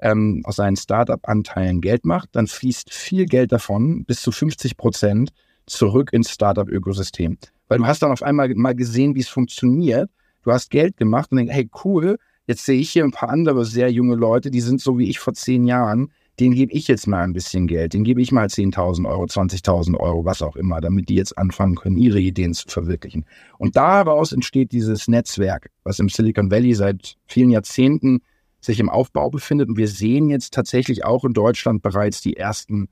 ähm, 0.00 0.42
aus 0.44 0.56
seinen 0.56 0.76
Startup-Anteilen 0.76 1.80
Geld 1.80 2.04
macht, 2.04 2.30
dann 2.32 2.46
fließt 2.46 2.92
viel 2.92 3.26
Geld 3.26 3.52
davon, 3.52 4.04
bis 4.04 4.20
zu 4.20 4.32
50 4.32 4.76
Prozent, 4.76 5.30
zurück 5.66 6.12
ins 6.12 6.30
Startup-Ökosystem. 6.30 7.38
Weil 7.68 7.78
du 7.78 7.86
hast 7.86 8.02
dann 8.02 8.12
auf 8.12 8.22
einmal 8.22 8.52
mal 8.54 8.74
gesehen, 8.74 9.14
wie 9.14 9.20
es 9.20 9.28
funktioniert. 9.28 10.10
Du 10.42 10.52
hast 10.52 10.70
Geld 10.70 10.96
gemacht 10.96 11.30
und 11.30 11.38
denkst, 11.38 11.54
hey, 11.54 11.70
cool, 11.84 12.16
jetzt 12.46 12.64
sehe 12.64 12.80
ich 12.80 12.90
hier 12.90 13.04
ein 13.04 13.10
paar 13.10 13.28
andere 13.28 13.64
sehr 13.64 13.90
junge 13.92 14.14
Leute, 14.14 14.50
die 14.50 14.60
sind 14.60 14.80
so 14.80 14.98
wie 14.98 15.10
ich 15.10 15.18
vor 15.18 15.34
zehn 15.34 15.66
Jahren, 15.66 16.10
denen 16.40 16.54
gebe 16.54 16.72
ich 16.72 16.88
jetzt 16.88 17.06
mal 17.06 17.24
ein 17.24 17.32
bisschen 17.32 17.66
Geld, 17.66 17.94
denen 17.94 18.04
gebe 18.04 18.22
ich 18.22 18.32
mal 18.32 18.46
10.000 18.46 19.08
Euro, 19.08 19.24
20.000 19.24 19.98
Euro, 19.98 20.24
was 20.24 20.40
auch 20.40 20.56
immer, 20.56 20.80
damit 20.80 21.08
die 21.08 21.16
jetzt 21.16 21.36
anfangen 21.36 21.74
können, 21.74 21.98
ihre 21.98 22.20
Ideen 22.20 22.54
zu 22.54 22.68
verwirklichen. 22.68 23.24
Und 23.58 23.76
daraus 23.76 24.32
entsteht 24.32 24.72
dieses 24.72 25.08
Netzwerk, 25.08 25.70
was 25.82 25.98
im 25.98 26.08
Silicon 26.08 26.50
Valley 26.50 26.74
seit 26.74 27.16
vielen 27.26 27.50
Jahrzehnten 27.50 28.20
sich 28.60 28.80
im 28.80 28.88
Aufbau 28.88 29.30
befindet. 29.30 29.68
Und 29.68 29.76
wir 29.76 29.88
sehen 29.88 30.30
jetzt 30.30 30.54
tatsächlich 30.54 31.04
auch 31.04 31.24
in 31.24 31.32
Deutschland 31.32 31.82
bereits 31.82 32.20
die 32.20 32.36
ersten 32.36 32.88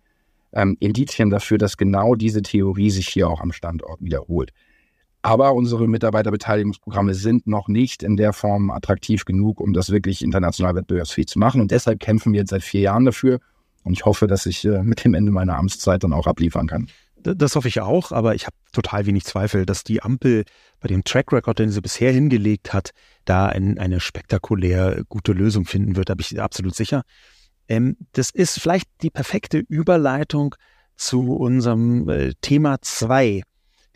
ähm, 0.52 0.76
Indizien 0.80 1.30
dafür, 1.30 1.58
dass 1.58 1.76
genau 1.76 2.14
diese 2.14 2.42
Theorie 2.42 2.90
sich 2.90 3.08
hier 3.08 3.28
auch 3.28 3.40
am 3.40 3.52
Standort 3.52 4.00
wiederholt. 4.00 4.52
Aber 5.22 5.54
unsere 5.54 5.88
Mitarbeiterbeteiligungsprogramme 5.88 7.14
sind 7.14 7.48
noch 7.48 7.66
nicht 7.66 8.04
in 8.04 8.16
der 8.16 8.32
Form 8.32 8.70
attraktiv 8.70 9.24
genug, 9.24 9.60
um 9.60 9.72
das 9.72 9.90
wirklich 9.90 10.22
international 10.22 10.76
wettbewerbsfähig 10.76 11.26
zu 11.26 11.40
machen. 11.40 11.60
Und 11.60 11.72
deshalb 11.72 11.98
kämpfen 11.98 12.32
wir 12.32 12.40
jetzt 12.40 12.50
seit 12.50 12.62
vier 12.62 12.82
Jahren 12.82 13.04
dafür. 13.04 13.40
Und 13.82 13.92
ich 13.92 14.04
hoffe, 14.04 14.28
dass 14.28 14.46
ich 14.46 14.64
äh, 14.64 14.82
mit 14.82 15.04
dem 15.04 15.14
Ende 15.14 15.32
meiner 15.32 15.56
Amtszeit 15.56 16.04
dann 16.04 16.12
auch 16.12 16.26
abliefern 16.26 16.68
kann. 16.68 16.88
Das 17.16 17.56
hoffe 17.56 17.68
ich 17.68 17.80
auch, 17.80 18.12
aber 18.12 18.34
ich 18.34 18.46
habe 18.46 18.56
total 18.72 19.06
wenig 19.06 19.24
Zweifel, 19.24 19.66
dass 19.66 19.82
die 19.82 20.02
Ampel 20.02 20.44
bei 20.80 20.88
dem 20.88 21.02
Track 21.02 21.32
Record, 21.32 21.58
den 21.58 21.70
sie 21.70 21.80
bisher 21.80 22.12
hingelegt 22.12 22.72
hat, 22.72 22.90
da 23.24 23.46
ein, 23.46 23.78
eine 23.78 24.00
spektakulär 24.00 25.02
gute 25.08 25.32
Lösung 25.32 25.64
finden 25.64 25.96
wird, 25.96 26.08
da 26.08 26.14
bin 26.14 26.26
ich 26.28 26.40
absolut 26.40 26.74
sicher. 26.74 27.02
Ähm, 27.68 27.96
das 28.12 28.30
ist 28.30 28.60
vielleicht 28.60 28.88
die 29.02 29.10
perfekte 29.10 29.58
Überleitung 29.58 30.54
zu 30.96 31.36
unserem 31.36 32.08
äh, 32.08 32.32
Thema 32.40 32.80
zwei 32.82 33.42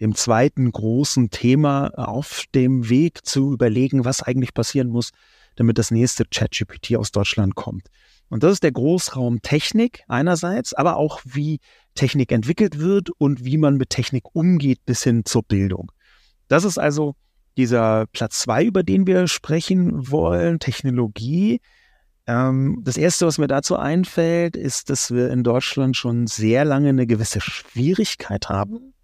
dem 0.00 0.14
zweiten 0.14 0.72
großen 0.72 1.30
Thema 1.30 1.88
auf 1.96 2.44
dem 2.54 2.88
Weg 2.88 3.24
zu 3.26 3.52
überlegen, 3.52 4.04
was 4.04 4.22
eigentlich 4.22 4.54
passieren 4.54 4.88
muss, 4.88 5.10
damit 5.56 5.78
das 5.78 5.90
nächste 5.90 6.24
ChatGPT 6.24 6.96
aus 6.96 7.12
Deutschland 7.12 7.54
kommt. 7.54 7.88
Und 8.30 8.42
das 8.42 8.52
ist 8.52 8.62
der 8.62 8.72
Großraum 8.72 9.42
Technik 9.42 10.04
einerseits, 10.08 10.72
aber 10.72 10.96
auch 10.96 11.20
wie 11.24 11.58
Technik 11.94 12.32
entwickelt 12.32 12.78
wird 12.78 13.10
und 13.18 13.44
wie 13.44 13.58
man 13.58 13.76
mit 13.76 13.90
Technik 13.90 14.24
umgeht 14.32 14.84
bis 14.86 15.02
hin 15.02 15.24
zur 15.24 15.42
Bildung. 15.42 15.92
Das 16.48 16.64
ist 16.64 16.78
also 16.78 17.14
dieser 17.56 18.06
Platz 18.06 18.40
zwei, 18.40 18.64
über 18.64 18.82
den 18.82 19.06
wir 19.06 19.28
sprechen 19.28 20.10
wollen, 20.10 20.58
Technologie. 20.58 21.60
Ähm, 22.26 22.80
das 22.84 22.96
erste, 22.96 23.26
was 23.26 23.38
mir 23.38 23.48
dazu 23.48 23.76
einfällt, 23.76 24.56
ist, 24.56 24.90
dass 24.90 25.10
wir 25.10 25.30
in 25.30 25.42
Deutschland 25.42 25.96
schon 25.96 26.26
sehr 26.26 26.64
lange 26.64 26.88
eine 26.88 27.06
gewisse 27.06 27.40
Schwierigkeit 27.40 28.48
haben, 28.48 28.94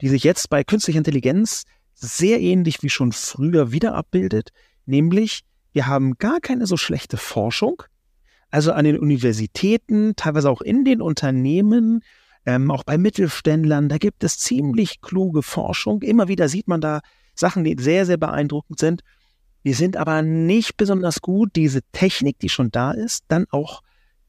die 0.00 0.08
sich 0.08 0.24
jetzt 0.24 0.48
bei 0.48 0.64
künstlicher 0.64 0.98
Intelligenz 0.98 1.64
sehr 1.94 2.40
ähnlich 2.40 2.82
wie 2.82 2.90
schon 2.90 3.12
früher 3.12 3.72
wieder 3.72 3.94
abbildet, 3.94 4.50
nämlich 4.86 5.42
wir 5.72 5.86
haben 5.86 6.18
gar 6.18 6.40
keine 6.40 6.66
so 6.66 6.76
schlechte 6.76 7.16
Forschung, 7.16 7.82
also 8.52 8.72
an 8.72 8.84
den 8.84 8.98
Universitäten, 8.98 10.14
teilweise 10.14 10.50
auch 10.50 10.60
in 10.60 10.84
den 10.84 11.00
Unternehmen, 11.00 12.02
ähm, 12.44 12.70
auch 12.70 12.84
bei 12.84 12.98
Mittelständlern, 12.98 13.88
da 13.88 13.98
gibt 13.98 14.22
es 14.24 14.38
ziemlich 14.38 15.00
kluge 15.00 15.42
Forschung. 15.42 16.02
Immer 16.02 16.28
wieder 16.28 16.48
sieht 16.48 16.68
man 16.68 16.80
da 16.80 17.00
Sachen, 17.34 17.64
die 17.64 17.76
sehr, 17.78 18.04
sehr 18.04 18.18
beeindruckend 18.18 18.78
sind. 18.78 19.02
Wir 19.62 19.74
sind 19.74 19.96
aber 19.96 20.22
nicht 20.22 20.76
besonders 20.76 21.22
gut, 21.22 21.56
diese 21.56 21.80
Technik, 21.92 22.38
die 22.40 22.48
schon 22.48 22.70
da 22.70 22.90
ist, 22.92 23.24
dann 23.28 23.46
auch 23.50 23.82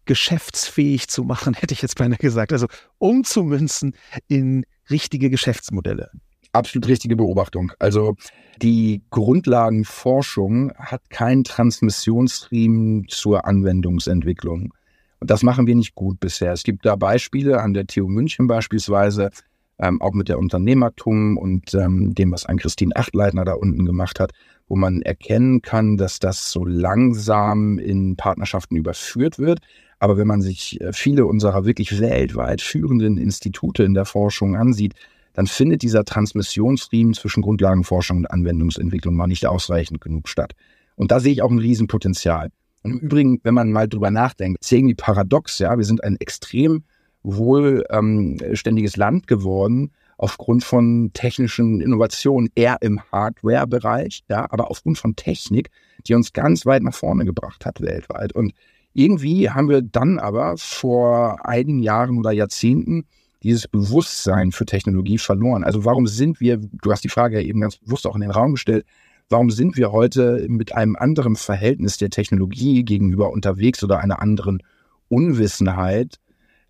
geschäftsfähig 0.06 1.10
zu 1.10 1.24
machen, 1.24 1.54
hätte 1.60 1.74
ich 1.74 1.82
jetzt 1.82 1.98
beinahe 1.98 2.18
gesagt. 2.18 2.54
Also 2.54 2.68
umzumünzen 3.00 3.96
in 4.28 4.66
richtige 4.90 5.30
Geschäftsmodelle. 5.30 6.12
Absolut 6.54 6.88
richtige 6.88 7.16
Beobachtung. 7.16 7.72
Also 7.80 8.16
die 8.62 9.02
Grundlagenforschung 9.10 10.72
hat 10.76 11.10
keinen 11.10 11.44
Transmissionsstream 11.44 13.06
zur 13.10 13.46
Anwendungsentwicklung. 13.46 14.72
Und 15.20 15.32
das 15.32 15.42
machen 15.42 15.66
wir 15.66 15.76
nicht 15.76 15.96
gut 15.96 16.20
bisher. 16.20 16.54
Es 16.54 16.64
gibt 16.64 16.86
da 16.86 16.96
Beispiele 16.96 17.60
an 17.60 17.74
der 17.74 17.88
TU 17.88 18.08
München 18.08 18.46
beispielsweise, 18.46 19.32
ähm, 19.80 20.00
auch 20.02 20.14
mit 20.14 20.30
der 20.30 20.38
Unternehmertum 20.38 21.38
und 21.38 21.74
ähm, 21.74 22.14
dem, 22.14 22.32
was 22.32 22.46
ein 22.46 22.58
Christine 22.58 22.96
Achtleitner 22.96 23.46
da 23.46 23.54
unten 23.54 23.86
gemacht 23.86 24.20
hat, 24.20 24.32
wo 24.68 24.76
man 24.76 25.02
erkennen 25.02 25.64
kann, 25.64 25.98
dass 25.98 26.20
das 26.20 26.52
so 26.52 26.66
langsam 26.66 27.80
in 27.80 28.16
Partnerschaften 28.16 28.76
überführt 28.76 29.40
wird. 29.40 29.60
Aber 29.98 30.18
wenn 30.18 30.28
man 30.28 30.42
sich 30.42 30.80
äh, 30.82 30.94
viele 30.94 31.26
unserer 31.26 31.66
wirklich 31.66 32.00
weltweit 32.00 32.62
führenden 32.62 33.18
Institute 33.18 33.84
in 33.84 33.94
der 33.94 34.06
Forschung 34.06 34.56
ansieht, 34.56 34.94
dann 35.34 35.48
findet 35.48 35.82
dieser 35.82 36.06
Transmissionsriemen 36.06 37.14
zwischen 37.14 37.42
Grundlagenforschung 37.42 38.18
und 38.18 38.32
Anwendungsentwicklung 38.32 39.16
mal 39.16 39.28
nicht 39.28 39.46
ausreichend 39.46 40.02
genug 40.02 40.30
statt. 40.30 40.54
Und 40.96 41.12
da 41.12 41.20
sehe 41.20 41.34
ich 41.34 41.42
auch 41.42 41.52
ein 41.52 41.60
Riesenpotenzial. 41.60 42.50
Und 42.84 42.92
im 42.92 43.00
Übrigen, 43.00 43.40
wenn 43.44 43.54
man 43.54 43.72
mal 43.72 43.88
drüber 43.88 44.12
nachdenkt, 44.12 44.62
ist 44.62 44.72
irgendwie 44.72 44.96
paradox, 44.96 45.60
ja, 45.60 45.78
wir 45.78 45.86
sind 45.86 46.04
ein 46.04 46.18
extrem 46.20 46.84
wohlständiges 47.24 48.96
ähm, 48.96 49.00
Land 49.00 49.28
geworden 49.28 49.92
aufgrund 50.18 50.64
von 50.64 51.12
technischen 51.14 51.82
Innovationen, 51.82 52.50
eher 52.56 52.78
im 52.82 53.02
Hardware-Bereich, 53.12 54.24
ja, 54.30 54.46
aber 54.52 54.70
aufgrund 54.70 54.98
von 54.98 55.16
Technik, 55.16 55.70
die 56.08 56.14
uns 56.14 56.34
ganz 56.34 56.66
weit 56.66 56.84
nach 56.84 56.94
vorne 56.94 57.26
gebracht 57.26 57.66
hat 57.66 57.82
weltweit. 57.82 58.34
Und 58.34 58.54
irgendwie 58.94 59.50
haben 59.50 59.70
wir 59.70 59.82
dann 59.82 60.20
aber 60.20 60.56
vor 60.58 61.46
einigen 61.46 61.80
Jahren 61.80 62.20
oder 62.20 62.32
Jahrzehnten 62.32 63.06
dieses 63.44 63.68
Bewusstsein 63.68 64.52
für 64.52 64.66
Technologie 64.66 65.18
verloren. 65.18 65.64
Also 65.64 65.86
warum 65.86 66.08
sind 66.08 66.40
wir, 66.40 66.58
du 66.58 66.92
hast 66.92 67.04
die 67.04 67.10
Frage 67.10 67.40
ja 67.40 67.48
eben 67.48 67.62
ganz 67.62 67.78
bewusst 67.78 68.08
auch 68.08 68.16
in 68.16 68.22
den 68.22 68.32
Raum 68.32 68.54
gestellt, 68.54 68.86
warum 69.30 69.52
sind 69.52 69.78
wir 69.78 69.92
heute 69.92 70.46
mit 70.48 70.74
einem 70.74 70.96
anderen 70.96 71.36
Verhältnis 71.36 71.98
der 71.98 72.10
Technologie 72.10 72.84
gegenüber 72.84 73.32
unterwegs 73.32 73.84
oder 73.84 74.00
einer 74.00 74.22
anderen 74.22 74.64
Unwissenheit, 75.10 76.20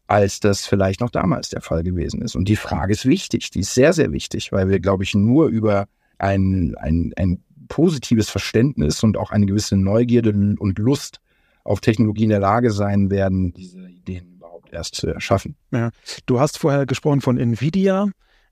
als 0.08 0.40
das 0.40 0.66
vielleicht 0.66 1.00
noch 1.00 1.10
damals 1.10 1.50
der 1.50 1.62
Fall 1.62 1.84
gewesen 1.84 2.22
ist? 2.22 2.36
Und 2.36 2.48
die 2.48 2.56
Frage 2.56 2.94
ist 2.94 3.06
wichtig, 3.06 3.52
die 3.52 3.60
ist 3.60 3.74
sehr, 3.74 3.94
sehr 3.94 4.12
wichtig, 4.12 4.52
weil 4.52 4.70
wir, 4.70 4.80
glaube 4.80 5.04
ich, 5.04 5.14
nur 5.14 5.48
über 5.48 5.88
ein, 6.18 6.76
ein, 6.78 7.14
ein 7.18 7.44
positives 7.68 8.30
Verständnis 8.30 9.04
und 9.04 9.18
auch 9.18 9.32
eine 9.32 9.46
gewisse 9.46 9.78
Neugierde 9.78 10.56
und 10.58 10.80
Lust 10.80 11.20
auf 11.64 11.82
Technologie 11.82 12.24
in 12.24 12.30
der 12.30 12.40
Lage 12.40 12.72
sein 12.72 13.10
werden, 13.10 13.54
diese 13.54 13.88
Ideen 13.88 14.33
erst 14.74 14.96
zu 14.96 15.08
erschaffen. 15.08 15.56
Ja. 15.72 15.92
Du 16.26 16.40
hast 16.40 16.58
vorher 16.58 16.86
gesprochen 16.86 17.22
von 17.22 17.38
Nvidia. 17.38 18.10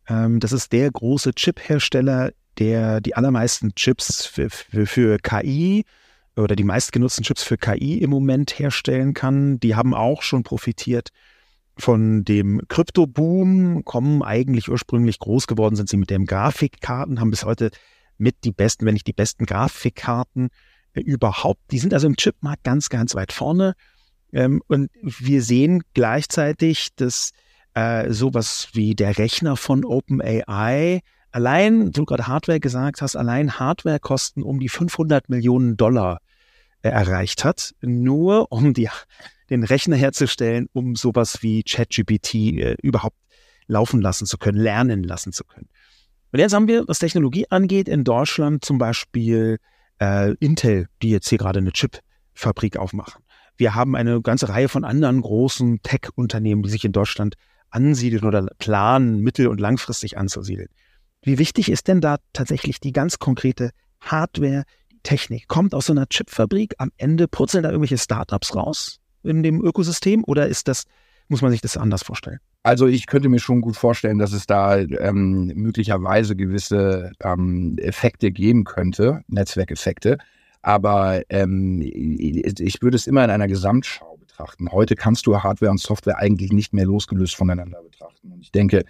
Ähm, 0.08 0.40
das 0.40 0.52
ist 0.52 0.72
der 0.72 0.90
große 0.92 1.34
Chip-Hersteller, 1.34 2.32
der 2.58 3.02
die 3.02 3.16
allermeisten 3.16 3.76
Chips 3.76 4.26
für, 4.26 4.50
für, 4.50 4.86
für 4.86 5.18
KI 5.18 5.86
oder 6.36 6.56
die 6.56 6.64
meistgenutzten 6.64 7.24
Chips 7.24 7.44
für 7.44 7.58
KI 7.58 8.00
im 8.00 8.10
Moment 8.10 8.58
herstellen 8.58 9.14
kann. 9.14 9.60
Die 9.60 9.76
haben 9.76 9.94
auch 9.94 10.22
schon 10.22 10.44
profitiert 10.44 11.10
von 11.78 12.24
dem 12.24 12.62
Krypto-Boom, 12.68 13.84
kommen 13.86 14.22
eigentlich 14.24 14.70
ursprünglich 14.70 15.20
groß 15.20 15.48
geworden 15.48 15.76
sind 15.76 15.90
sie 15.90 15.98
mit 15.98 16.10
den 16.10 16.26
Grafikkarten, 16.26 17.20
haben 17.20 17.32
bis 17.32 17.46
heute 17.46 17.72
mit 18.18 18.44
die 18.44 18.52
besten, 18.52 18.86
wenn 18.86 18.94
nicht 18.94 19.08
die 19.08 19.14
besten 19.14 19.46
Grafikkarten 19.46 20.50
überhaupt. 20.94 21.62
Die 21.72 21.80
sind 21.80 21.94
also 21.94 22.08
im 22.08 22.18
Chipmarkt 22.18 22.64
ganz, 22.64 22.90
ganz 22.90 23.16
weit 23.16 23.32
vorne. 23.32 23.74
Ähm, 24.34 24.62
und 24.68 24.90
wir 25.02 25.42
sehen 25.42 25.84
gleichzeitig, 25.94 26.90
dass 26.96 27.32
äh, 27.74 28.12
sowas 28.12 28.70
wie 28.74 28.96
der 28.96 29.18
Rechner 29.18 29.58
von 29.58 29.86
OpenAI 29.86 31.02
allein, 31.32 31.92
du 31.92 32.06
gerade 32.06 32.28
Hardware 32.28 32.60
gesagt 32.60 33.02
hast, 33.02 33.16
allein 33.16 33.60
Hardwarekosten 33.60 34.44
um 34.44 34.60
die 34.60 34.70
500 34.70 35.30
Millionen 35.30 35.78
Dollar 35.78 36.20
äh, 36.82 36.90
erreicht 36.90 37.44
hat, 37.44 37.74
nur 37.82 38.52
um 38.52 38.74
die, 38.74 38.90
den 39.50 39.64
Rechner 39.64 39.96
herzustellen, 39.96 40.68
um 40.74 40.96
sowas 40.96 41.42
wie 41.42 41.64
ChatGPT 41.64 42.36
äh, 42.36 42.76
überhaupt 42.82 43.18
laufen 43.68 44.02
lassen 44.02 44.26
zu 44.26 44.38
können, 44.38 44.58
lernen 44.58 45.04
lassen 45.04 45.32
zu 45.32 45.44
können. 45.44 45.70
Und 46.32 46.40
jetzt 46.40 46.54
haben 46.54 46.68
wir, 46.68 46.88
was 46.88 47.00
Technologie 47.00 47.46
angeht, 47.50 47.88
in 47.88 48.04
Deutschland 48.04 48.64
zum 48.64 48.78
Beispiel 48.78 49.60
äh, 50.00 50.34
Intel, 50.36 50.88
die 51.02 51.10
jetzt 51.10 51.30
hier 51.30 51.38
gerade 51.38 51.60
eine 51.60 51.72
Chipfabrik 51.72 52.78
aufmachen. 52.78 53.24
Wir 53.62 53.76
haben 53.76 53.96
eine 53.96 54.22
ganze 54.22 54.50
Reihe 54.50 54.68
von 54.68 54.84
anderen 54.84 55.22
großen 55.22 55.84
Tech-Unternehmen, 55.84 56.64
die 56.64 56.70
sich 56.70 56.84
in 56.84 56.94
Deutschland 56.94 57.36
ansiedeln 57.70 58.26
oder 58.26 58.48
planen, 58.58 59.20
mittel- 59.20 59.48
und 59.48 59.62
langfristig 59.62 60.18
anzusiedeln. 60.18 60.70
Wie 61.22 61.38
wichtig 61.38 61.70
ist 61.70 61.88
denn 61.88 62.02
da 62.02 62.18
tatsächlich 62.34 62.80
die 62.80 62.92
ganz 62.92 63.20
konkrete 63.20 63.70
Hardware, 64.02 64.64
die 64.92 65.00
Technik? 65.04 65.48
Kommt 65.48 65.76
aus 65.76 65.86
so 65.86 65.94
einer 65.94 66.08
Chipfabrik, 66.08 66.74
am 66.80 66.92
Ende 66.98 67.28
purzeln 67.28 67.62
da 67.62 67.70
irgendwelche 67.70 68.00
Startups 68.00 68.56
raus 68.56 69.00
in 69.22 69.44
dem 69.44 69.64
Ökosystem 69.64 70.24
oder 70.26 70.48
ist 70.48 70.68
das, 70.68 70.86
muss 71.28 71.44
man 71.44 71.52
sich 71.52 71.62
das 71.62 71.78
anders 71.78 72.02
vorstellen? 72.02 72.40
Also 72.64 72.88
ich 72.88 73.06
könnte 73.06 73.30
mir 73.30 73.40
schon 73.40 73.62
gut 73.62 73.78
vorstellen, 73.78 74.18
dass 74.18 74.34
es 74.34 74.48
da 74.48 74.80
ähm, 74.80 75.52
möglicherweise 75.54 76.36
gewisse 76.36 77.12
ähm, 77.24 77.78
Effekte 77.78 78.32
geben 78.32 78.64
könnte, 78.64 79.22
Netzwerkeffekte. 79.28 80.18
Aber 80.62 81.22
ähm, 81.30 81.82
ich 81.82 82.82
würde 82.82 82.96
es 82.96 83.08
immer 83.08 83.24
in 83.24 83.32
einer 83.32 83.48
Gesamtschau 83.48 84.18
betrachten. 84.18 84.72
Heute 84.72 84.96
kannst 84.96 85.26
du 85.26 85.38
Hardware 85.38 85.72
und 85.72 85.80
Software 85.80 86.18
eigentlich 86.18 86.52
nicht 86.52 86.74
mehr 86.74 86.86
losgelöst 86.86 87.36
voneinander 87.36 87.82
betrachten. 87.82 88.32
Und 88.32 88.42
ich 88.42 88.52
denke, 88.52 88.84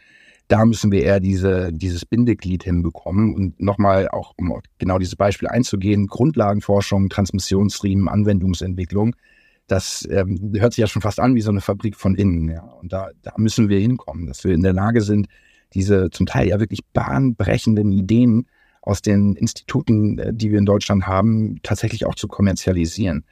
da 0.48 0.66
müssen 0.66 0.92
wir 0.92 1.04
eher 1.04 1.22
diese, 1.22 1.72
dieses 1.72 2.06
Bindeglied 2.06 2.64
hinbekommen. 2.64 3.34
Und 3.34 3.62
nochmal 3.62 4.10
auch, 4.10 4.34
um 4.38 4.54
genau 4.80 5.00
dieses 5.00 5.16
Beispiel 5.16 5.48
einzugehen, 5.48 6.08
Grundlagenforschung, 6.08 7.10
Transmissionsriemen, 7.10 8.10
Anwendungsentwicklung, 8.10 9.16
das 9.68 10.06
ähm, 10.12 10.52
hört 10.58 10.74
sich 10.74 10.82
ja 10.82 10.88
schon 10.88 11.02
fast 11.02 11.22
an 11.22 11.36
wie 11.36 11.42
so 11.42 11.52
eine 11.52 11.62
Fabrik 11.62 11.96
von 11.96 12.16
innen. 12.16 12.50
Ja. 12.50 12.64
Und 12.64 12.92
da, 12.92 13.12
da 13.22 13.32
müssen 13.38 13.70
wir 13.70 13.80
hinkommen, 13.80 14.28
dass 14.28 14.44
wir 14.44 14.54
in 14.54 14.64
der 14.64 14.74
Lage 14.74 15.02
sind, 15.02 15.28
diese 15.74 16.10
zum 16.10 16.26
Teil 16.26 16.50
ja 16.50 16.60
wirklich 16.60 16.82
bahnbrechenden 16.92 17.94
Ideen 17.94 18.48
aus 18.82 19.02
den 19.02 19.36
Instituten, 19.36 20.20
äh, 20.20 20.34
die 20.34 20.52
wir 20.52 20.60
in 20.60 20.66
Deutschland 20.66 21.08
haben, 21.08 21.60
tatsächlich 21.64 22.06
auch 22.06 22.16
zu 22.16 22.28
kommerzialisieren. 22.28 23.24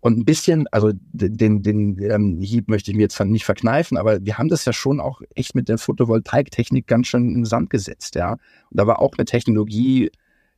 Und 0.00 0.16
ein 0.16 0.24
bisschen, 0.24 0.66
also 0.68 0.92
den, 0.94 1.62
den 1.62 2.00
ähm, 2.00 2.40
Hieb 2.40 2.68
möchte 2.68 2.90
ich 2.90 2.96
mir 2.96 3.02
jetzt 3.02 3.18
nicht 3.18 3.44
verkneifen, 3.44 3.96
aber 3.96 4.24
wir 4.24 4.38
haben 4.38 4.48
das 4.48 4.64
ja 4.64 4.72
schon 4.72 5.00
auch 5.00 5.22
echt 5.34 5.56
mit 5.56 5.68
der 5.68 5.78
Photovoltaiktechnik 5.78 6.86
ganz 6.86 7.08
schön 7.08 7.28
in 7.28 7.34
den 7.34 7.44
Sand 7.44 7.68
gesetzt, 7.70 8.14
ja. 8.14 8.32
Und 8.32 8.40
da 8.70 8.86
war 8.86 9.00
auch 9.00 9.14
eine 9.18 9.24
Technologie 9.24 10.10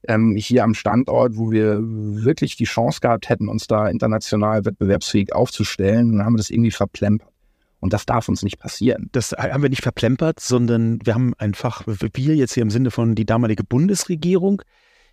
ähm, 0.07 0.37
hier 0.37 0.65
am 0.65 0.75
Standort, 0.75 1.37
wo 1.37 1.51
wir 1.51 1.79
wirklich 1.81 2.57
die 2.57 2.65
Chance 2.65 3.01
gehabt 3.01 3.29
hätten, 3.29 3.49
uns 3.49 3.67
da 3.67 3.89
international 3.89 4.65
wettbewerbsfähig 4.65 5.35
aufzustellen. 5.35 6.11
Und 6.11 6.19
dann 6.19 6.27
haben 6.27 6.35
wir 6.35 6.39
das 6.39 6.51
irgendwie 6.51 6.71
verplempert. 6.71 7.29
Und 7.81 7.93
das 7.93 8.07
darf 8.07 8.29
uns 8.29 8.43
nicht 8.43 8.59
passieren. 8.59 9.09
Das 9.13 9.33
haben 9.33 9.63
wir 9.63 9.71
nicht 9.71 9.83
verplempert, 9.83 10.39
sondern 10.39 10.99
wir 11.05 11.15
haben 11.15 11.35
einfach, 11.39 11.83
wir 11.87 12.37
jetzt 12.37 12.55
hier 12.55 12.63
im 12.63 12.71
Sinne 12.71 12.91
von 12.91 13.15
die 13.15 13.25
damalige 13.25 13.65
Bundesregierung, 13.65 14.63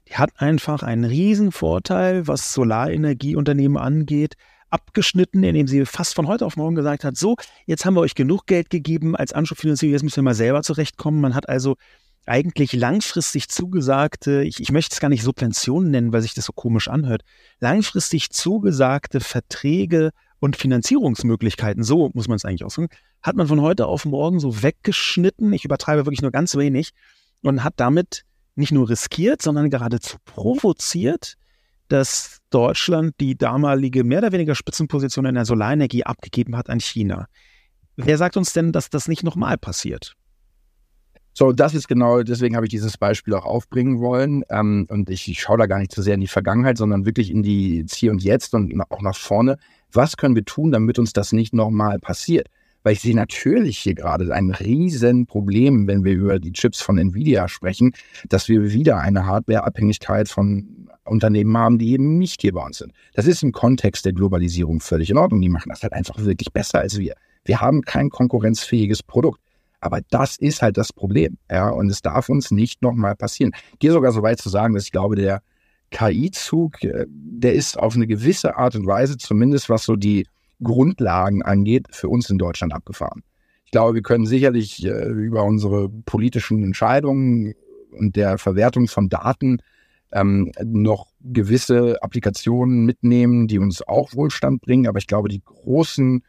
die 0.09 0.15
hat 0.15 0.31
einfach 0.37 0.83
einen 0.83 1.05
riesen 1.05 1.51
Vorteil, 1.51 2.27
was 2.27 2.53
Solarenergieunternehmen 2.53 3.77
angeht, 3.77 4.35
abgeschnitten, 4.69 5.43
indem 5.43 5.67
sie 5.67 5.85
fast 5.85 6.13
von 6.13 6.27
heute 6.27 6.45
auf 6.45 6.57
morgen 6.57 6.75
gesagt 6.75 7.03
hat, 7.03 7.17
so, 7.17 7.37
jetzt 7.65 7.85
haben 7.85 7.93
wir 7.93 8.01
euch 8.01 8.15
genug 8.15 8.45
Geld 8.47 8.69
gegeben 8.69 9.15
als 9.15 9.33
Anschubfinanzierung, 9.33 9.93
jetzt 9.93 10.03
müssen 10.03 10.17
wir 10.17 10.23
mal 10.23 10.33
selber 10.33 10.61
zurechtkommen. 10.61 11.21
Man 11.21 11.35
hat 11.35 11.47
also 11.47 11.75
eigentlich 12.25 12.73
langfristig 12.73 13.47
zugesagte, 13.47 14.43
ich, 14.43 14.59
ich 14.59 14.71
möchte 14.71 14.93
es 14.93 14.99
gar 14.99 15.07
nicht 15.07 15.23
Subventionen 15.23 15.91
nennen, 15.91 16.11
weil 16.11 16.21
sich 16.21 16.33
das 16.33 16.45
so 16.45 16.53
komisch 16.53 16.89
anhört, 16.89 17.23
langfristig 17.59 18.31
zugesagte 18.31 19.21
Verträge 19.21 20.11
und 20.39 20.55
Finanzierungsmöglichkeiten, 20.55 21.83
so 21.83 22.11
muss 22.13 22.27
man 22.27 22.35
es 22.35 22.45
eigentlich 22.45 22.63
ausdrücken, 22.63 22.95
hat 23.21 23.35
man 23.35 23.47
von 23.47 23.61
heute 23.61 23.87
auf 23.87 24.05
morgen 24.05 24.39
so 24.39 24.61
weggeschnitten, 24.61 25.51
ich 25.53 25.65
übertreibe 25.65 26.05
wirklich 26.05 26.21
nur 26.21 26.31
ganz 26.31 26.55
wenig, 26.55 26.93
und 27.41 27.63
hat 27.63 27.75
damit 27.77 28.23
nicht 28.55 28.71
nur 28.71 28.89
riskiert, 28.89 29.41
sondern 29.41 29.69
geradezu 29.69 30.17
provoziert, 30.25 31.35
dass 31.87 32.39
Deutschland 32.49 33.15
die 33.19 33.37
damalige 33.37 34.03
mehr 34.03 34.19
oder 34.19 34.31
weniger 34.31 34.55
Spitzenposition 34.55 35.25
in 35.25 35.35
der 35.35 35.45
Solarenergie 35.45 36.03
abgegeben 36.03 36.57
hat 36.57 36.69
an 36.69 36.79
China. 36.79 37.27
Wer 37.95 38.17
sagt 38.17 38.37
uns 38.37 38.53
denn, 38.53 38.71
dass 38.71 38.89
das 38.89 39.07
nicht 39.07 39.23
nochmal 39.23 39.57
passiert? 39.57 40.15
So, 41.33 41.51
das 41.51 41.75
ist 41.75 41.87
genau, 41.87 42.23
deswegen 42.23 42.55
habe 42.55 42.65
ich 42.65 42.71
dieses 42.71 42.97
Beispiel 42.97 43.35
auch 43.35 43.45
aufbringen 43.45 43.99
wollen. 43.99 44.43
Ähm, 44.49 44.87
und 44.89 45.09
ich, 45.11 45.27
ich 45.27 45.39
schaue 45.39 45.59
da 45.59 45.67
gar 45.67 45.77
nicht 45.77 45.93
so 45.93 46.01
sehr 46.01 46.15
in 46.15 46.21
die 46.21 46.27
Vergangenheit, 46.27 46.79
sondern 46.79 47.05
wirklich 47.05 47.29
in 47.29 47.43
die 47.43 47.85
Hier 47.91 48.09
und 48.11 48.23
Jetzt 48.23 48.55
und 48.55 48.73
auch 48.89 49.03
nach 49.03 49.15
vorne. 49.15 49.59
Was 49.97 50.15
können 50.15 50.35
wir 50.35 50.45
tun, 50.45 50.71
damit 50.71 50.99
uns 50.99 51.11
das 51.11 51.31
nicht 51.31 51.55
nochmal 51.55 51.97
passiert? 51.97 52.49
Weil 52.83 52.93
ich 52.93 53.01
sehe 53.01 53.15
natürlich 53.15 53.79
hier 53.79 53.95
gerade 53.95 54.31
ein 54.31 54.51
Riesenproblem, 54.51 55.87
wenn 55.87 56.03
wir 56.03 56.13
über 56.13 56.37
die 56.37 56.51
Chips 56.51 56.83
von 56.83 56.99
Nvidia 56.99 57.47
sprechen, 57.47 57.93
dass 58.29 58.47
wir 58.47 58.71
wieder 58.71 58.99
eine 58.99 59.25
Hardwareabhängigkeit 59.25 60.29
von 60.29 60.87
Unternehmen 61.03 61.57
haben, 61.57 61.79
die 61.79 61.93
eben 61.93 62.19
nicht 62.19 62.43
hier 62.43 62.53
bei 62.53 62.63
uns 62.63 62.77
sind. 62.77 62.93
Das 63.15 63.25
ist 63.25 63.41
im 63.41 63.51
Kontext 63.51 64.05
der 64.05 64.13
Globalisierung 64.13 64.81
völlig 64.81 65.09
in 65.09 65.17
Ordnung. 65.17 65.41
Die 65.41 65.49
machen 65.49 65.69
das 65.69 65.81
halt 65.81 65.93
einfach 65.93 66.19
wirklich 66.19 66.53
besser 66.53 66.77
als 66.77 66.99
wir. 66.99 67.15
Wir 67.43 67.59
haben 67.59 67.81
kein 67.81 68.11
konkurrenzfähiges 68.11 69.01
Produkt. 69.01 69.41
Aber 69.79 70.01
das 70.11 70.37
ist 70.37 70.61
halt 70.61 70.77
das 70.77 70.93
Problem. 70.93 71.39
Ja, 71.49 71.69
und 71.69 71.89
es 71.89 72.03
darf 72.03 72.29
uns 72.29 72.51
nicht 72.51 72.83
nochmal 72.83 73.15
passieren. 73.15 73.51
Ich 73.73 73.79
gehe 73.79 73.91
sogar 73.91 74.11
so 74.11 74.21
weit 74.21 74.39
zu 74.39 74.49
sagen, 74.49 74.75
dass 74.75 74.83
ich 74.83 74.91
glaube, 74.91 75.15
der 75.15 75.41
KI-Zug, 75.91 76.83
äh, 76.83 77.05
der 77.09 77.53
ist 77.53 77.77
auf 77.77 77.95
eine 77.95 78.07
gewisse 78.07 78.57
Art 78.57 78.75
und 78.75 78.85
Weise, 78.85 79.17
zumindest 79.17 79.69
was 79.69 79.83
so 79.83 79.95
die 79.95 80.27
Grundlagen 80.61 81.43
angeht, 81.43 81.87
für 81.91 82.09
uns 82.09 82.29
in 82.29 82.37
Deutschland 82.37 82.73
abgefahren. 82.73 83.23
Ich 83.65 83.71
glaube, 83.71 83.95
wir 83.95 84.01
können 84.01 84.25
sicherlich 84.25 84.85
äh, 84.85 85.07
über 85.07 85.43
unsere 85.43 85.89
politischen 85.89 86.63
Entscheidungen 86.63 87.53
und 87.91 88.15
der 88.15 88.37
Verwertung 88.37 88.87
von 88.87 89.09
Daten 89.09 89.59
ähm, 90.11 90.51
noch 90.63 91.07
gewisse 91.21 92.01
Applikationen 92.01 92.85
mitnehmen, 92.85 93.47
die 93.47 93.59
uns 93.59 93.85
auch 93.85 94.13
Wohlstand 94.13 94.61
bringen. 94.61 94.87
Aber 94.87 94.99
ich 94.99 95.07
glaube, 95.07 95.29
die 95.29 95.43
großen 95.43 96.23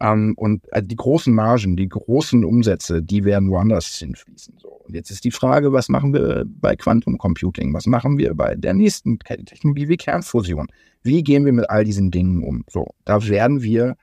ähm, 0.00 0.34
und 0.36 0.62
äh, 0.72 0.82
die 0.82 0.96
großen 0.96 1.34
Margen, 1.34 1.76
die 1.76 1.88
großen 1.88 2.44
Umsätze, 2.44 3.02
die 3.02 3.24
werden 3.24 3.50
woanders 3.50 3.86
hinfließen. 3.86 4.54
So. 4.58 4.68
Und 4.68 4.94
jetzt 4.94 5.10
ist 5.10 5.24
die 5.24 5.30
Frage, 5.30 5.72
was 5.72 5.88
machen 5.88 6.12
wir 6.12 6.44
bei 6.46 6.76
Quantum 6.76 7.18
Computing? 7.18 7.74
Was 7.74 7.86
machen 7.86 8.18
wir 8.18 8.34
bei 8.34 8.54
der 8.54 8.74
nächsten 8.74 9.18
Technologie 9.18 9.88
wie 9.88 9.96
Kernfusion? 9.96 10.68
Wie 11.02 11.22
gehen 11.22 11.44
wir 11.44 11.52
mit 11.52 11.68
all 11.68 11.84
diesen 11.84 12.10
Dingen 12.10 12.42
um? 12.42 12.64
So, 12.68 12.86
da 13.04 13.26
werden 13.28 13.62
wir 13.62 13.96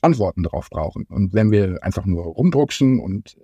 Antworten 0.00 0.44
drauf 0.44 0.68
brauchen. 0.70 1.04
Und 1.08 1.34
wenn 1.34 1.50
wir 1.50 1.82
einfach 1.82 2.06
nur 2.06 2.24
rumdrucksen 2.24 3.00
und 3.00 3.36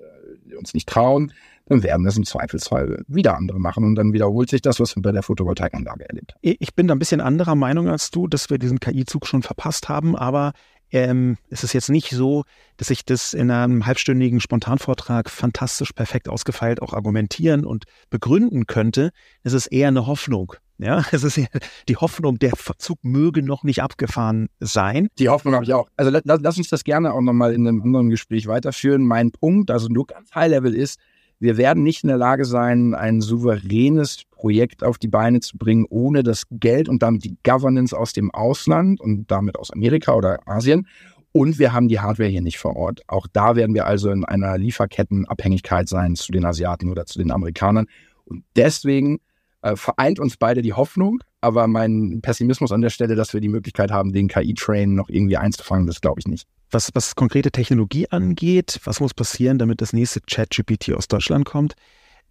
äh, 0.51 0.55
uns 0.55 0.75
nicht 0.75 0.89
trauen, 0.89 1.33
dann 1.67 1.83
werden 1.83 2.05
das 2.05 2.17
im 2.17 2.25
Zweifelsfall 2.25 3.05
wieder 3.09 3.37
andere 3.37 3.59
machen 3.59 3.85
und 3.85 3.95
dann 3.95 4.13
wiederholt 4.13 4.51
sich 4.51 4.61
das, 4.61 4.81
was 4.81 4.95
wir 4.97 5.03
bei 5.03 5.13
der 5.13 5.23
Photovoltaikanlage 5.23 6.09
erlebt 6.09 6.35
haben. 6.35 6.41
Ich 6.43 6.75
bin 6.75 6.87
da 6.87 6.95
ein 6.95 6.99
bisschen 6.99 7.21
anderer 7.21 7.55
Meinung 7.55 7.89
als 7.89 8.11
du, 8.11 8.27
dass 8.27 8.51
wir 8.51 8.59
diesen 8.59 8.81
KI-Zug 8.81 9.27
schon 9.27 9.43
verpasst 9.43 9.89
haben, 9.89 10.15
aber 10.15 10.53
ähm, 10.95 11.37
es 11.51 11.65
ist 11.65 11.73
jetzt 11.73 11.91
nicht 11.91 12.11
so, 12.11 12.45
dass 12.77 12.89
ich 12.89 13.05
das 13.05 13.35
in 13.35 13.51
einem 13.51 13.85
halbstündigen 13.85 14.41
Spontanvortrag 14.41 15.29
fantastisch 15.29 15.93
perfekt 15.93 16.29
ausgefeilt 16.29 16.81
auch 16.81 16.93
argumentieren 16.93 17.65
und 17.65 17.85
begründen 18.11 18.67
könnte. 18.67 19.11
Es 19.43 19.55
ist 19.55 19.67
eher 19.67 19.89
eine 19.89 20.07
Hoffnung. 20.07 20.55
Ja, 20.79 21.05
es 21.13 21.25
ist 21.25 21.41
die 21.89 21.97
Hoffnung, 21.97 22.39
der 22.39 22.53
Verzug 22.55 22.99
möge 23.03 23.43
noch 23.43 23.65
nicht 23.65 23.83
abgefahren 23.83 24.49
sein. 24.61 25.09
Die 25.19 25.29
Hoffnung 25.29 25.55
habe 25.55 25.65
ich 25.65 25.75
auch. 25.75 25.89
Also 25.97 26.13
lass, 26.13 26.23
lass 26.41 26.59
uns 26.59 26.69
das 26.69 26.85
gerne 26.85 27.13
auch 27.13 27.21
nochmal 27.21 27.53
in 27.55 27.67
einem 27.67 27.83
anderen 27.83 28.09
Gespräch 28.09 28.47
weiterführen. 28.47 29.05
Mein 29.05 29.33
Punkt, 29.33 29.73
also 29.73 29.89
nur 29.89 30.07
ganz 30.07 30.33
High 30.33 30.51
Level 30.51 30.75
ist, 30.75 31.01
wir 31.41 31.57
werden 31.57 31.83
nicht 31.83 32.05
in 32.05 32.09
der 32.09 32.17
Lage 32.17 32.45
sein, 32.45 32.95
ein 32.95 33.21
souveränes 33.21 34.23
Projekt 34.31 34.85
auf 34.85 34.99
die 34.99 35.09
Beine 35.09 35.41
zu 35.41 35.59
bringen, 35.59 35.87
ohne 35.89 36.23
das 36.23 36.45
Geld 36.51 36.89
und 36.89 37.03
damit 37.03 37.25
die 37.25 37.37
Governance 37.43 37.97
aus 37.97 38.13
dem 38.13 38.31
Ausland 38.31 39.01
und 39.01 39.31
damit 39.31 39.59
aus 39.59 39.71
Amerika 39.71 40.15
oder 40.15 40.47
Asien. 40.47 40.87
Und 41.33 41.59
wir 41.59 41.73
haben 41.73 41.89
die 41.89 41.99
Hardware 41.99 42.29
hier 42.29 42.43
nicht 42.43 42.59
vor 42.59 42.77
Ort. 42.77 43.03
Auch 43.09 43.27
da 43.33 43.57
werden 43.57 43.75
wir 43.75 43.87
also 43.87 44.11
in 44.11 44.25
einer 44.25 44.57
Lieferkettenabhängigkeit 44.57 45.89
sein 45.89 46.15
zu 46.15 46.31
den 46.31 46.45
Asiaten 46.45 46.91
oder 46.91 47.07
zu 47.07 47.19
den 47.19 47.33
Amerikanern. 47.33 47.87
Und 48.25 48.45
deswegen 48.55 49.19
äh, 49.63 49.77
vereint 49.77 50.21
uns 50.21 50.37
beide 50.37 50.63
die 50.63 50.75
Hoffnung, 50.75 51.19
aber 51.41 51.67
mein 51.67 52.21
Pessimismus 52.23 52.71
an 52.71 52.83
der 52.83 52.91
Stelle, 52.91 53.17
dass 53.17 53.33
wir 53.33 53.41
die 53.41 53.49
Möglichkeit 53.49 53.91
haben, 53.91 54.13
den 54.13 54.29
KI-Train 54.29 54.95
noch 54.95 55.09
irgendwie 55.09 55.37
einzufangen, 55.37 55.87
das 55.87 56.01
glaube 56.01 56.21
ich 56.21 56.27
nicht. 56.27 56.47
Was, 56.75 56.91
was 56.93 57.15
konkrete 57.15 57.53
Technologie 57.53 58.09
angeht, 58.11 58.81
was 58.83 58.99
muss 58.99 59.15
passieren, 59.15 59.59
damit 59.59 59.81
das 59.81 59.93
nächste 59.93 60.21
ChatGPT 60.21 60.93
aus 60.93 61.07
Deutschland 61.07 61.45
kommt, 61.45 61.75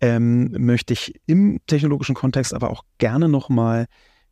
ähm, 0.01 0.51
möchte 0.51 0.91
ich 0.91 1.13
im 1.25 1.61
technologischen 1.65 2.13
Kontext 2.13 2.53
aber 2.53 2.69
auch 2.69 2.83
gerne 2.97 3.29
nochmal 3.29 3.85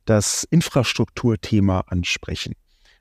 das 0.04 0.44
Infrastrukturthema 0.44 1.86
ansprechen. 1.88 2.56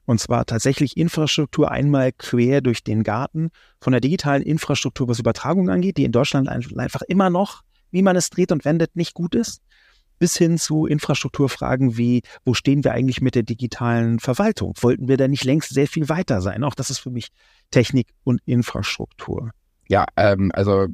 Und 0.05 0.21
zwar 0.21 0.47
tatsächlich 0.47 0.97
Infrastruktur 0.97 1.73
einmal 1.73 2.13
quer 2.13 2.61
durch 2.61 2.85
den 2.85 3.03
Garten 3.03 3.51
von 3.81 3.91
der 3.91 4.01
digitalen 4.01 4.43
Infrastruktur, 4.43 5.09
was 5.09 5.19
Übertragung 5.19 5.69
angeht, 5.69 5.97
die 5.97 6.05
in 6.05 6.13
Deutschland 6.13 6.49
einfach 6.49 7.03
immer 7.03 7.29
noch, 7.29 7.63
wie 7.91 8.03
man 8.03 8.15
es 8.15 8.31
dreht 8.31 8.53
und 8.53 8.65
wendet, 8.65 8.95
nicht 8.95 9.15
gut 9.15 9.35
ist 9.35 9.63
bis 10.21 10.37
hin 10.37 10.59
zu 10.59 10.87
Infrastrukturfragen 10.87 11.97
wie, 11.97 12.23
wo 12.45 12.55
stehen 12.55 12.85
wir 12.85 12.93
eigentlich 12.93 13.21
mit 13.21 13.35
der 13.35 13.43
digitalen 13.43 14.21
Verwaltung? 14.21 14.75
Wollten 14.81 15.09
wir 15.09 15.16
da 15.16 15.27
nicht 15.27 15.45
längst 15.45 15.75
sehr 15.75 15.89
viel 15.89 16.09
weiter 16.09 16.41
sein? 16.43 16.62
Auch 16.62 16.75
das 16.75 16.91
ist 16.91 16.99
für 16.99 17.11
mich 17.11 17.29
Technik 17.73 18.09
und 18.23 18.41
Infrastruktur. 18.45 19.51
Ja, 19.89 20.05
ähm, 20.16 20.53
also 20.55 20.87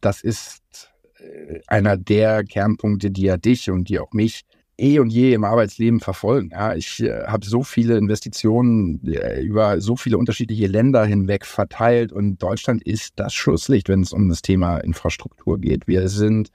das 0.00 0.22
ist 0.22 0.90
äh, 1.20 1.60
einer 1.68 1.96
der 1.96 2.44
Kernpunkte, 2.44 3.10
die 3.12 3.22
ja 3.22 3.36
dich 3.36 3.70
und 3.70 3.88
die 3.88 4.00
auch 4.00 4.12
mich 4.12 4.42
eh 4.76 4.98
und 4.98 5.10
je 5.10 5.34
im 5.34 5.44
Arbeitsleben 5.44 6.00
verfolgen. 6.00 6.50
Ja, 6.50 6.74
ich 6.74 7.00
äh, 7.00 7.26
habe 7.26 7.46
so 7.46 7.62
viele 7.62 7.96
Investitionen 7.96 9.00
äh, 9.06 9.40
über 9.40 9.80
so 9.80 9.94
viele 9.94 10.18
unterschiedliche 10.18 10.66
Länder 10.66 11.04
hinweg 11.04 11.46
verteilt 11.46 12.12
und 12.12 12.42
Deutschland 12.42 12.82
ist 12.82 13.12
das 13.16 13.34
Schlusslicht, 13.34 13.88
wenn 13.88 14.00
es 14.00 14.12
um 14.12 14.28
das 14.28 14.42
Thema 14.42 14.78
Infrastruktur 14.78 15.58
geht. 15.58 15.86
Wir 15.86 16.08
sind 16.08 16.50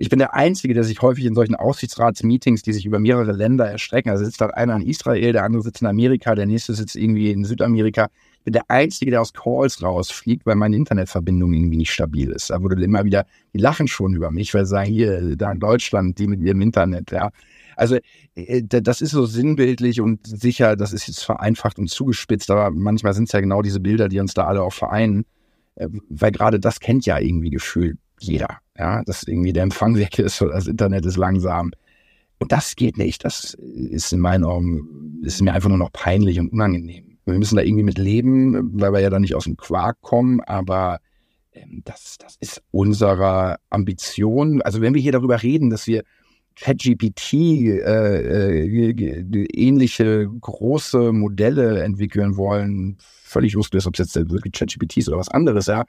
ich 0.00 0.08
bin 0.08 0.18
der 0.18 0.32
Einzige, 0.32 0.72
der 0.72 0.82
sich 0.82 1.02
häufig 1.02 1.26
in 1.26 1.34
solchen 1.34 1.54
Aufsichtsratsmeetings, 1.54 2.62
die 2.62 2.72
sich 2.72 2.86
über 2.86 2.98
mehrere 2.98 3.32
Länder 3.32 3.70
erstrecken, 3.70 4.10
also 4.10 4.24
sitzt 4.24 4.40
dann 4.40 4.50
einer 4.50 4.74
in 4.76 4.86
Israel, 4.86 5.34
der 5.34 5.44
andere 5.44 5.60
sitzt 5.60 5.82
in 5.82 5.88
Amerika, 5.88 6.34
der 6.34 6.46
nächste 6.46 6.72
sitzt 6.72 6.96
irgendwie 6.96 7.30
in 7.30 7.44
Südamerika. 7.44 8.08
Ich 8.38 8.44
bin 8.44 8.54
der 8.54 8.64
Einzige, 8.68 9.10
der 9.10 9.20
aus 9.20 9.34
Calls 9.34 9.82
rausfliegt, 9.82 10.46
weil 10.46 10.54
meine 10.54 10.74
Internetverbindung 10.74 11.52
irgendwie 11.52 11.76
nicht 11.76 11.92
stabil 11.92 12.30
ist. 12.30 12.48
Da 12.48 12.62
wurde 12.62 12.82
immer 12.82 13.04
wieder, 13.04 13.26
die 13.52 13.58
lachen 13.58 13.88
schon 13.88 14.14
über 14.14 14.30
mich, 14.30 14.54
weil 14.54 14.64
sie 14.64 14.70
sagen, 14.70 14.88
hier, 14.88 15.36
da 15.36 15.52
in 15.52 15.60
Deutschland, 15.60 16.18
die 16.18 16.28
mit 16.28 16.40
ihrem 16.40 16.62
Internet, 16.62 17.10
ja. 17.10 17.30
Also 17.76 17.98
äh, 18.36 18.62
das 18.62 19.02
ist 19.02 19.10
so 19.10 19.26
sinnbildlich 19.26 20.00
und 20.00 20.26
sicher, 20.26 20.76
das 20.76 20.94
ist 20.94 21.08
jetzt 21.08 21.24
vereinfacht 21.24 21.78
und 21.78 21.90
zugespitzt, 21.90 22.50
aber 22.50 22.70
manchmal 22.70 23.12
sind 23.12 23.24
es 23.24 23.32
ja 23.32 23.40
genau 23.40 23.60
diese 23.60 23.80
Bilder, 23.80 24.08
die 24.08 24.18
uns 24.18 24.32
da 24.32 24.46
alle 24.46 24.62
auch 24.62 24.72
vereinen, 24.72 25.26
äh, 25.74 25.88
weil 26.08 26.32
gerade 26.32 26.58
das 26.58 26.80
kennt 26.80 27.04
ja 27.04 27.18
irgendwie 27.18 27.50
gefühlt 27.50 27.98
jeder 28.22 28.60
ja, 28.80 29.02
dass 29.04 29.24
irgendwie 29.24 29.52
der 29.52 29.62
Empfang 29.62 29.96
weg 29.96 30.18
ist 30.18 30.40
oder 30.40 30.54
das 30.54 30.66
Internet 30.66 31.04
ist 31.04 31.18
langsam. 31.18 31.70
Und 32.38 32.50
das 32.50 32.74
geht 32.74 32.96
nicht. 32.96 33.24
Das 33.24 33.52
ist 33.54 34.12
in 34.12 34.20
meinen 34.20 34.44
Augen, 34.44 35.20
ist 35.22 35.42
mir 35.42 35.52
einfach 35.52 35.68
nur 35.68 35.76
noch 35.76 35.92
peinlich 35.92 36.40
und 36.40 36.50
unangenehm. 36.50 37.18
Wir 37.26 37.38
müssen 37.38 37.56
da 37.56 37.62
irgendwie 37.62 37.84
mit 37.84 37.98
leben, 37.98 38.80
weil 38.80 38.92
wir 38.92 39.00
ja 39.00 39.10
da 39.10 39.20
nicht 39.20 39.34
aus 39.34 39.44
dem 39.44 39.58
Quark 39.58 40.00
kommen, 40.00 40.40
aber 40.40 41.00
ähm, 41.52 41.82
das, 41.84 42.16
das 42.18 42.36
ist 42.40 42.62
unserer 42.70 43.58
Ambition. 43.68 44.62
Also 44.62 44.80
wenn 44.80 44.94
wir 44.94 45.02
hier 45.02 45.12
darüber 45.12 45.42
reden, 45.42 45.68
dass 45.68 45.86
wir 45.86 46.02
ChatGPT 46.56 47.34
äh, 47.34 48.62
äh, 48.62 49.46
ähnliche 49.52 50.26
große 50.40 51.12
Modelle 51.12 51.82
entwickeln 51.82 52.38
wollen, 52.38 52.96
völlig 52.98 53.52
losgelöst, 53.52 53.86
ob 53.86 53.98
es 53.98 54.14
jetzt 54.14 54.30
wirklich 54.30 54.54
ChatGPT 54.54 54.96
ist 54.96 55.08
oder 55.08 55.18
was 55.18 55.28
anderes, 55.28 55.66
ja, 55.66 55.84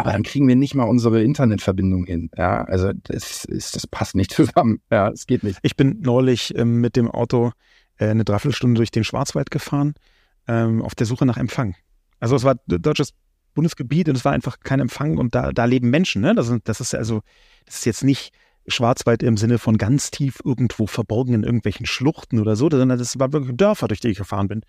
aber 0.00 0.12
dann 0.12 0.22
kriegen 0.22 0.48
wir 0.48 0.56
nicht 0.56 0.74
mal 0.74 0.84
unsere 0.84 1.22
Internetverbindung 1.22 2.06
hin. 2.06 2.30
Ja, 2.36 2.64
also 2.64 2.92
das, 2.92 3.44
ist, 3.44 3.76
das 3.76 3.86
passt 3.86 4.14
nicht 4.14 4.32
zusammen. 4.32 4.80
Ja, 4.90 5.08
es 5.08 5.26
geht 5.26 5.42
nicht. 5.42 5.58
Ich 5.62 5.76
bin 5.76 6.00
neulich 6.00 6.56
ähm, 6.56 6.80
mit 6.80 6.96
dem 6.96 7.10
Auto 7.10 7.52
äh, 7.98 8.08
eine 8.08 8.24
Dreiviertelstunde 8.24 8.78
durch 8.78 8.90
den 8.90 9.04
Schwarzwald 9.04 9.50
gefahren, 9.50 9.94
ähm, 10.48 10.82
auf 10.82 10.94
der 10.94 11.06
Suche 11.06 11.26
nach 11.26 11.36
Empfang. 11.36 11.74
Also 12.18 12.34
es 12.36 12.44
war 12.44 12.56
deutsches 12.66 13.14
Bundesgebiet 13.54 14.08
und 14.08 14.16
es 14.16 14.24
war 14.24 14.32
einfach 14.32 14.60
kein 14.60 14.80
Empfang 14.80 15.18
und 15.18 15.34
da, 15.34 15.52
da 15.52 15.64
leben 15.64 15.90
Menschen. 15.90 16.22
Ne? 16.22 16.34
Das, 16.34 16.48
ist, 16.48 16.60
das 16.64 16.80
ist 16.80 16.94
also, 16.94 17.20
das 17.66 17.76
ist 17.76 17.86
jetzt 17.86 18.04
nicht 18.04 18.32
Schwarzwald 18.66 19.22
im 19.22 19.36
Sinne 19.36 19.58
von 19.58 19.78
ganz 19.78 20.10
tief 20.10 20.40
irgendwo 20.44 20.86
verborgen 20.86 21.34
in 21.34 21.42
irgendwelchen 21.42 21.86
Schluchten 21.86 22.38
oder 22.38 22.56
so, 22.56 22.68
sondern 22.70 22.98
das 22.98 23.18
war 23.18 23.32
wirklich 23.32 23.56
Dörfer, 23.56 23.88
durch 23.88 24.00
die 24.00 24.08
ich 24.08 24.18
gefahren 24.18 24.48
bin. 24.48 24.62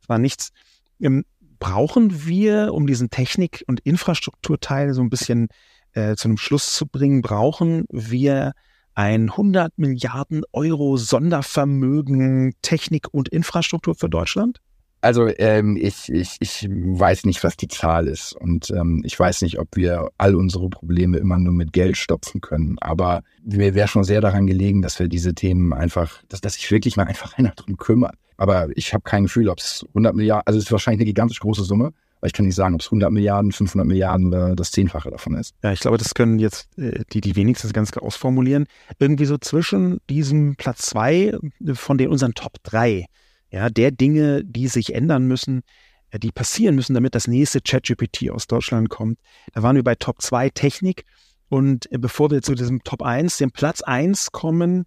Es 0.00 0.08
war 0.08 0.18
nichts. 0.18 0.52
Ähm, 1.00 1.24
brauchen 1.60 2.26
wir, 2.26 2.74
um 2.74 2.88
diesen 2.88 3.10
Technik- 3.10 3.62
und 3.68 3.78
Infrastrukturteil 3.80 4.92
so 4.94 5.02
ein 5.02 5.10
bisschen 5.10 5.48
äh, 5.92 6.16
zu 6.16 6.26
einem 6.26 6.38
Schluss 6.38 6.74
zu 6.74 6.86
bringen, 6.86 7.22
brauchen 7.22 7.84
wir 7.90 8.52
ein 8.94 9.30
100 9.30 9.78
Milliarden 9.78 10.42
Euro 10.52 10.96
Sondervermögen 10.96 12.54
Technik 12.62 13.06
und 13.12 13.28
Infrastruktur 13.28 13.94
für 13.94 14.08
Deutschland? 14.08 14.58
Also 15.02 15.28
ähm, 15.38 15.78
ich, 15.80 16.10
ich, 16.10 16.36
ich 16.40 16.68
weiß 16.68 17.24
nicht, 17.24 17.42
was 17.42 17.56
die 17.56 17.68
Zahl 17.68 18.06
ist 18.06 18.32
und 18.34 18.70
ähm, 18.70 19.00
ich 19.04 19.18
weiß 19.18 19.40
nicht, 19.42 19.58
ob 19.58 19.68
wir 19.74 20.10
all 20.18 20.34
unsere 20.34 20.68
Probleme 20.68 21.16
immer 21.16 21.38
nur 21.38 21.54
mit 21.54 21.72
Geld 21.72 21.96
stopfen 21.96 22.42
können. 22.42 22.76
Aber 22.80 23.22
mir 23.42 23.74
wäre 23.74 23.88
schon 23.88 24.04
sehr 24.04 24.20
daran 24.20 24.46
gelegen, 24.46 24.82
dass 24.82 24.98
wir 24.98 25.08
diese 25.08 25.34
Themen 25.34 25.72
einfach, 25.72 26.22
dass, 26.28 26.42
dass 26.42 26.54
sich 26.54 26.70
wirklich 26.70 26.98
mal 26.98 27.06
einfach 27.06 27.38
einer 27.38 27.52
drum 27.52 27.78
kümmert. 27.78 28.16
Aber 28.40 28.68
ich 28.74 28.94
habe 28.94 29.02
kein 29.02 29.24
Gefühl, 29.24 29.48
ob 29.48 29.58
es 29.58 29.84
100 29.88 30.14
Milliarden, 30.14 30.46
also 30.46 30.58
es 30.58 30.64
ist 30.64 30.72
wahrscheinlich 30.72 31.00
eine 31.00 31.06
gigantisch 31.06 31.40
große 31.40 31.62
Summe, 31.62 31.92
aber 32.18 32.26
ich 32.26 32.32
kann 32.32 32.46
nicht 32.46 32.54
sagen, 32.54 32.74
ob 32.74 32.80
es 32.80 32.86
100 32.86 33.10
Milliarden, 33.10 33.52
500 33.52 33.86
Milliarden 33.86 34.28
oder 34.28 34.56
das 34.56 34.70
Zehnfache 34.70 35.10
davon 35.10 35.34
ist. 35.34 35.54
Ja, 35.62 35.72
ich 35.72 35.80
glaube, 35.80 35.98
das 35.98 36.14
können 36.14 36.38
jetzt 36.38 36.68
äh, 36.78 37.02
die, 37.12 37.20
die 37.20 37.36
wenigstens 37.36 37.72
ganz 37.72 37.92
ausformulieren. 37.92 38.66
Irgendwie 38.98 39.26
so 39.26 39.36
zwischen 39.38 40.00
diesem 40.08 40.56
Platz 40.56 40.86
zwei 40.86 41.36
von 41.74 41.98
den 41.98 42.08
unseren 42.08 42.34
Top 42.34 42.54
drei 42.62 43.06
ja, 43.50 43.68
der 43.68 43.90
Dinge, 43.90 44.44
die 44.44 44.68
sich 44.68 44.94
ändern 44.94 45.26
müssen, 45.26 45.62
äh, 46.10 46.18
die 46.18 46.32
passieren 46.32 46.74
müssen, 46.74 46.94
damit 46.94 47.14
das 47.14 47.26
nächste 47.26 47.60
ChatGPT 47.60 48.30
aus 48.30 48.46
Deutschland 48.46 48.88
kommt. 48.88 49.18
Da 49.52 49.62
waren 49.62 49.76
wir 49.76 49.84
bei 49.84 49.94
Top 49.94 50.22
2 50.22 50.50
Technik. 50.50 51.04
Und 51.48 51.90
äh, 51.92 51.98
bevor 51.98 52.30
wir 52.30 52.42
zu 52.42 52.54
diesem 52.54 52.82
Top 52.84 53.02
1, 53.02 53.38
dem 53.38 53.50
Platz 53.50 53.82
1 53.82 54.32
kommen, 54.32 54.86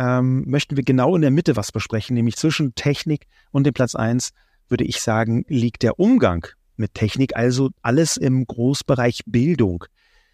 ähm, 0.00 0.44
möchten 0.46 0.78
wir 0.78 0.82
genau 0.82 1.14
in 1.14 1.20
der 1.20 1.30
Mitte 1.30 1.56
was 1.56 1.72
besprechen, 1.72 2.14
nämlich 2.14 2.36
zwischen 2.36 2.74
Technik 2.74 3.26
und 3.50 3.64
dem 3.64 3.74
Platz 3.74 3.94
1, 3.94 4.30
würde 4.70 4.84
ich 4.84 5.02
sagen, 5.02 5.44
liegt 5.46 5.82
der 5.82 6.00
Umgang 6.00 6.46
mit 6.76 6.94
Technik, 6.94 7.36
also 7.36 7.68
alles 7.82 8.16
im 8.16 8.46
Großbereich 8.46 9.20
Bildung. 9.26 9.84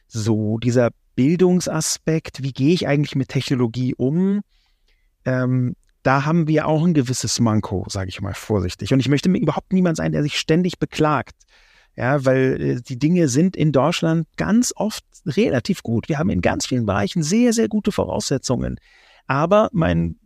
So, 0.06 0.58
dieser 0.58 0.90
Bildungsaspekt, 1.16 2.44
wie 2.44 2.52
gehe 2.52 2.74
ich 2.74 2.86
eigentlich 2.86 3.16
mit 3.16 3.28
Technologie 3.28 3.92
um? 3.96 4.42
Ähm, 5.24 5.74
da 6.04 6.24
haben 6.24 6.46
wir 6.46 6.68
auch 6.68 6.84
ein 6.84 6.94
gewisses 6.94 7.40
Manko, 7.40 7.86
sage 7.88 8.08
ich 8.08 8.20
mal 8.20 8.34
vorsichtig. 8.34 8.92
Und 8.92 9.00
ich 9.00 9.08
möchte 9.08 9.28
mir 9.28 9.40
überhaupt 9.40 9.72
niemand 9.72 9.96
sein, 9.96 10.12
der 10.12 10.22
sich 10.22 10.38
ständig 10.38 10.78
beklagt. 10.78 11.34
Ja, 11.96 12.24
weil 12.24 12.60
äh, 12.60 12.80
die 12.80 13.00
Dinge 13.00 13.26
sind 13.26 13.56
in 13.56 13.72
Deutschland 13.72 14.28
ganz 14.36 14.72
oft 14.76 15.02
relativ 15.24 15.82
gut. 15.82 16.08
Wir 16.08 16.20
haben 16.20 16.30
in 16.30 16.42
ganz 16.42 16.66
vielen 16.66 16.86
Bereichen 16.86 17.24
sehr, 17.24 17.52
sehr 17.52 17.66
gute 17.66 17.90
Voraussetzungen. 17.90 18.78
Aber 19.26 19.68
mein 19.72 20.16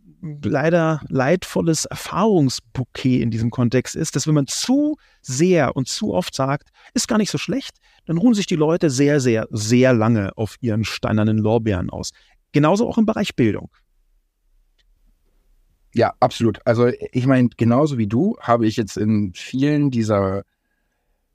leider 0.43 1.01
leidvolles 1.09 1.85
Erfahrungsbouquet 1.85 3.21
in 3.21 3.31
diesem 3.31 3.49
Kontext 3.49 3.95
ist, 3.95 4.15
dass 4.15 4.27
wenn 4.27 4.35
man 4.35 4.47
zu 4.47 4.97
sehr 5.21 5.75
und 5.75 5.87
zu 5.87 6.13
oft 6.13 6.35
sagt, 6.35 6.69
ist 6.93 7.07
gar 7.07 7.17
nicht 7.17 7.31
so 7.31 7.37
schlecht, 7.37 7.77
dann 8.05 8.17
ruhen 8.17 8.33
sich 8.33 8.45
die 8.45 8.55
Leute 8.55 8.89
sehr, 8.89 9.19
sehr, 9.19 9.47
sehr 9.49 9.93
lange 9.93 10.37
auf 10.37 10.57
ihren 10.61 10.83
steinernen 10.83 11.37
Lorbeeren 11.37 11.89
aus. 11.89 12.11
Genauso 12.51 12.87
auch 12.87 12.97
im 12.97 13.05
Bereich 13.05 13.35
Bildung. 13.35 13.69
Ja, 15.93 16.13
absolut. 16.19 16.59
Also 16.65 16.91
ich 17.11 17.25
meine, 17.25 17.49
genauso 17.57 17.97
wie 17.97 18.07
du 18.07 18.37
habe 18.39 18.65
ich 18.67 18.77
jetzt 18.77 18.97
in 18.97 19.33
vielen 19.33 19.91
dieser 19.91 20.43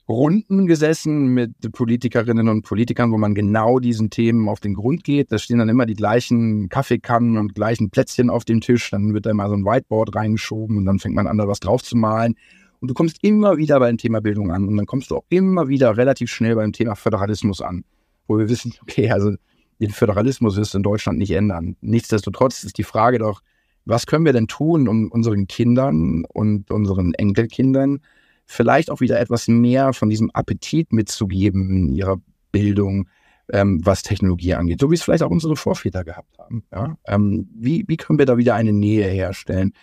Runden 0.09 0.67
gesessen 0.67 1.33
mit 1.33 1.71
Politikerinnen 1.73 2.47
und 2.47 2.61
Politikern, 2.61 3.11
wo 3.11 3.17
man 3.17 3.35
genau 3.35 3.79
diesen 3.79 4.09
Themen 4.09 4.47
auf 4.47 4.61
den 4.61 4.73
Grund 4.73 5.03
geht. 5.03 5.31
Da 5.31 5.37
stehen 5.37 5.59
dann 5.59 5.67
immer 5.67 5.85
die 5.85 5.95
gleichen 5.95 6.69
Kaffeekannen 6.69 7.37
und 7.37 7.55
gleichen 7.55 7.89
Plätzchen 7.89 8.29
auf 8.29 8.45
dem 8.45 8.61
Tisch. 8.61 8.89
Dann 8.89 9.13
wird 9.13 9.25
da 9.25 9.33
mal 9.33 9.49
so 9.49 9.55
ein 9.55 9.65
Whiteboard 9.65 10.15
reingeschoben 10.15 10.77
und 10.77 10.85
dann 10.85 10.99
fängt 10.99 11.15
man 11.15 11.27
an, 11.27 11.37
da 11.37 11.47
was 11.47 11.59
drauf 11.59 11.83
zu 11.83 11.97
malen. 11.97 12.35
Und 12.79 12.89
du 12.89 12.93
kommst 12.93 13.17
immer 13.21 13.57
wieder 13.57 13.79
beim 13.79 13.97
Thema 13.97 14.21
Bildung 14.21 14.51
an 14.51 14.67
und 14.67 14.77
dann 14.77 14.85
kommst 14.85 15.11
du 15.11 15.17
auch 15.17 15.25
immer 15.29 15.67
wieder 15.67 15.97
relativ 15.97 16.31
schnell 16.31 16.55
beim 16.55 16.71
Thema 16.71 16.95
Föderalismus 16.95 17.61
an, 17.61 17.83
wo 18.27 18.37
wir 18.37 18.47
wissen, 18.47 18.73
okay, 18.81 19.09
also 19.09 19.33
den 19.79 19.91
Föderalismus 19.91 20.55
wirst 20.55 20.73
du 20.73 20.77
in 20.77 20.83
Deutschland 20.83 21.17
nicht 21.19 21.31
ändern. 21.31 21.75
Nichtsdestotrotz 21.81 22.63
ist 22.63 22.77
die 22.77 22.83
Frage 22.83 23.19
doch, 23.19 23.41
was 23.85 24.05
können 24.05 24.25
wir 24.25 24.33
denn 24.33 24.47
tun, 24.47 24.87
um 24.87 25.11
unseren 25.11 25.47
Kindern 25.47 26.23
und 26.25 26.71
unseren 26.71 27.13
Enkelkindern 27.13 27.99
vielleicht 28.47 28.89
auch 28.89 29.01
wieder 29.01 29.19
etwas 29.19 29.47
mehr 29.47 29.93
von 29.93 30.09
diesem 30.09 30.31
Appetit 30.31 30.91
mitzugeben 30.91 31.69
in 31.69 31.93
ihrer 31.93 32.17
Bildung, 32.51 33.07
ähm, 33.51 33.79
was 33.83 34.03
Technologie 34.03 34.55
angeht, 34.55 34.79
so 34.79 34.89
wie 34.89 34.95
es 34.95 35.03
vielleicht 35.03 35.23
auch 35.23 35.29
unsere 35.29 35.55
Vorväter 35.55 36.03
gehabt 36.03 36.37
haben. 36.39 36.63
Ja? 36.71 36.97
Ähm, 37.05 37.47
wie, 37.53 37.83
wie 37.87 37.97
können 37.97 38.19
wir 38.19 38.25
da 38.25 38.37
wieder 38.37 38.55
eine 38.55 38.73
Nähe 38.73 39.07
herstellen? 39.07 39.73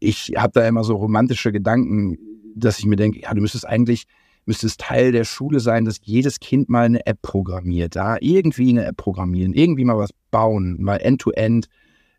Ich 0.00 0.34
habe 0.36 0.52
da 0.52 0.66
immer 0.66 0.84
so 0.84 0.96
romantische 0.96 1.52
Gedanken, 1.52 2.18
dass 2.54 2.78
ich 2.78 2.86
mir 2.86 2.96
denke, 2.96 3.20
ja, 3.20 3.32
du 3.32 3.40
müsstest 3.40 3.66
eigentlich, 3.66 4.04
müsste 4.46 4.66
es 4.66 4.76
Teil 4.76 5.12
der 5.12 5.24
Schule 5.24 5.60
sein, 5.60 5.84
dass 5.84 6.00
jedes 6.02 6.40
Kind 6.40 6.68
mal 6.68 6.86
eine 6.86 7.06
App 7.06 7.22
programmiert, 7.22 7.96
da 7.96 8.14
ja? 8.14 8.18
irgendwie 8.20 8.70
eine 8.70 8.84
App 8.84 8.96
programmieren, 8.96 9.52
irgendwie 9.52 9.84
mal 9.84 9.98
was 9.98 10.10
bauen, 10.30 10.76
mal 10.80 10.96
end-to-end 10.96 11.66
-End 11.66 11.70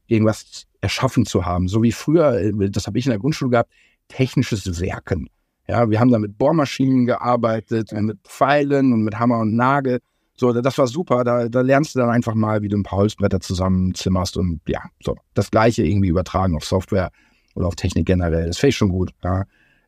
irgendwas 0.07 0.65
erschaffen 0.81 1.25
zu 1.25 1.45
haben. 1.45 1.67
So 1.67 1.83
wie 1.83 1.91
früher, 1.91 2.33
äh, 2.39 2.69
das 2.69 2.87
habe 2.87 2.97
ich 2.97 3.05
in 3.05 3.11
der 3.11 3.19
Grundschule 3.19 3.51
gehabt, 3.51 3.71
technisches 4.07 4.79
Werken. 4.81 5.29
Ja, 5.69 5.87
wir 5.87 5.99
haben 5.99 6.09
da 6.09 6.17
mit 6.17 6.39
Bohrmaschinen 6.39 7.05
gearbeitet, 7.05 7.91
mit 7.91 8.17
Pfeilen 8.23 8.91
und 8.91 9.03
mit 9.03 9.19
Hammer 9.19 9.37
und 9.37 9.55
Nagel. 9.55 9.99
So, 10.35 10.51
das 10.51 10.79
war 10.79 10.87
super. 10.87 11.23
Da, 11.23 11.47
da 11.47 11.61
lernst 11.61 11.93
du 11.93 11.99
dann 11.99 12.09
einfach 12.09 12.33
mal, 12.33 12.63
wie 12.63 12.69
du 12.69 12.75
ein 12.75 12.81
paar 12.81 12.97
Holzbretter 12.97 13.39
zusammenzimmerst 13.39 14.35
und 14.37 14.61
ja, 14.67 14.81
so 15.03 15.15
das 15.35 15.51
Gleiche 15.51 15.85
irgendwie 15.85 16.07
übertragen 16.07 16.55
auf 16.55 16.65
Software 16.65 17.11
oder 17.53 17.67
auf 17.67 17.75
Technik 17.75 18.07
generell. 18.07 18.47
Das 18.47 18.57
finde 18.57 18.69
ich 18.69 18.77
schon 18.77 18.89
gut. 18.89 19.11
Ja. 19.23 19.43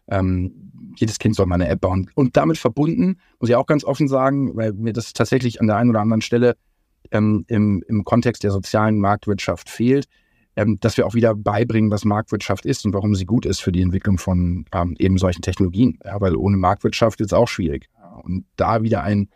Ähm, 0.08 0.72
jedes 0.98 1.18
Kind 1.18 1.36
soll 1.36 1.48
mal 1.48 1.56
eine 1.56 1.68
App 1.68 1.82
bauen. 1.82 2.12
Und 2.14 2.38
damit 2.38 2.60
verbunden, 2.60 3.18
muss 3.40 3.50
ich 3.50 3.56
auch 3.56 3.66
ganz 3.66 3.84
offen 3.84 4.08
sagen, 4.08 4.56
weil 4.56 4.74
mir 4.74 4.94
das 4.94 5.14
tatsächlich 5.14 5.62
an 5.62 5.66
der 5.66 5.78
einen 5.78 5.90
oder 5.90 6.02
anderen 6.02 6.22
Stelle 6.22 6.58
ähm, 7.10 7.44
im, 7.48 7.84
im 7.88 8.04
Kontext 8.04 8.44
der 8.44 8.52
sozialen 8.52 9.00
Marktwirtschaft 9.00 9.68
fehlt, 9.68 10.06
ähm, 10.56 10.78
dass 10.80 10.98
wir 10.98 11.06
auch 11.06 11.14
wieder 11.14 11.36
beibringen, 11.36 11.92
was 11.92 12.06
Marktwirtschaft 12.06 12.66
ist 12.66 12.86
und 12.86 12.94
warum 12.94 13.16
sie 13.16 13.26
gut 13.26 13.46
ist 13.46 13.62
für 13.62 13.72
die 13.72 13.82
Entwicklung 13.82 14.18
von 14.18 14.66
ähm, 14.74 14.96
eben 15.00 15.18
solchen 15.18 15.42
Technologien. 15.42 16.00
Ja, 16.04 16.20
weil 16.20 16.36
ohne 16.36 16.58
Marktwirtschaft 16.58 17.22
ist 17.22 17.28
es 17.28 17.34
auch 17.34 17.48
schwierig. 17.48 17.90
Und 18.24 18.46
da 18.56 18.84
wieder 18.84 19.04
ein 19.04 19.30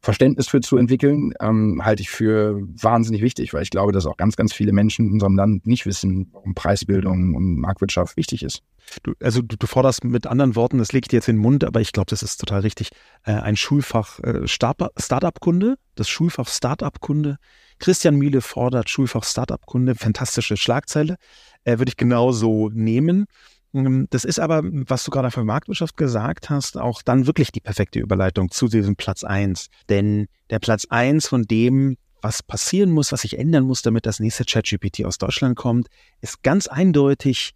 Verständnis 0.00 0.46
für 0.46 0.60
zu 0.60 0.76
entwickeln, 0.76 1.32
ähm, 1.40 1.84
halte 1.84 2.02
ich 2.02 2.10
für 2.10 2.60
wahnsinnig 2.80 3.22
wichtig, 3.22 3.52
weil 3.52 3.62
ich 3.62 3.70
glaube, 3.70 3.92
dass 3.92 4.06
auch 4.06 4.16
ganz, 4.16 4.36
ganz 4.36 4.52
viele 4.52 4.72
Menschen 4.72 5.06
in 5.06 5.12
unserem 5.14 5.36
Land 5.36 5.66
nicht 5.66 5.84
wissen, 5.84 6.28
warum 6.32 6.54
Preisbildung 6.54 7.34
und 7.34 7.56
Marktwirtschaft 7.56 8.16
wichtig 8.16 8.44
ist. 8.44 8.62
Du, 9.02 9.14
also 9.20 9.42
du, 9.42 9.56
du 9.56 9.66
forderst 9.66 10.04
mit 10.04 10.26
anderen 10.26 10.54
Worten, 10.54 10.78
das 10.78 10.92
legt 10.92 11.10
dir 11.10 11.16
jetzt 11.16 11.28
in 11.28 11.36
den 11.36 11.42
Mund, 11.42 11.64
aber 11.64 11.80
ich 11.80 11.92
glaube, 11.92 12.08
das 12.08 12.22
ist 12.22 12.36
total 12.38 12.60
richtig, 12.60 12.90
äh, 13.24 13.32
ein 13.32 13.56
Schulfach 13.56 14.20
äh, 14.20 14.46
Startup-Kunde, 14.46 15.76
das 15.96 16.08
Schulfach 16.08 16.46
Startup-Kunde. 16.46 17.38
Christian 17.78 18.16
Miele 18.16 18.40
fordert 18.40 18.90
Schulfach 18.90 19.24
Startup-Kunde, 19.24 19.94
fantastische 19.94 20.56
Schlagzeile, 20.56 21.16
äh, 21.64 21.78
würde 21.78 21.90
ich 21.90 21.96
genauso 21.96 22.70
nehmen. 22.72 23.26
Ähm, 23.74 24.06
das 24.10 24.24
ist 24.24 24.38
aber, 24.38 24.62
was 24.64 25.04
du 25.04 25.10
gerade 25.10 25.30
für 25.30 25.44
Marktwirtschaft 25.44 25.96
gesagt 25.96 26.50
hast, 26.50 26.76
auch 26.78 27.02
dann 27.02 27.26
wirklich 27.26 27.52
die 27.52 27.60
perfekte 27.60 27.98
Überleitung 27.98 28.50
zu 28.50 28.68
diesem 28.68 28.96
Platz 28.96 29.24
eins. 29.24 29.68
Denn 29.88 30.26
der 30.50 30.58
Platz 30.58 30.86
eins 30.88 31.28
von 31.28 31.42
dem, 31.42 31.96
was 32.22 32.42
passieren 32.42 32.90
muss, 32.90 33.12
was 33.12 33.22
sich 33.22 33.38
ändern 33.38 33.64
muss, 33.64 33.82
damit 33.82 34.06
das 34.06 34.20
nächste 34.20 34.44
ChatGPT 34.44 35.04
aus 35.04 35.18
Deutschland 35.18 35.56
kommt, 35.56 35.88
ist 36.20 36.42
ganz 36.42 36.66
eindeutig 36.66 37.52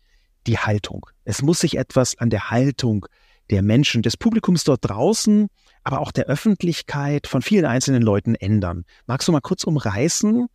die 0.47 0.59
Haltung. 0.59 1.07
Es 1.25 1.43
muss 1.43 1.61
sich 1.61 1.77
etwas 1.77 2.19
an 2.19 2.31
der 2.31 2.51
Haltung 2.51 3.07
der 3.51 3.63
Menschen, 3.63 4.03
des 4.03 4.17
Publikums 4.17 4.65
dort 4.65 4.89
draußen, 4.89 5.49
aber 5.85 6.01
auch 6.01 6.13
der 6.13 6.27
Öffentlichkeit 6.27 7.27
von 7.27 7.43
vielen 7.43 7.65
einzelnen 7.65 8.03
Leuten 8.03 8.35
ändern. 8.35 8.85
Magst 9.07 9.29
du 9.29 9.33
mal 9.33 9.41
kurz 9.41 9.65
umreißen, 9.65 10.47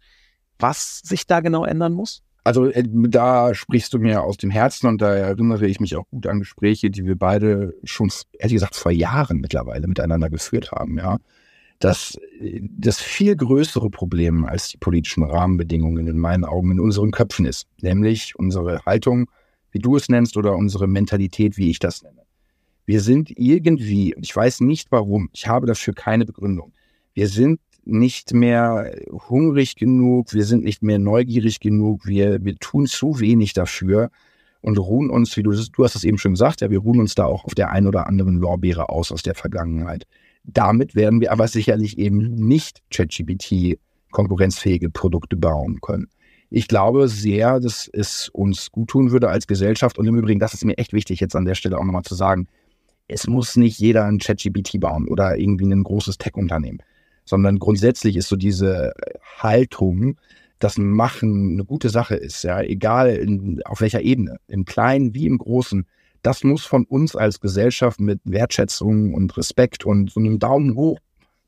was 0.60 1.00
sich 1.00 1.28
da 1.28 1.40
genau 1.40 1.66
ändern 1.66 1.94
muss? 1.94 2.22
Also 2.46 2.68
äh, 2.68 2.84
da 2.88 3.56
sprichst 3.56 3.94
du 3.94 4.00
mir 4.00 4.24
aus 4.24 4.38
dem 4.38 4.52
Herzen 4.52 4.88
und 4.88 5.02
da 5.02 5.14
erinnere 5.14 5.66
ich 5.66 5.80
mich 5.80 5.96
auch 5.96 6.08
gut 6.10 6.28
an 6.28 6.40
Gespräche, 6.40 6.92
die 6.92 7.06
wir 7.06 7.18
beide 7.18 7.74
schon, 7.84 8.12
ehrlich 8.34 8.54
gesagt, 8.54 8.76
vor 8.76 8.92
Jahren 8.92 9.40
mittlerweile 9.40 9.88
miteinander 9.88 10.30
geführt 10.30 10.72
haben, 10.72 10.98
ja. 10.98 11.18
Das, 11.80 12.18
das 12.62 13.02
viel 13.02 13.36
größere 13.36 13.90
Problem 13.90 14.46
als 14.46 14.70
die 14.70 14.78
politischen 14.78 15.24
Rahmenbedingungen 15.24 16.08
in 16.08 16.18
meinen 16.18 16.46
Augen 16.46 16.72
in 16.72 16.80
unseren 16.80 17.12
Köpfen 17.12 17.46
ist, 17.46 17.68
nämlich 17.82 18.38
unsere 18.38 18.80
Haltung, 18.86 19.30
wie 19.72 19.80
du 19.80 19.98
es 19.98 20.08
nennst, 20.08 20.38
oder 20.38 20.56
unsere 20.56 20.88
Mentalität, 20.88 21.58
wie 21.58 21.70
ich 21.70 21.80
das 21.80 22.02
nenne. 22.02 22.25
Wir 22.86 23.02
sind 23.02 23.32
irgendwie, 23.36 24.16
ich 24.22 24.36
weiß 24.36 24.62
nicht 24.62 24.92
warum, 24.92 25.30
ich 25.34 25.48
habe 25.48 25.66
dafür 25.66 25.94
keine 25.94 26.26
Begründung. 26.26 26.74
Wir 27.14 27.28
sind 27.28 27.60
nicht 27.86 28.34
mehr 28.34 28.92
hungrig 29.30 29.76
genug, 29.76 30.34
wir 30.34 30.46
sind 30.46 30.64
nicht 30.64 30.84
mehr 30.84 31.00
neugierig 31.00 31.60
genug, 31.60 32.06
wir, 32.06 32.44
wir 32.44 32.56
tun 32.58 32.88
zu 32.88 33.20
wenig 33.20 33.54
dafür 33.54 34.10
und 34.62 34.80
ruhen 34.80 35.10
uns, 35.10 35.38
wie 35.38 35.44
du, 35.44 35.52
du 35.52 35.84
hast 35.84 35.96
es 35.96 36.04
eben 36.04 36.18
schon 36.18 36.34
gesagt, 36.34 36.62
ja, 36.62 36.72
wir 36.72 36.80
ruhen 36.80 37.00
uns 37.00 37.14
da 37.14 37.26
auch 37.26 37.46
auf 37.46 37.54
der 37.54 37.72
ein 37.72 37.88
oder 37.88 38.08
anderen 38.08 38.38
Lorbeere 38.38 38.90
aus 38.90 39.12
aus 39.12 39.22
der 39.22 39.36
Vergangenheit. 39.36 40.06
Damit 40.44 40.96
werden 40.96 41.22
wir 41.22 41.32
aber 41.32 41.48
sicherlich 41.48 41.98
eben 41.98 42.18
nicht 42.36 42.82
ChatGPT 42.92 43.80
konkurrenzfähige 44.12 44.90
Produkte 44.90 45.36
bauen 45.36 45.82
können. 45.82 46.08
Ich 46.50 46.68
glaube 46.68 47.08
sehr, 47.08 47.60
dass 47.60 47.90
es 47.92 48.30
uns 48.30 48.72
gut 48.72 48.90
tun 48.90 49.12
würde 49.12 49.30
als 49.30 49.48
Gesellschaft. 49.48 49.98
Und 49.98 50.08
im 50.08 50.18
Übrigen, 50.18 50.40
das 50.40 50.54
ist 50.54 50.64
mir 50.64 50.78
echt 50.78 50.94
wichtig, 50.94 51.20
jetzt 51.20 51.36
an 51.36 51.46
der 51.46 51.56
Stelle 51.56 51.78
auch 51.78 51.84
nochmal 51.84 52.04
zu 52.04 52.16
sagen, 52.16 52.48
es 53.08 53.28
muss 53.28 53.56
nicht 53.56 53.80
jeder 53.80 54.06
ein 54.06 54.20
ChatGPT 54.20 54.80
bauen 54.80 55.08
oder 55.08 55.38
irgendwie 55.38 55.66
ein 55.66 55.84
großes 55.84 56.18
Tech-Unternehmen 56.18 56.80
sondern 57.26 57.60
grundsätzlich 57.60 58.16
ist 58.16 58.30
so 58.30 58.36
diese 58.36 58.93
Haltung, 59.39 60.18
dass 60.60 60.78
Machen 60.78 61.53
eine 61.53 61.66
gute 61.66 61.89
Sache 61.89 62.16
ist, 62.16 62.43
ja, 62.43 62.62
egal 62.62 63.10
in, 63.10 63.62
auf 63.66 63.82
welcher 63.82 64.01
Ebene, 64.01 64.38
im 64.47 64.64
Kleinen 64.64 65.14
wie 65.14 65.26
im 65.26 65.38
Großen, 65.38 65.86
das 66.22 66.43
muss 66.43 66.66
von 66.66 66.86
uns 66.86 67.16
als 67.16 67.39
Gesellschaft 67.41 67.99
mit 67.99 68.22
Wertschätzung 68.24 69.14
und 69.14 69.36
Respekt 69.38 69.86
und 69.86 70.12
so 70.12 70.20
einem 70.20 70.39
Daumen 70.39 70.76
hoch 70.76 70.99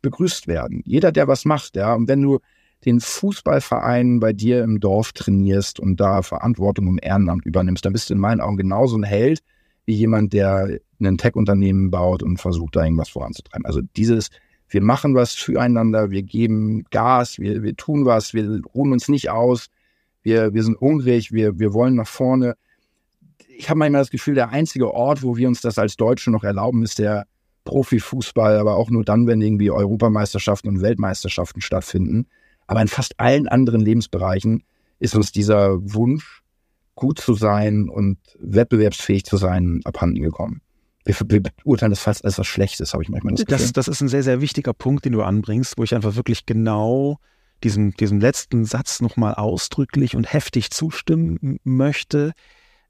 begrüßt 0.02 0.48
werden. 0.48 0.84
Jeder, 0.86 1.12
der 1.12 1.28
was 1.28 1.46
macht, 1.46 1.76
ja, 1.76 1.94
und 1.94 2.08
wenn 2.08 2.22
du 2.22 2.40
den 2.86 3.00
Fußballverein 3.00 4.20
bei 4.20 4.34
dir 4.34 4.64
im 4.64 4.80
Dorf 4.80 5.14
trainierst 5.14 5.80
und 5.80 6.00
da 6.00 6.22
Verantwortung 6.22 6.88
im 6.88 7.00
Ehrenamt 7.02 7.46
übernimmst, 7.46 7.86
dann 7.86 7.94
bist 7.94 8.10
du 8.10 8.14
in 8.14 8.20
meinen 8.20 8.42
Augen 8.42 8.58
genauso 8.58 8.98
ein 8.98 9.04
Held 9.04 9.40
wie 9.88 9.96
jemand, 9.96 10.34
der 10.34 10.80
ein 11.02 11.18
Tech-Unternehmen 11.18 11.90
baut 11.90 12.22
und 12.22 12.40
versucht, 12.40 12.76
da 12.76 12.84
irgendwas 12.84 13.10
voranzutreiben. 13.10 13.66
Also 13.66 13.82
dieses 13.96 14.30
wir 14.70 14.82
machen 14.82 15.16
was 15.16 15.34
füreinander, 15.34 16.12
wir 16.12 16.24
geben 16.24 16.84
Gas, 16.92 17.40
wir, 17.40 17.64
wir 17.64 17.76
tun 17.76 18.06
was, 18.06 18.34
wir 18.34 18.62
ruhen 18.74 18.92
uns 18.92 19.08
nicht 19.08 19.30
aus, 19.30 19.68
wir, 20.24 20.54
wir 20.54 20.64
sind 20.64 20.80
hungrig, 20.80 21.32
wir, 21.32 21.58
wir 21.58 21.74
wollen 21.74 21.96
nach 21.96 22.08
vorne. 22.08 22.56
Ich 23.48 23.70
habe 23.70 23.80
manchmal 23.80 24.02
das 24.02 24.10
Gefühl, 24.10 24.36
der 24.36 24.50
einzige 24.50 24.94
Ort, 24.94 25.24
wo 25.24 25.38
wir 25.38 25.48
uns 25.48 25.62
das 25.62 25.78
als 25.78 25.96
Deutsche 25.96 26.32
noch 26.32 26.44
erlauben, 26.44 26.84
ist 26.84 27.00
der 27.00 27.26
Profifußball, 27.64 28.58
aber 28.58 28.76
auch 28.76 28.90
nur 28.90 29.04
dann, 29.04 29.28
wenn 29.28 29.42
irgendwie 29.42 29.72
Europameisterschaften 29.72 30.70
und 30.70 30.82
Weltmeisterschaften 30.82 31.62
stattfinden. 31.62 32.28
Aber 32.66 32.82
in 32.82 32.88
fast 32.88 33.20
allen 33.20 33.48
anderen 33.48 33.82
Lebensbereichen 33.82 34.64
ist 35.00 35.16
uns 35.16 35.32
dieser 35.32 35.78
Wunsch, 35.94 36.44
gut 36.98 37.20
zu 37.20 37.34
sein 37.34 37.88
und 37.88 38.18
wettbewerbsfähig 38.40 39.24
zu 39.24 39.38
sein, 39.38 39.80
abhanden 39.86 40.22
gekommen 40.22 40.62
wir, 41.08 41.16
wir 41.30 41.42
beurteilen 41.42 41.92
das 41.92 42.00
fast 42.00 42.26
als 42.26 42.38
was 42.38 42.48
Schlechtes, 42.48 42.94
habe 42.94 43.04
ich 43.04 43.10
manchmal 43.10 43.34
das 43.34 43.46
Gefühl. 43.46 43.58
Das, 43.58 43.72
das 43.72 43.88
ist 43.88 44.02
ein 44.02 44.10
sehr, 44.10 44.24
sehr 44.24 44.42
wichtiger 44.42 44.74
Punkt, 44.74 45.06
den 45.06 45.14
du 45.14 45.24
anbringst, 45.24 45.78
wo 45.78 45.84
ich 45.84 45.96
einfach 45.96 46.16
wirklich 46.16 46.46
genau 46.46 47.18
diesem, 47.64 47.92
diesem 47.94 48.20
letzten 48.20 48.66
Satz 48.66 49.02
nochmal 49.02 49.36
ausdrücklich 49.36 50.16
und 50.16 50.32
heftig 50.32 50.70
zustimmen 50.72 51.60
möchte. 51.64 52.34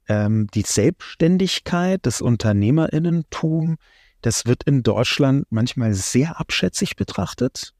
Ähm, 0.08 0.48
die 0.54 0.62
Selbstständigkeit, 0.62 2.00
das 2.02 2.20
Unternehmerinnentum, 2.20 3.76
das 4.20 4.46
wird 4.46 4.64
in 4.64 4.82
Deutschland 4.82 5.46
manchmal 5.50 5.94
sehr 5.94 6.40
abschätzig 6.40 6.96
betrachtet. 6.96 7.72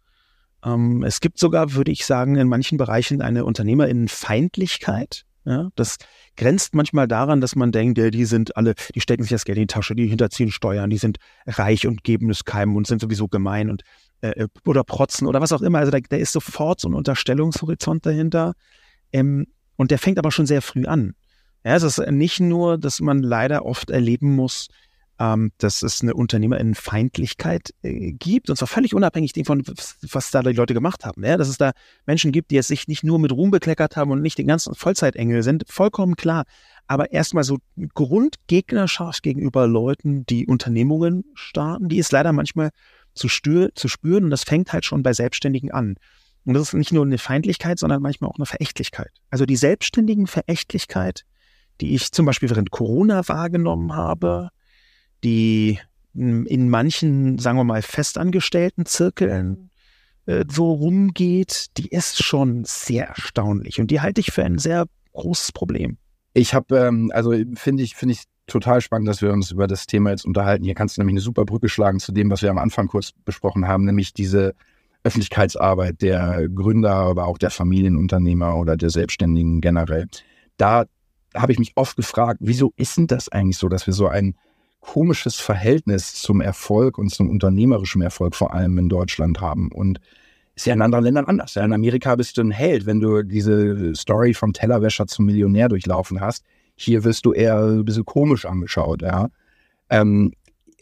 Ähm, 0.65 1.03
es 1.03 1.21
gibt 1.21 1.39
sogar, 1.39 1.75
würde 1.75 1.91
ich 1.91 2.07
sagen, 2.07 2.37
in 2.37 2.49
manchen 2.49 2.79
Bereichen 2.79 3.23
eine 3.23 3.45
Unternehmerinnenfeindlichkeit. 3.45 5.25
Ja, 5.49 5.71
das 5.77 5.97
grenzt 6.37 6.75
manchmal 6.75 7.09
daran, 7.09 7.41
dass 7.41 7.57
man 7.57 7.73
denkt, 7.73 7.97
die 7.97 8.25
sind 8.27 8.55
alle, 8.55 8.75
die 8.95 9.01
stecken 9.01 9.23
sich 9.23 9.31
das 9.31 9.47
Geld 9.47 9.57
in 9.57 9.63
die 9.63 9.67
Tasche, 9.67 9.95
die 9.95 10.07
hinterziehen 10.07 10.51
Steuern, 10.51 10.91
die 10.91 10.99
sind 10.99 11.17
reich 11.47 11.87
und 11.87 12.05
geben 12.05 12.29
es 12.29 12.45
keinem 12.45 12.77
und 12.77 12.87
sind 12.87 13.01
sowieso 13.01 13.29
gemein 13.29 13.71
und 13.71 13.83
äh, 14.21 14.43
äh, 14.43 14.49
oder 14.67 14.85
protzen 14.85 15.27
oder 15.27 15.41
was 15.41 15.53
auch 15.53 15.63
immer. 15.63 15.79
Also 15.79 15.91
da, 15.91 16.01
da 16.01 16.19
ist 16.19 16.35
sofort 16.35 16.81
so 16.81 16.89
ein 16.91 16.95
Unterstellungshorizont 16.95 18.05
dahinter. 18.05 18.53
Ähm, 19.11 19.47
und 19.77 19.91
der 19.91 19.99
fängt 19.99 20.19
aber 20.19 20.31
schon 20.31 20.45
sehr 20.45 20.61
früh 20.61 20.85
an. 20.85 21.15
Ja, 21.65 21.77
es 21.77 21.83
ist 21.83 21.99
nicht 22.11 22.41
nur, 22.41 22.77
dass 22.77 23.01
man 23.01 23.23
leider 23.23 23.65
oft 23.65 23.89
erleben 23.89 24.37
muss, 24.37 24.69
ähm, 25.19 25.53
dass 25.59 25.83
es 25.83 26.01
eine 26.03 26.15
Unternehmerinnenfeindlichkeit 26.15 27.75
äh, 27.83 28.13
gibt, 28.13 28.51
und 28.51 28.57
zwar 28.57 28.69
völlig 28.69 28.95
unabhängig 28.95 29.33
davon, 29.33 29.65
was 30.13 30.31
da 30.31 30.43
die 30.43 30.53
Leute 30.53 30.75
gemacht 30.75 31.05
haben. 31.05 31.25
Ja? 31.25 31.37
Dass 31.37 31.49
es 31.49 31.59
da 31.59 31.73
Menschen 32.07 32.31
gibt, 32.31 32.51
die 32.51 32.55
jetzt 32.55 32.69
sich 32.69 32.87
nicht 32.87 33.03
nur 33.03 33.19
mit 33.19 33.33
Ruhm 33.33 33.51
bekleckert 33.51 33.97
haben 33.97 34.11
und 34.11 34.23
nicht 34.23 34.39
den 34.39 34.47
ganzen 34.47 34.75
Vollzeitengel 34.75 35.43
sind, 35.43 35.65
vollkommen 35.69 36.17
klar. 36.17 36.45
Aber 36.87 37.13
erstmal 37.13 37.45
so 37.45 37.59
Grundgegnerschaft 37.95 39.23
gegenüber 39.23 39.67
Leuten, 39.67 40.25
die 40.27 40.47
Unternehmungen 40.47 41.25
starten, 41.35 41.89
die 41.89 41.99
ist 41.99 42.13
leider 42.13 42.33
manchmal 42.33 42.71
zu, 43.15 43.29
stür 43.29 43.71
zu 43.75 43.89
spüren 43.89 44.25
und 44.25 44.31
das 44.31 44.45
fängt 44.45 44.73
halt 44.73 44.85
schon 44.85 45.03
bei 45.03 45.13
Selbstständigen 45.13 45.73
an. 45.73 45.97
Und 46.45 46.55
das 46.55 46.69
ist 46.69 46.75
nicht 46.75 46.93
nur 46.93 47.05
eine 47.05 47.19
Feindlichkeit, 47.19 47.79
sondern 47.79 48.01
manchmal 48.01 48.31
auch 48.31 48.37
eine 48.37 48.47
Verächtlichkeit. 48.47 49.11
Also 49.31 49.45
die 49.45 49.57
selbstständigen 49.57 50.27
Verächtlichkeit, 50.27 51.25
die 51.81 51.95
ich 51.95 52.13
zum 52.13 52.25
Beispiel 52.25 52.49
während 52.49 52.71
Corona 52.71 53.27
wahrgenommen 53.29 53.95
habe, 53.95 54.51
die 55.25 55.79
in 56.15 56.69
manchen, 56.69 57.39
sagen 57.39 57.59
wir 57.59 57.65
mal, 57.65 57.83
festangestellten 57.83 58.87
Zirkeln 58.87 59.71
äh, 60.27 60.45
so 60.51 60.73
rumgeht, 60.73 61.67
die 61.77 61.89
ist 61.89 62.23
schon 62.23 62.65
sehr 62.65 63.09
erstaunlich 63.09 63.81
und 63.81 63.91
die 63.91 64.01
halte 64.01 64.21
ich 64.21 64.33
für 64.33 64.45
ein 64.45 64.59
sehr 64.59 64.87
großes 65.13 65.53
Problem. 65.53 65.97
Ich 66.35 66.55
habe, 66.55 66.77
ähm, 66.79 67.11
also 67.15 67.33
finde 67.55 67.83
ich, 67.83 67.95
finde 67.95 68.15
ich 68.15 68.25
total 68.47 68.81
spannend, 68.81 69.09
dass 69.09 69.23
wir 69.23 69.33
uns 69.33 69.51
über 69.51 69.67
das 69.67 69.87
Thema 69.87 70.11
jetzt 70.11 70.25
unterhalten. 70.25 70.65
Hier 70.65 70.75
kannst 70.75 70.97
du 70.97 71.01
nämlich 71.01 71.15
eine 71.15 71.21
super 71.21 71.45
Brücke 71.45 71.69
schlagen 71.69 72.01
zu 72.01 72.13
dem, 72.13 72.31
was 72.31 72.43
wir 72.43 72.51
am 72.51 72.59
Anfang 72.59 72.89
kurz 72.89 73.13
besprochen 73.25 73.69
haben, 73.69 73.85
nämlich 73.85 74.13
diese 74.13 74.55
Öffentlichkeitsarbeit 75.05 76.03
der 76.03 76.49
Gründer, 76.49 76.95
aber 76.95 77.27
auch 77.27 77.39
der 77.39 77.51
Familienunternehmer 77.51 78.57
oder 78.57 78.77
der 78.77 78.91
Selbstständigen 78.91 79.61
generell. 79.61 80.07
Da 80.57 80.87
habe 81.35 81.53
ich 81.53 81.59
mich 81.59 81.73
oft 81.77 81.97
gefragt, 81.97 82.39
wieso 82.43 82.73
ist 82.77 82.97
denn 82.97 83.07
das 83.07 83.29
eigentlich 83.29 83.59
so, 83.59 83.69
dass 83.69 83.87
wir 83.87 83.95
so 83.95 84.09
ein 84.09 84.35
komisches 84.81 85.37
Verhältnis 85.37 86.15
zum 86.15 86.41
Erfolg 86.41 86.99
und 86.99 87.11
zum 87.11 87.31
unternehmerischen 87.31 88.03
Erfolg 88.03 88.35
vor 88.35 88.55
allem 88.55 88.79
in 88.79 88.89
Deutschland 88.89 89.41
haben. 89.41 89.71
Und 89.73 90.01
ist 90.59 90.67
ja 90.67 90.75
in 90.75 90.83
anderen 90.83 91.05
Ländern 91.05 91.27
anders. 91.27 91.55
Ja, 91.55 91.65
in 91.65 91.73
Amerika 91.73 92.17
bist 92.17 92.37
du 92.37 92.43
ein 92.43 92.51
Held, 92.51 92.85
wenn 92.85 92.99
du 92.99 93.23
diese 93.23 93.95
Story 93.95 94.35
vom 94.35 94.53
Tellerwäscher 94.53 95.07
zum 95.07 95.27
Millionär 95.27 95.69
durchlaufen 95.69 96.21
hast. 96.21 96.45
Hier 96.75 97.05
wirst 97.05 97.25
du 97.25 97.33
eher 97.33 97.61
ein 97.61 97.85
bisschen 97.85 98.05
komisch 98.05 98.45
angeschaut, 98.45 99.03
ja. 99.03 99.29
Ähm, 99.89 100.33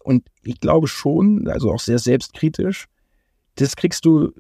und 0.03 0.24
ich 0.44 0.61
glaube 0.61 0.88
schon, 0.88 1.47
also 1.49 1.72
auch 1.72 1.80
sehr 1.80 1.99
selbstkritisch, 1.99 2.86
das 3.57 3.76
kriegst 3.76 4.05
du 4.05 4.32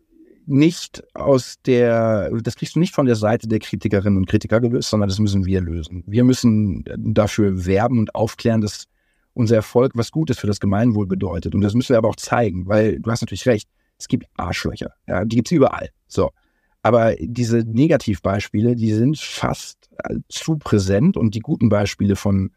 nicht 0.46 1.02
aus 1.14 1.56
der, 1.66 2.30
das 2.42 2.56
kriegst 2.56 2.76
du 2.76 2.80
nicht 2.80 2.94
von 2.94 3.06
der 3.06 3.16
Seite 3.16 3.48
der 3.48 3.58
Kritikerinnen 3.58 4.16
und 4.16 4.28
Kritiker 4.28 4.60
gelöst, 4.60 4.90
sondern 4.90 5.08
das 5.08 5.18
müssen 5.18 5.44
wir 5.44 5.60
lösen. 5.60 6.04
Wir 6.06 6.24
müssen 6.24 6.84
dafür 6.96 7.66
werben 7.66 7.98
und 7.98 8.14
aufklären, 8.14 8.60
dass 8.60 8.86
unser 9.36 9.56
Erfolg 9.56 9.92
was 9.94 10.10
Gutes 10.10 10.38
für 10.38 10.46
das 10.46 10.60
Gemeinwohl 10.60 11.06
bedeutet. 11.06 11.54
Und 11.54 11.60
das 11.60 11.74
müssen 11.74 11.90
wir 11.90 11.98
aber 11.98 12.08
auch 12.08 12.16
zeigen, 12.16 12.66
weil 12.66 12.98
du 12.98 13.10
hast 13.10 13.20
natürlich 13.20 13.46
recht, 13.46 13.68
Es 13.98 14.08
gibt 14.08 14.26
Arschlöcher, 14.36 14.92
ja, 15.06 15.24
die 15.24 15.36
gibt's 15.36 15.52
überall. 15.52 15.90
So. 16.06 16.30
Aber 16.82 17.14
diese 17.18 17.58
Negativbeispiele, 17.58 18.76
die 18.76 18.92
sind 18.92 19.18
fast 19.18 19.90
äh, 19.98 20.16
zu 20.28 20.56
präsent 20.56 21.16
und 21.16 21.34
die 21.34 21.40
guten 21.40 21.68
Beispiele 21.68 22.16
von 22.16 22.50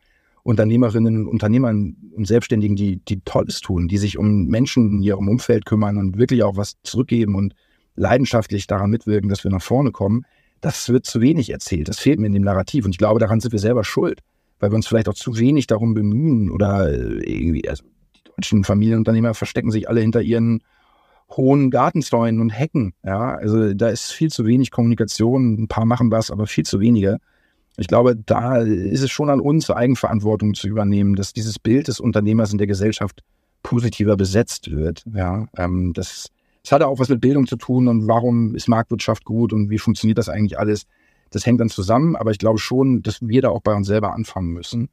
Unternehmerinnen, 0.44 1.28
Unternehmern 1.28 1.96
und 2.16 2.28
Selbstständigen, 2.28 2.76
die, 2.76 2.98
die 2.98 3.22
Tolles 3.22 3.60
tun, 3.60 3.88
die 3.88 3.98
sich 3.98 4.18
um 4.18 4.48
Menschen 4.48 4.90
in 4.92 5.02
ihrem 5.02 5.28
Umfeld 5.28 5.66
kümmern 5.66 5.98
und 5.98 6.18
wirklich 6.18 6.44
auch 6.44 6.56
was 6.56 6.76
zurückgeben 6.84 7.36
und 7.36 7.56
leidenschaftlich 7.96 8.68
daran 8.68 8.90
mitwirken, 8.90 9.30
dass 9.30 9.44
wir 9.44 9.52
nach 9.52 9.62
vorne 9.62 9.92
kommen, 9.92 10.26
das 10.62 10.88
wird 10.90 11.06
zu 11.06 11.20
wenig 11.20 11.50
erzählt. 11.50 11.90
Das 11.90 12.00
fehlt 12.00 12.20
mir 12.20 12.28
in 12.28 12.34
dem 12.34 12.44
Narrativ. 12.44 12.86
Und 12.86 12.92
ich 12.92 12.98
glaube, 12.98 13.20
daran 13.20 13.42
sind 13.42 13.52
wir 13.52 13.60
selber 13.60 13.84
schuld, 13.84 14.22
weil 14.60 14.72
wir 14.72 14.76
uns 14.76 14.88
vielleicht 14.88 15.10
auch 15.10 15.14
zu 15.14 15.38
wenig 15.38 15.68
darum 15.68 15.94
bemühen 15.94 16.52
oder 16.52 16.90
äh, 16.90 17.24
irgendwie, 17.24 17.68
also 17.68 17.84
die 18.16 18.24
deutschen 18.36 18.64
Familienunternehmer 18.64 19.34
verstecken 19.34 19.72
sich 19.72 19.90
alle 19.90 20.02
hinter 20.02 20.22
ihren 20.22 20.62
hohen 21.32 21.70
Gartenzäunen 21.70 22.42
und 22.42 22.50
Hecken. 22.50 22.94
Ja, 23.04 23.36
also 23.36 23.74
da 23.74 23.90
ist 23.90 24.12
viel 24.12 24.32
zu 24.32 24.46
wenig 24.46 24.72
Kommunikation. 24.72 25.64
Ein 25.64 25.68
paar 25.68 25.86
machen 25.86 26.12
was, 26.12 26.32
aber 26.32 26.48
viel 26.48 26.66
zu 26.66 26.80
wenige. 26.80 27.20
Ich 27.78 27.88
glaube, 27.88 28.16
da 28.16 28.58
ist 28.58 29.04
es 29.04 29.12
schon 29.12 29.30
an 29.30 29.40
uns, 29.40 29.70
Eigenverantwortung 29.70 30.54
zu 30.54 30.68
übernehmen, 30.68 31.16
dass 31.16 31.34
dieses 31.34 31.60
Bild 31.60 31.88
des 31.88 32.00
Unternehmers 32.00 32.52
in 32.52 32.58
der 32.58 32.68
Gesellschaft 32.68 33.24
positiver 33.64 34.18
besetzt 34.18 34.72
wird. 34.72 35.04
Ja, 35.14 35.48
ähm, 35.56 35.94
das, 35.94 36.30
das 36.64 36.72
hat 36.72 36.82
auch 36.82 37.00
was 37.00 37.10
mit 37.10 37.22
Bildung 37.22 37.48
zu 37.48 37.56
tun 37.56 37.88
und 37.88 38.08
warum 38.08 38.56
ist 38.56 38.68
Marktwirtschaft 38.68 39.24
gut 39.24 39.54
und 39.54 39.70
wie 39.70 39.78
funktioniert 39.78 40.18
das 40.18 40.30
eigentlich 40.30 40.60
alles. 40.60 40.88
Das 41.30 41.46
hängt 41.46 41.60
dann 41.60 41.70
zusammen, 41.70 42.16
aber 42.16 42.32
ich 42.32 42.38
glaube 42.38 42.60
schon, 42.60 43.02
dass 43.02 43.22
wir 43.22 43.42
da 43.42 43.50
auch 43.50 43.62
bei 43.62 43.74
uns 43.74 43.88
selber 43.88 44.14
anfangen 44.14 44.52
müssen, 44.52 44.90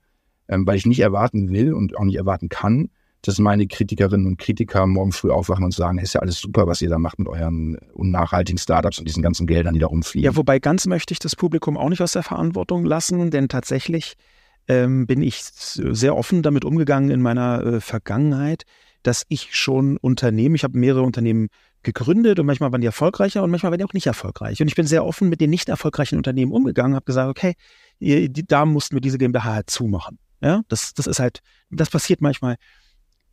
ähm, 0.49 0.66
weil 0.66 0.76
ich 0.76 0.87
nicht 0.87 1.01
erwarten 1.01 1.51
will 1.51 1.72
und 1.72 1.97
auch 1.97 2.05
nicht 2.05 2.16
erwarten 2.16 2.49
kann, 2.49 2.91
dass 3.22 3.39
meine 3.39 3.66
Kritikerinnen 3.66 4.26
und 4.26 4.39
Kritiker 4.39 4.87
morgen 4.87 5.12
früh 5.12 5.30
aufwachen 5.30 5.64
und 5.64 5.74
sagen, 5.74 5.99
ist 5.99 6.14
ja 6.14 6.20
alles 6.20 6.39
super, 6.39 6.66
was 6.66 6.80
ihr 6.80 6.89
da 6.89 6.99
macht 6.99 7.18
mit 7.18 7.28
euren 7.28 7.76
unnachhaltigen 7.93 8.59
Startups 8.59 8.99
und 8.99 9.09
diesen 9.09 9.22
ganzen 9.22 9.47
Geldern, 9.47 9.74
die 9.74 9.80
da 9.80 9.87
rumfliegen. 9.87 10.24
Ja, 10.24 10.37
wobei 10.37 10.59
ganz 10.59 10.87
möchte 10.87 11.12
ich 11.12 11.18
das 11.18 11.34
Publikum 11.34 11.76
auch 11.76 11.89
nicht 11.89 12.03
aus 12.03 12.12
der 12.12 12.22
Verantwortung 12.22 12.84
lassen, 12.84 13.30
denn 13.30 13.49
tatsächlich 13.49 14.14
ähm, 14.68 15.07
bin 15.07 15.22
ich 15.22 15.43
sehr 15.43 16.16
offen 16.16 16.43
damit 16.43 16.64
umgegangen 16.64 17.11
in 17.11 17.20
meiner 17.20 17.64
äh, 17.64 17.80
Vergangenheit, 17.80 18.64
dass 19.03 19.24
ich 19.28 19.55
schon 19.57 19.97
Unternehmen, 19.97 20.55
ich 20.55 20.64
habe 20.64 20.78
mehrere 20.78 21.03
Unternehmen 21.03 21.49
gegründet 21.87 22.39
und 22.39 22.47
manchmal 22.47 22.70
waren 22.72 22.82
die 22.82 22.87
erfolgreicher 22.87 23.43
und 23.43 23.51
manchmal 23.51 23.72
waren 23.72 23.78
die 23.78 23.84
auch 23.84 23.95
nicht 23.95 24.07
erfolgreich. 24.07 24.61
Und 24.61 24.68
ich 24.68 24.74
bin 24.74 24.87
sehr 24.87 25.07
offen 25.07 25.30
mit 25.30 25.41
den 25.41 25.49
nicht 25.49 25.70
erfolgreichen 25.70 26.16
Unternehmen 26.16 26.53
umgegangen, 26.53 26.95
habe 26.95 27.07
gesagt, 27.07 27.30
okay, 27.30 27.55
da 27.99 28.66
mussten 28.66 28.97
wir 28.97 29.01
diese 29.01 29.18
GmbH 29.18 29.55
halt 29.55 29.70
zumachen. 29.70 30.18
Ja, 30.43 30.61
das, 30.68 30.93
das 30.93 31.07
ist 31.07 31.18
halt, 31.18 31.41
das 31.70 31.89
passiert 31.89 32.20
manchmal 32.20 32.57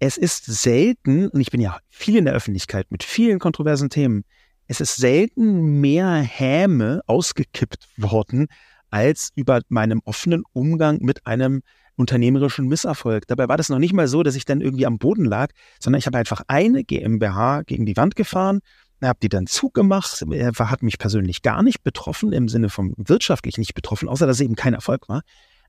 es 0.06 0.18
ist 0.18 0.46
selten, 0.46 1.30
und 1.30 1.40
ich 1.40 1.50
bin 1.50 1.62
ja 1.62 1.80
viel 1.90 2.18
in 2.18 2.26
der 2.26 2.34
Öffentlichkeit 2.34 2.92
mit 2.92 3.04
vielen 3.04 3.40
kontroversen 3.40 3.90
Themen, 3.90 4.26
es 4.68 4.82
ist 4.82 4.98
selten 4.98 5.80
mehr 5.80 6.16
Häme 6.16 7.02
ausgekippt 7.06 7.88
worden, 7.96 8.48
als 8.90 9.30
über 9.36 9.62
meinem 9.70 10.02
offenen 10.04 10.44
Umgang 10.52 10.98
mit 11.00 11.26
einem 11.26 11.64
unternehmerischen 11.96 12.68
Misserfolg. 12.68 13.28
Dabei 13.28 13.48
war 13.48 13.58
das 13.58 13.70
noch 13.70 13.80
nicht 13.80 13.94
mal 13.94 14.08
so, 14.08 14.24
dass 14.24 14.36
ich 14.36 14.46
dann 14.46 14.62
irgendwie 14.62 14.86
am 14.86 14.98
Boden 14.98 15.26
lag, 15.26 15.50
sondern 15.80 16.00
ich 16.00 16.08
habe 16.08 16.18
einfach 16.18 16.42
eine 16.48 16.84
GmbH 16.84 17.62
gegen 17.64 17.86
die 17.86 17.98
Wand 17.98 18.16
gefahren, 18.16 18.60
habe 19.02 19.20
die 19.22 19.30
dann 19.30 19.48
zugemacht, 19.48 20.24
hat 20.60 20.84
mich 20.84 20.98
persönlich 20.98 21.42
gar 21.42 21.62
nicht 21.62 21.84
betroffen, 21.84 22.32
im 22.32 22.48
Sinne 22.48 22.70
vom 22.70 22.94
wirtschaftlich 22.98 23.58
nicht 23.58 23.74
betroffen, 23.74 24.08
außer 24.08 24.26
dass 24.26 24.38
es 24.38 24.42
eben 24.42 24.56
kein 24.56 24.74
Erfolg 24.74 25.10
war. 25.10 25.22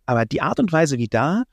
Aber 0.06 0.24
die 0.24 0.40
Art 0.40 0.60
und 0.60 0.72
Weise, 0.72 0.98
wie 0.98 1.08
da 1.08 1.44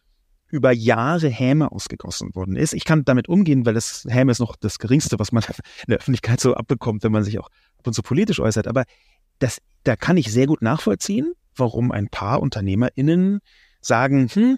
über 0.51 0.71
Jahre 0.71 1.29
Häme 1.29 1.71
ausgegossen 1.71 2.35
worden 2.35 2.57
ist. 2.57 2.73
Ich 2.73 2.83
kann 2.83 3.05
damit 3.05 3.29
umgehen, 3.29 3.65
weil 3.65 3.73
das 3.73 4.05
Häme 4.07 4.33
ist 4.33 4.39
noch 4.39 4.57
das 4.57 4.79
Geringste, 4.79 5.17
was 5.17 5.31
man 5.31 5.43
in 5.87 5.87
der 5.87 5.99
Öffentlichkeit 5.99 6.39
so 6.41 6.53
abbekommt, 6.53 7.03
wenn 7.03 7.11
man 7.11 7.23
sich 7.23 7.39
auch 7.39 7.47
ab 7.77 7.87
und 7.87 7.93
zu 7.93 8.01
politisch 8.03 8.39
äußert. 8.39 8.67
Aber 8.67 8.83
das, 9.39 9.59
da 9.83 9.95
kann 9.95 10.17
ich 10.17 10.31
sehr 10.31 10.47
gut 10.47 10.61
nachvollziehen, 10.61 11.33
warum 11.55 11.91
ein 11.91 12.09
paar 12.09 12.41
UnternehmerInnen 12.41 13.39
sagen, 13.81 14.29
hm, 14.31 14.57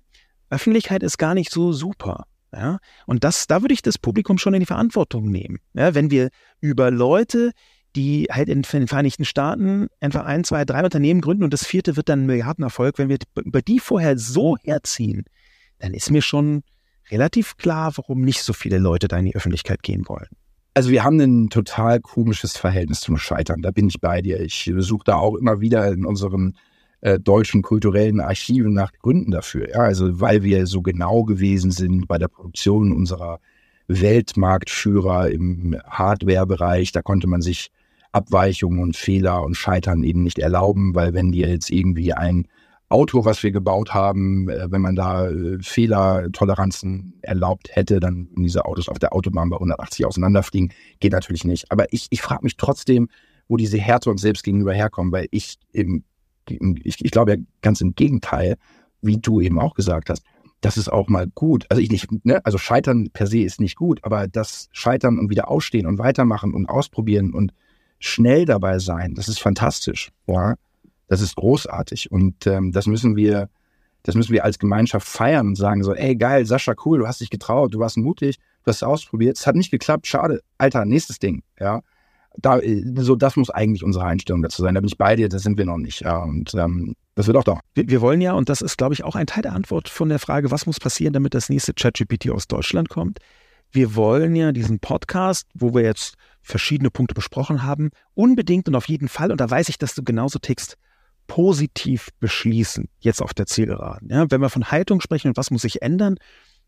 Öffentlichkeit 0.50 1.04
ist 1.04 1.18
gar 1.18 1.34
nicht 1.34 1.52
so 1.52 1.74
super. 1.74 2.26
Ja, 2.54 2.78
und 3.08 3.24
das, 3.24 3.48
da 3.48 3.62
würde 3.62 3.74
ich 3.74 3.82
das 3.82 3.98
Publikum 3.98 4.38
schon 4.38 4.54
in 4.54 4.60
die 4.60 4.68
Verantwortung 4.68 5.32
nehmen. 5.32 5.58
Ja, 5.74 5.96
wenn 5.96 6.12
wir 6.12 6.30
über 6.62 6.92
Leute, 6.92 7.52
die 7.96 8.28
halt 8.30 8.48
in 8.48 8.62
den 8.62 8.88
Vereinigten 8.88 9.26
Staaten 9.26 9.88
einfach 10.00 10.26
ein, 10.26 10.44
zwei, 10.44 10.64
drei 10.64 10.84
Unternehmen 10.84 11.22
gründen 11.22 11.44
und 11.44 11.54
das 11.54 11.66
vierte 11.66 11.96
wird 11.96 12.10
dann 12.10 12.24
ein 12.24 12.26
Milliardenerfolg, 12.28 13.00
wenn 13.00 13.10
wir 13.10 13.18
über 13.44 13.64
die 13.64 13.80
vorher 13.80 14.20
so 14.20 14.56
herziehen, 14.58 15.26
dann 15.80 15.96
ist 15.96 16.12
mir 16.12 16.22
schon 16.22 16.62
relativ 17.10 17.58
klar, 17.58 17.92
warum 17.96 18.22
nicht 18.22 18.44
so 18.44 18.54
viele 18.54 18.78
Leute 18.78 19.08
da 19.08 19.18
in 19.18 19.26
die 19.26 19.36
Öffentlichkeit 19.36 19.82
gehen 19.82 20.08
wollen. 20.08 20.30
Also 20.76 20.90
wir 20.90 21.04
haben 21.04 21.20
ein 21.20 21.50
total 21.50 22.00
komisches 22.00 22.58
Verhältnis 22.58 23.02
zum 23.02 23.18
Scheitern. 23.18 23.62
Da 23.62 23.72
bin 23.72 23.88
ich 23.88 24.00
bei 24.00 24.22
dir. 24.22 24.40
Ich 24.40 24.72
suche 24.78 25.04
da 25.06 25.18
auch 25.18 25.36
immer 25.36 25.60
wieder 25.60 25.92
in 25.92 26.06
unseren 26.06 26.56
äh, 27.04 27.20
deutschen 27.20 27.62
kulturellen 27.64 28.22
Archiven 28.22 28.74
nach 28.74 28.94
Gründen 28.94 29.32
dafür. 29.32 29.70
Ja, 29.70 29.80
also 29.80 30.22
weil 30.22 30.44
wir 30.44 30.66
so 30.68 30.82
genau 30.82 31.26
gewesen 31.26 31.70
sind 31.70 32.08
bei 32.08 32.18
der 32.18 32.30
Produktion 32.30 32.94
unserer 32.94 33.42
Weltmarktführer 33.88 35.30
im 35.30 35.78
Hardware-Bereich. 35.86 36.94
Da 36.94 37.02
konnte 37.02 37.28
man 37.28 37.42
sich 37.42 37.72
Abweichungen 38.14 38.80
und 38.80 38.96
Fehler 38.96 39.44
und 39.44 39.56
Scheitern 39.56 40.04
eben 40.04 40.24
nicht 40.24 40.40
erlauben, 40.40 40.96
weil 40.96 41.14
wenn 41.14 41.34
dir 41.34 41.50
jetzt 41.50 41.72
irgendwie 41.72 42.14
ein 42.14 42.48
Auto, 42.88 43.26
was 43.26 43.44
wir 43.44 43.52
gebaut 43.52 43.94
haben, 43.94 44.48
äh, 44.48 44.72
wenn 44.72 44.82
man 44.82 44.96
da 44.96 45.28
äh, 45.28 45.58
Fehlertoleranzen 45.62 47.20
erlaubt 47.22 47.68
hätte, 47.74 48.00
dann 48.00 48.30
diese 48.38 48.64
Autos 48.64 48.88
auf 48.88 49.00
der 49.00 49.12
Autobahn 49.12 49.50
bei 49.50 49.58
180 49.58 50.06
auseinanderfliegen. 50.06 50.72
Geht 51.02 51.12
natürlich 51.12 51.44
nicht. 51.44 51.70
Aber 51.70 51.92
ich, 51.92 52.08
ich 52.12 52.22
frage 52.22 52.44
mich 52.44 52.56
trotzdem, 52.56 53.10
wo 53.50 53.58
diese 53.58 53.78
Härte 53.78 54.10
uns 54.10 54.22
selbst 54.22 54.44
gegenüber 54.44 54.74
herkommen, 54.74 55.12
weil 55.12 55.28
ich 55.32 55.58
eben, 55.74 56.06
ich, 56.50 57.04
ich 57.04 57.12
glaube 57.12 57.32
ja 57.34 57.38
ganz 57.62 57.82
im 57.82 57.96
Gegenteil, 57.96 58.58
wie 59.02 59.18
du 59.18 59.42
eben 59.42 59.60
auch 59.60 59.74
gesagt 59.74 60.10
hast, 60.10 60.24
das 60.62 60.78
ist 60.78 60.92
auch 60.92 61.10
mal 61.10 61.28
gut. 61.28 61.66
Also 61.70 61.82
ich 61.82 61.92
nicht, 61.92 62.08
ne, 62.26 62.44
also 62.46 62.58
Scheitern 62.58 63.10
per 63.12 63.28
se 63.28 63.40
ist 63.40 63.60
nicht 63.60 63.76
gut, 63.76 64.00
aber 64.04 64.28
das 64.28 64.70
Scheitern 64.72 65.20
und 65.20 65.30
wieder 65.30 65.50
aufstehen 65.50 65.86
und 65.86 65.98
weitermachen 65.98 66.54
und 66.54 66.70
ausprobieren 66.70 67.34
und 67.34 67.54
schnell 68.00 68.46
dabei 68.46 68.80
sein, 68.80 69.14
das 69.14 69.28
ist 69.28 69.40
fantastisch. 69.40 70.12
Ja. 70.28 70.56
Das 71.08 71.22
ist 71.22 71.36
großartig 71.36 72.12
und 72.12 72.48
ähm, 72.48 72.72
das 72.72 72.88
müssen 72.88 73.16
wir, 73.16 73.50
das 74.04 74.16
müssen 74.16 74.32
wir 74.32 74.46
als 74.46 74.58
Gemeinschaft 74.58 75.08
feiern 75.08 75.48
und 75.48 75.56
sagen 75.56 75.84
so, 75.84 75.94
ey 75.94 76.16
geil, 76.16 76.46
Sascha, 76.46 76.74
cool, 76.86 77.00
du 77.00 77.08
hast 77.08 77.22
dich 77.22 77.30
getraut, 77.30 77.74
du 77.74 77.80
warst 77.80 77.98
mutig, 77.98 78.38
du 78.38 78.70
hast 78.70 78.78
es 78.78 78.84
ausprobiert, 78.84 79.38
es 79.38 79.46
hat 79.46 79.56
nicht 79.56 79.70
geklappt, 79.70 80.08
schade, 80.08 80.42
Alter, 80.58 80.86
nächstes 80.86 81.20
Ding, 81.20 81.44
ja. 81.60 81.82
Da, 82.38 82.60
äh, 82.60 82.84
so, 82.98 83.16
das 83.16 83.36
muss 83.36 83.50
eigentlich 83.50 83.84
unsere 83.84 84.06
Einstellung 84.06 84.42
dazu 84.42 84.62
sein. 84.62 84.76
Da 84.76 84.82
bin 84.82 84.88
ich 84.88 84.98
bei 84.98 85.16
dir, 85.16 85.30
da 85.30 85.40
sind 85.40 85.58
wir 85.58 85.66
noch 85.66 85.78
nicht. 85.78 86.04
Und 86.06 86.54
ähm, 86.56 86.96
das 87.16 87.28
wird 87.28 87.38
auch 87.38 87.44
da. 87.44 87.60
Wir, 87.76 87.88
wir 87.90 88.02
wollen 88.02 88.22
ja, 88.22 88.34
und 88.34 88.50
das 88.50 88.62
ist, 88.62 88.78
glaube 88.78 88.94
ich, 88.94 89.04
auch 89.04 89.16
ein 89.16 89.28
Teil 89.28 89.44
der 89.44 89.54
Antwort 89.54 89.90
von 89.90 90.10
der 90.10 90.20
Frage, 90.20 90.52
was 90.52 90.66
muss 90.66 90.80
passieren, 90.80 91.14
damit 91.14 91.34
das 91.34 91.50
nächste 91.50 91.74
ChatGPT 91.74 92.30
aus 92.30 92.48
Deutschland 92.48 92.90
kommt. 92.90 93.20
Wir 93.72 93.96
wollen 93.96 94.36
ja 94.36 94.52
diesen 94.52 94.80
Podcast, 94.80 95.48
wo 95.54 95.74
wir 95.74 95.82
jetzt 95.82 96.16
verschiedene 96.42 96.92
Punkte 96.92 97.16
besprochen 97.16 97.64
haben, 97.64 97.90
unbedingt 98.14 98.68
und 98.68 98.76
auf 98.76 98.88
jeden 98.88 99.08
Fall, 99.08 99.32
und 99.32 99.42
da 99.42 99.50
weiß 99.50 99.70
ich, 99.70 99.78
dass 99.78 99.96
du 99.96 100.04
genauso 100.04 100.40
tickst, 100.40 100.78
positiv 101.28 102.10
beschließen, 102.20 102.90
jetzt 103.00 103.22
auf 103.22 103.34
der 103.34 103.46
Zielgeraden. 103.46 104.10
Ja, 104.10 104.30
wenn 104.30 104.42
wir 104.42 104.50
von 104.50 104.70
Haltung 104.70 105.02
sprechen 105.02 105.30
und 105.30 105.38
was 105.38 105.52
muss 105.52 105.62
sich 105.62 105.82
ändern, 105.82 106.18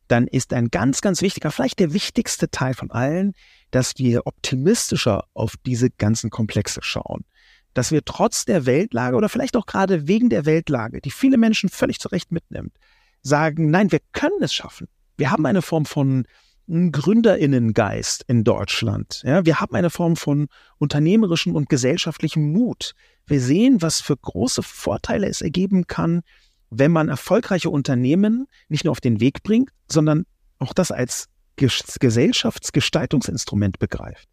dann 0.07 0.27
ist 0.27 0.53
ein 0.53 0.69
ganz, 0.69 1.01
ganz 1.01 1.21
wichtiger, 1.21 1.51
vielleicht 1.51 1.79
der 1.79 1.93
wichtigste 1.93 2.49
Teil 2.49 2.73
von 2.73 2.91
allen, 2.91 3.33
dass 3.71 3.97
wir 3.97 4.25
optimistischer 4.27 5.25
auf 5.33 5.55
diese 5.65 5.89
ganzen 5.89 6.29
Komplexe 6.29 6.81
schauen. 6.83 7.25
Dass 7.73 7.91
wir 7.91 8.05
trotz 8.05 8.45
der 8.45 8.65
Weltlage 8.65 9.17
oder 9.17 9.29
vielleicht 9.29 9.57
auch 9.57 9.65
gerade 9.65 10.07
wegen 10.07 10.29
der 10.29 10.45
Weltlage, 10.45 11.01
die 11.01 11.11
viele 11.11 11.37
Menschen 11.37 11.69
völlig 11.69 11.99
zurecht 11.99 12.31
mitnimmt, 12.31 12.73
sagen, 13.21 13.71
nein, 13.71 13.91
wir 13.91 13.99
können 14.13 14.41
es 14.41 14.53
schaffen. 14.53 14.87
Wir 15.17 15.31
haben 15.31 15.45
eine 15.45 15.61
Form 15.61 15.85
von 15.85 16.25
Gründerinnengeist 16.67 18.23
in 18.27 18.43
Deutschland. 18.43 19.21
Ja, 19.23 19.45
wir 19.45 19.59
haben 19.59 19.75
eine 19.75 19.89
Form 19.89 20.15
von 20.15 20.47
unternehmerischem 20.77 21.55
und 21.55 21.69
gesellschaftlichem 21.69 22.51
Mut. 22.51 22.93
Wir 23.27 23.39
sehen, 23.39 23.81
was 23.81 24.01
für 24.01 24.17
große 24.17 24.63
Vorteile 24.63 25.27
es 25.27 25.41
ergeben 25.41 25.85
kann, 25.85 26.21
wenn 26.69 26.91
man 26.91 27.09
erfolgreiche 27.09 27.69
Unternehmen 27.69 28.47
nicht 28.69 28.85
nur 28.85 28.91
auf 28.91 29.01
den 29.01 29.19
Weg 29.19 29.43
bringt, 29.43 29.71
sondern 29.87 30.25
auch 30.59 30.73
das 30.73 30.91
als 30.91 31.27
Gesellschaftsgestaltungsinstrument 31.55 33.79
begreift. 33.79 34.27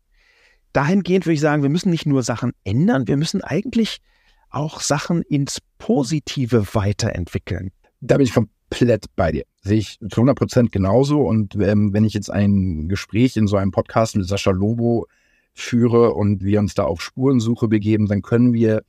Dahingehend 0.72 1.26
würde 1.26 1.35
ich 1.35 1.41
sagen, 1.41 1.62
wir 1.62 1.70
müssen 1.70 1.91
nicht 1.91 2.07
nur 2.07 2.22
Sachen 2.22 2.53
ändern, 2.64 3.07
wir 3.07 3.16
müssen 3.16 3.43
eigentlich 3.43 3.99
auch 4.49 4.80
Sachen 4.80 5.22
ins 5.22 5.59
Positive 5.78 6.74
weiterentwickeln. 6.74 7.70
Da 8.01 8.16
bin 8.16 8.26
ich 8.26 8.35
komplett 8.35 9.07
bei 9.16 9.33
dir. 9.33 9.45
Sehe 9.62 9.78
ich 9.78 9.99
zu 9.99 10.20
100 10.20 10.37
Prozent 10.37 10.72
genauso. 10.72 11.22
Und 11.22 11.55
ähm, 11.57 11.93
wenn 11.93 12.05
ich 12.05 12.14
jetzt 12.14 12.30
ein 12.30 12.89
Gespräch 12.89 13.37
in 13.37 13.47
so 13.47 13.57
einem 13.57 13.70
Podcast 13.70 14.16
mit 14.16 14.26
Sascha 14.26 14.51
Lobo 14.51 15.07
führe 15.55 16.14
und 16.14 16.43
wir 16.43 16.59
uns 16.59 16.74
da 16.74 16.85
auf 16.85 17.03
Spurensuche 17.03 17.68
begeben, 17.68 18.07
dann 18.07 18.22
können 18.22 18.53
wir 18.53 18.83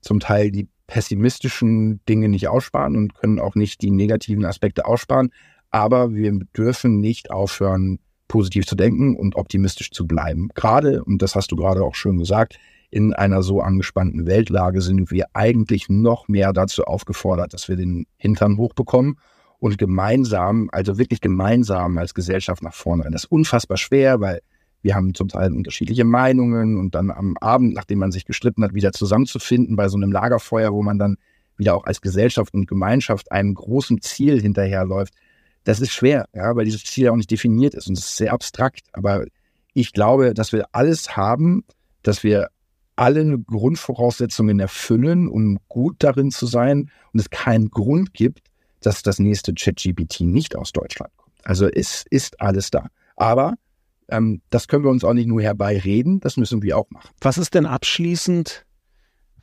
zum 0.00 0.20
Teil 0.20 0.50
die 0.50 0.68
pessimistischen 0.90 2.04
Dinge 2.08 2.28
nicht 2.28 2.48
aussparen 2.48 2.96
und 2.96 3.14
können 3.14 3.38
auch 3.38 3.54
nicht 3.54 3.80
die 3.80 3.92
negativen 3.92 4.44
Aspekte 4.44 4.86
aussparen. 4.86 5.30
Aber 5.70 6.12
wir 6.12 6.32
dürfen 6.56 6.98
nicht 6.98 7.30
aufhören, 7.30 8.00
positiv 8.26 8.66
zu 8.66 8.74
denken 8.74 9.14
und 9.16 9.36
optimistisch 9.36 9.92
zu 9.92 10.06
bleiben. 10.06 10.48
Gerade, 10.54 11.04
und 11.04 11.22
das 11.22 11.36
hast 11.36 11.52
du 11.52 11.56
gerade 11.56 11.84
auch 11.84 11.94
schön 11.94 12.18
gesagt, 12.18 12.58
in 12.90 13.14
einer 13.14 13.42
so 13.42 13.60
angespannten 13.60 14.26
Weltlage 14.26 14.82
sind 14.82 15.12
wir 15.12 15.26
eigentlich 15.32 15.88
noch 15.88 16.26
mehr 16.26 16.52
dazu 16.52 16.84
aufgefordert, 16.84 17.54
dass 17.54 17.68
wir 17.68 17.76
den 17.76 18.06
Hintern 18.16 18.56
hochbekommen 18.56 19.18
und 19.60 19.78
gemeinsam, 19.78 20.68
also 20.72 20.98
wirklich 20.98 21.20
gemeinsam 21.20 21.98
als 21.98 22.14
Gesellschaft 22.14 22.64
nach 22.64 22.74
vorne 22.74 23.04
rennen. 23.04 23.12
Das 23.12 23.24
ist 23.24 23.30
unfassbar 23.30 23.76
schwer, 23.76 24.20
weil 24.20 24.40
wir 24.82 24.94
haben 24.94 25.14
zum 25.14 25.28
Teil 25.28 25.52
unterschiedliche 25.52 26.04
Meinungen 26.04 26.78
und 26.78 26.94
dann 26.94 27.10
am 27.10 27.36
Abend, 27.38 27.74
nachdem 27.74 27.98
man 27.98 28.12
sich 28.12 28.24
gestritten 28.24 28.64
hat, 28.64 28.74
wieder 28.74 28.92
zusammenzufinden 28.92 29.76
bei 29.76 29.88
so 29.88 29.96
einem 29.96 30.12
Lagerfeuer, 30.12 30.72
wo 30.72 30.82
man 30.82 30.98
dann 30.98 31.16
wieder 31.56 31.74
auch 31.74 31.84
als 31.84 32.00
Gesellschaft 32.00 32.54
und 32.54 32.66
Gemeinschaft 32.66 33.30
einem 33.30 33.54
großen 33.54 34.00
Ziel 34.00 34.40
hinterherläuft. 34.40 35.14
Das 35.64 35.80
ist 35.80 35.92
schwer, 35.92 36.26
ja, 36.34 36.56
weil 36.56 36.64
dieses 36.64 36.84
Ziel 36.84 37.08
auch 37.08 37.16
nicht 37.16 37.30
definiert 37.30 37.74
ist 37.74 37.86
und 37.86 37.98
es 37.98 38.06
ist 38.06 38.16
sehr 38.16 38.32
abstrakt. 38.32 38.86
Aber 38.92 39.26
ich 39.74 39.92
glaube, 39.92 40.32
dass 40.32 40.52
wir 40.52 40.66
alles 40.72 41.16
haben, 41.16 41.64
dass 42.02 42.24
wir 42.24 42.48
alle 42.96 43.38
Grundvoraussetzungen 43.38 44.58
erfüllen, 44.60 45.28
um 45.28 45.58
gut 45.68 45.96
darin 45.98 46.30
zu 46.30 46.46
sein 46.46 46.90
und 47.12 47.20
es 47.20 47.30
keinen 47.30 47.70
Grund 47.70 48.14
gibt, 48.14 48.48
dass 48.80 49.02
das 49.02 49.18
nächste 49.18 49.52
ChatGPT 49.54 50.20
nicht 50.20 50.56
aus 50.56 50.72
Deutschland 50.72 51.10
kommt. 51.16 51.36
Also 51.44 51.66
es 51.66 52.04
ist 52.10 52.40
alles 52.40 52.70
da. 52.70 52.88
Aber 53.16 53.54
ähm, 54.10 54.42
das 54.50 54.68
können 54.68 54.84
wir 54.84 54.90
uns 54.90 55.04
auch 55.04 55.14
nicht 55.14 55.26
nur 55.26 55.42
herbeireden, 55.42 56.20
das 56.20 56.36
müssen 56.36 56.62
wir 56.62 56.76
auch 56.76 56.90
machen. 56.90 57.10
Was 57.20 57.38
ist 57.38 57.54
denn 57.54 57.66
abschließend, 57.66 58.64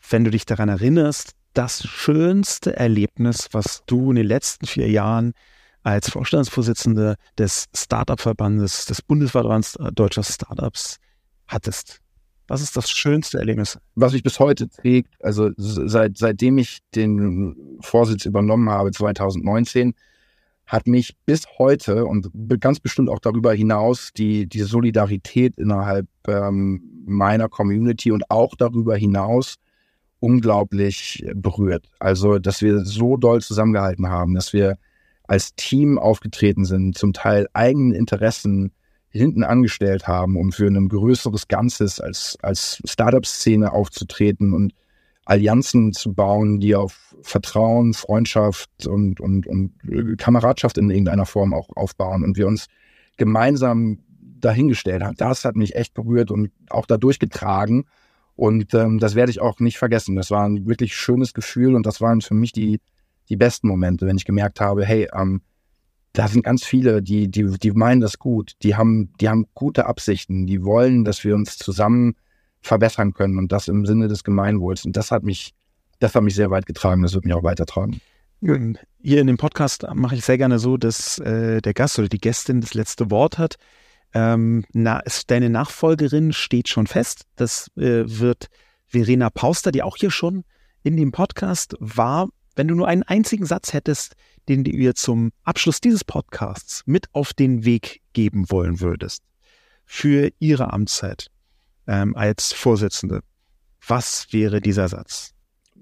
wenn 0.10 0.24
du 0.24 0.32
dich 0.32 0.46
daran 0.46 0.70
erinnerst, 0.70 1.32
das 1.54 1.88
schönste 1.88 2.76
Erlebnis, 2.76 3.50
was 3.52 3.84
du 3.88 4.12
in 4.12 4.18
den 4.18 4.28
letzten 4.28 4.68
vier 4.68 4.90
Jahren 4.90 5.34
als 5.84 6.10
Vorstandsvorsitzende 6.10 7.16
des 7.38 7.66
Startup-Verbandes, 7.76 8.86
des 8.86 9.02
Bundesverbands 9.02 9.78
deutscher 9.94 10.24
Startups 10.24 10.98
hattest? 11.48 12.00
Was 12.48 12.62
ist 12.62 12.78
das 12.78 12.90
schönste 12.90 13.40
Erlebnis? 13.40 13.78
Was 13.96 14.14
mich 14.14 14.24
bis 14.24 14.40
heute 14.40 14.70
trägt, 14.70 15.14
also 15.22 15.50
seit, 15.58 16.18
seitdem 16.18 16.58
ich 16.58 16.80
den 16.96 17.78
Vorsitz 17.82 18.26
übernommen 18.26 18.70
habe, 18.70 18.92
2019, 18.92 19.94
hat 20.68 20.86
mich 20.86 21.16
bis 21.26 21.46
heute 21.58 22.06
und 22.06 22.30
ganz 22.60 22.80
bestimmt 22.82 23.10
auch 23.10 23.20
darüber 23.20 23.54
hinaus 23.54 24.12
die, 24.16 24.48
die 24.48 24.60
Solidarität 24.60 25.58
innerhalb 25.58 26.08
ähm, 26.28 27.04
meiner 27.06 27.48
Community 27.48 28.12
und 28.12 28.30
auch 28.30 28.54
darüber 28.56 28.98
hinaus 28.98 29.56
unglaublich 30.20 31.26
berührt. 31.36 31.88
Also, 32.00 32.38
dass 32.38 32.62
wir 32.62 32.84
so 32.84 33.16
doll 33.16 33.42
zusammengehalten 33.42 34.10
haben, 34.10 34.36
dass 34.36 34.52
wir 34.52 34.78
als 35.24 35.56
Team 35.56 35.98
aufgetreten 35.98 36.66
sind, 36.66 36.98
zum 36.98 37.14
Teil 37.14 37.48
eigenen 37.54 37.94
Interessen 37.94 38.72
hinten 39.10 39.44
angestellt 39.44 40.08
haben, 40.08 40.36
um 40.36 40.52
für 40.52 40.68
ein 40.68 40.90
größeres 40.90 41.48
Ganzes 41.48 42.02
als, 42.02 42.38
als 42.42 42.82
Startup-Szene 42.86 43.72
aufzutreten 43.72 44.54
und 44.54 44.74
Allianzen 45.28 45.92
zu 45.92 46.14
bauen, 46.14 46.62
die 46.62 46.74
auf 46.74 47.16
Vertrauen, 47.22 47.94
Freundschaft 47.94 48.88
und, 48.88 49.20
und, 49.20 49.46
und 49.46 49.74
Kameradschaft 50.18 50.78
in 50.78 50.90
irgendeiner 50.90 51.26
Form 51.26 51.54
auch 51.54 51.68
aufbauen 51.76 52.24
und 52.24 52.38
wir 52.38 52.48
uns 52.48 52.68
gemeinsam 53.18 54.00
dahingestellt 54.40 55.04
haben. 55.04 55.18
Das 55.18 55.44
hat 55.44 55.58
mich 55.58 55.76
echt 55.76 55.94
berührt 55.94 56.32
und 56.32 56.52
auch 56.70 56.86
dadurch 56.86 57.20
getragen. 57.20 57.86
Und 58.38 58.74
ähm, 58.74 59.00
das 59.00 59.16
werde 59.16 59.32
ich 59.32 59.42
auch 59.42 59.60
nicht 59.60 59.78
vergessen. 59.78 60.16
Das 60.16 60.32
war 60.32 60.48
ein 60.48 60.66
wirklich 60.66 60.96
schönes 60.96 61.34
Gefühl 61.34 61.76
und 61.76 61.86
das 61.86 62.00
waren 62.00 62.22
für 62.22 62.36
mich 62.36 62.54
die, 62.54 62.80
die 63.28 63.36
besten 63.36 63.68
Momente, 63.68 64.06
wenn 64.06 64.16
ich 64.16 64.26
gemerkt 64.26 64.62
habe, 64.62 64.86
hey, 64.86 65.10
ähm, 65.14 65.42
da 66.14 66.30
sind 66.30 66.44
ganz 66.44 66.64
viele, 66.64 67.02
die, 67.02 67.30
die, 67.30 67.44
die 67.58 67.72
meinen 67.72 68.00
das 68.00 68.18
gut, 68.18 68.54
die 68.64 68.76
haben, 68.76 69.12
die 69.20 69.28
haben 69.28 69.48
gute 69.54 69.88
Absichten, 69.88 70.48
die 70.48 70.64
wollen, 70.64 71.04
dass 71.04 71.26
wir 71.26 71.36
uns 71.36 71.58
zusammen 71.58 72.16
verbessern 72.68 73.14
können 73.14 73.38
und 73.38 73.52
das 73.52 73.68
im 73.68 73.86
Sinne 73.86 74.08
des 74.08 74.24
Gemeinwohls. 74.24 74.86
Und 74.86 74.96
das 74.96 75.12
hat 75.12 75.24
mich, 75.24 75.54
das 76.00 76.14
hat 76.16 76.24
mich 76.24 76.36
sehr 76.36 76.52
weit 76.52 76.66
getragen, 76.66 77.02
das 77.02 77.14
wird 77.14 77.26
mich 77.26 77.34
auch 77.34 77.44
weitertragen. 77.44 78.00
Hier 78.40 79.22
in 79.22 79.28
dem 79.28 79.38
Podcast 79.38 79.88
mache 79.96 80.16
ich 80.16 80.24
sehr 80.24 80.38
gerne 80.38 80.60
so, 80.60 80.78
dass 80.78 81.18
äh, 81.20 81.60
der 81.60 81.74
Gast 81.74 81.98
oder 81.98 82.08
die 82.08 82.20
Gästin 82.20 82.62
das 82.62 82.76
letzte 82.76 83.10
Wort 83.10 83.40
hat. 83.40 83.56
Ähm, 84.14 84.64
na, 84.74 85.02
deine 85.28 85.50
Nachfolgerin 85.50 86.34
steht 86.34 86.70
schon 86.70 86.86
fest. 86.86 87.24
Das 87.36 87.70
äh, 87.78 88.04
wird 88.06 88.48
Verena 88.86 89.30
Pauster, 89.32 89.72
die 89.72 89.82
auch 89.82 89.98
hier 89.98 90.12
schon 90.12 90.44
in 90.84 90.98
dem 90.98 91.12
Podcast 91.12 91.76
war. 91.80 92.30
Wenn 92.56 92.68
du 92.68 92.76
nur 92.76 92.88
einen 92.88 93.04
einzigen 93.04 93.46
Satz 93.46 93.74
hättest, 93.74 94.14
den 94.48 94.64
du 94.64 94.72
ihr 94.72 94.96
zum 94.96 95.32
Abschluss 95.44 95.82
dieses 95.82 96.04
Podcasts 96.04 96.84
mit 96.86 97.08
auf 97.14 97.34
den 97.34 97.66
Weg 97.66 98.02
geben 98.14 98.50
wollen 98.50 98.80
würdest 98.80 99.24
für 99.86 100.32
ihre 100.40 100.74
Amtszeit 100.74 101.32
ähm, 101.88 102.16
als 102.16 102.54
Vorsitzende, 102.54 103.22
was 103.88 104.28
wäre 104.32 104.62
dieser 104.62 104.88
Satz? 104.88 105.34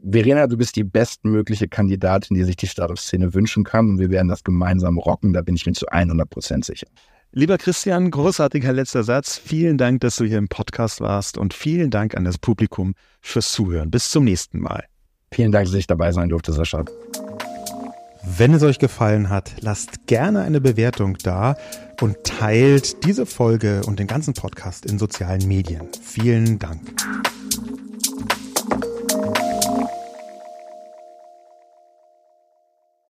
Verena, 0.07 0.45
du 0.45 0.57
bist 0.57 0.75
die 0.75 0.83
bestmögliche 0.83 1.67
Kandidatin, 1.67 2.35
die 2.35 2.43
sich 2.43 2.55
die 2.55 2.67
Startup-Szene 2.67 3.33
wünschen 3.33 3.63
kann 3.63 3.89
und 3.89 3.99
wir 3.99 4.11
werden 4.11 4.27
das 4.27 4.43
gemeinsam 4.43 4.99
rocken, 4.99 5.33
da 5.33 5.41
bin 5.41 5.55
ich 5.55 5.65
mir 5.65 5.73
zu 5.73 5.87
100 5.87 6.29
Prozent 6.29 6.65
sicher. 6.65 6.87
Lieber 7.31 7.57
Christian, 7.57 8.11
großartiger 8.11 8.71
letzter 8.71 9.03
Satz. 9.03 9.37
Vielen 9.37 9.77
Dank, 9.77 9.99
dass 10.01 10.15
du 10.15 10.23
hier 10.23 10.37
im 10.37 10.47
Podcast 10.47 11.01
warst 11.01 11.37
und 11.37 11.53
vielen 11.53 11.89
Dank 11.89 12.15
an 12.15 12.23
das 12.23 12.37
Publikum 12.37 12.93
fürs 13.21 13.51
Zuhören. 13.51 13.91
Bis 13.91 14.09
zum 14.09 14.23
nächsten 14.23 14.59
Mal. 14.59 14.85
Vielen 15.33 15.51
Dank, 15.51 15.65
dass 15.65 15.75
ich 15.75 15.87
dabei 15.87 16.13
sein 16.13 16.29
durfte, 16.29 16.53
Sascha. 16.53 16.85
Wenn 18.27 18.53
es 18.53 18.63
euch 18.63 18.79
gefallen 18.79 19.29
hat, 19.29 19.51
lasst 19.61 20.07
gerne 20.07 20.41
eine 20.41 20.59
Bewertung 20.59 21.17
da 21.21 21.55
und 22.01 22.23
teilt 22.23 23.05
diese 23.05 23.25
Folge 23.25 23.81
und 23.85 23.99
den 23.99 24.07
ganzen 24.07 24.33
Podcast 24.33 24.85
in 24.85 24.97
sozialen 24.97 25.47
Medien. 25.47 25.87
Vielen 26.01 26.57
Dank. 26.57 26.81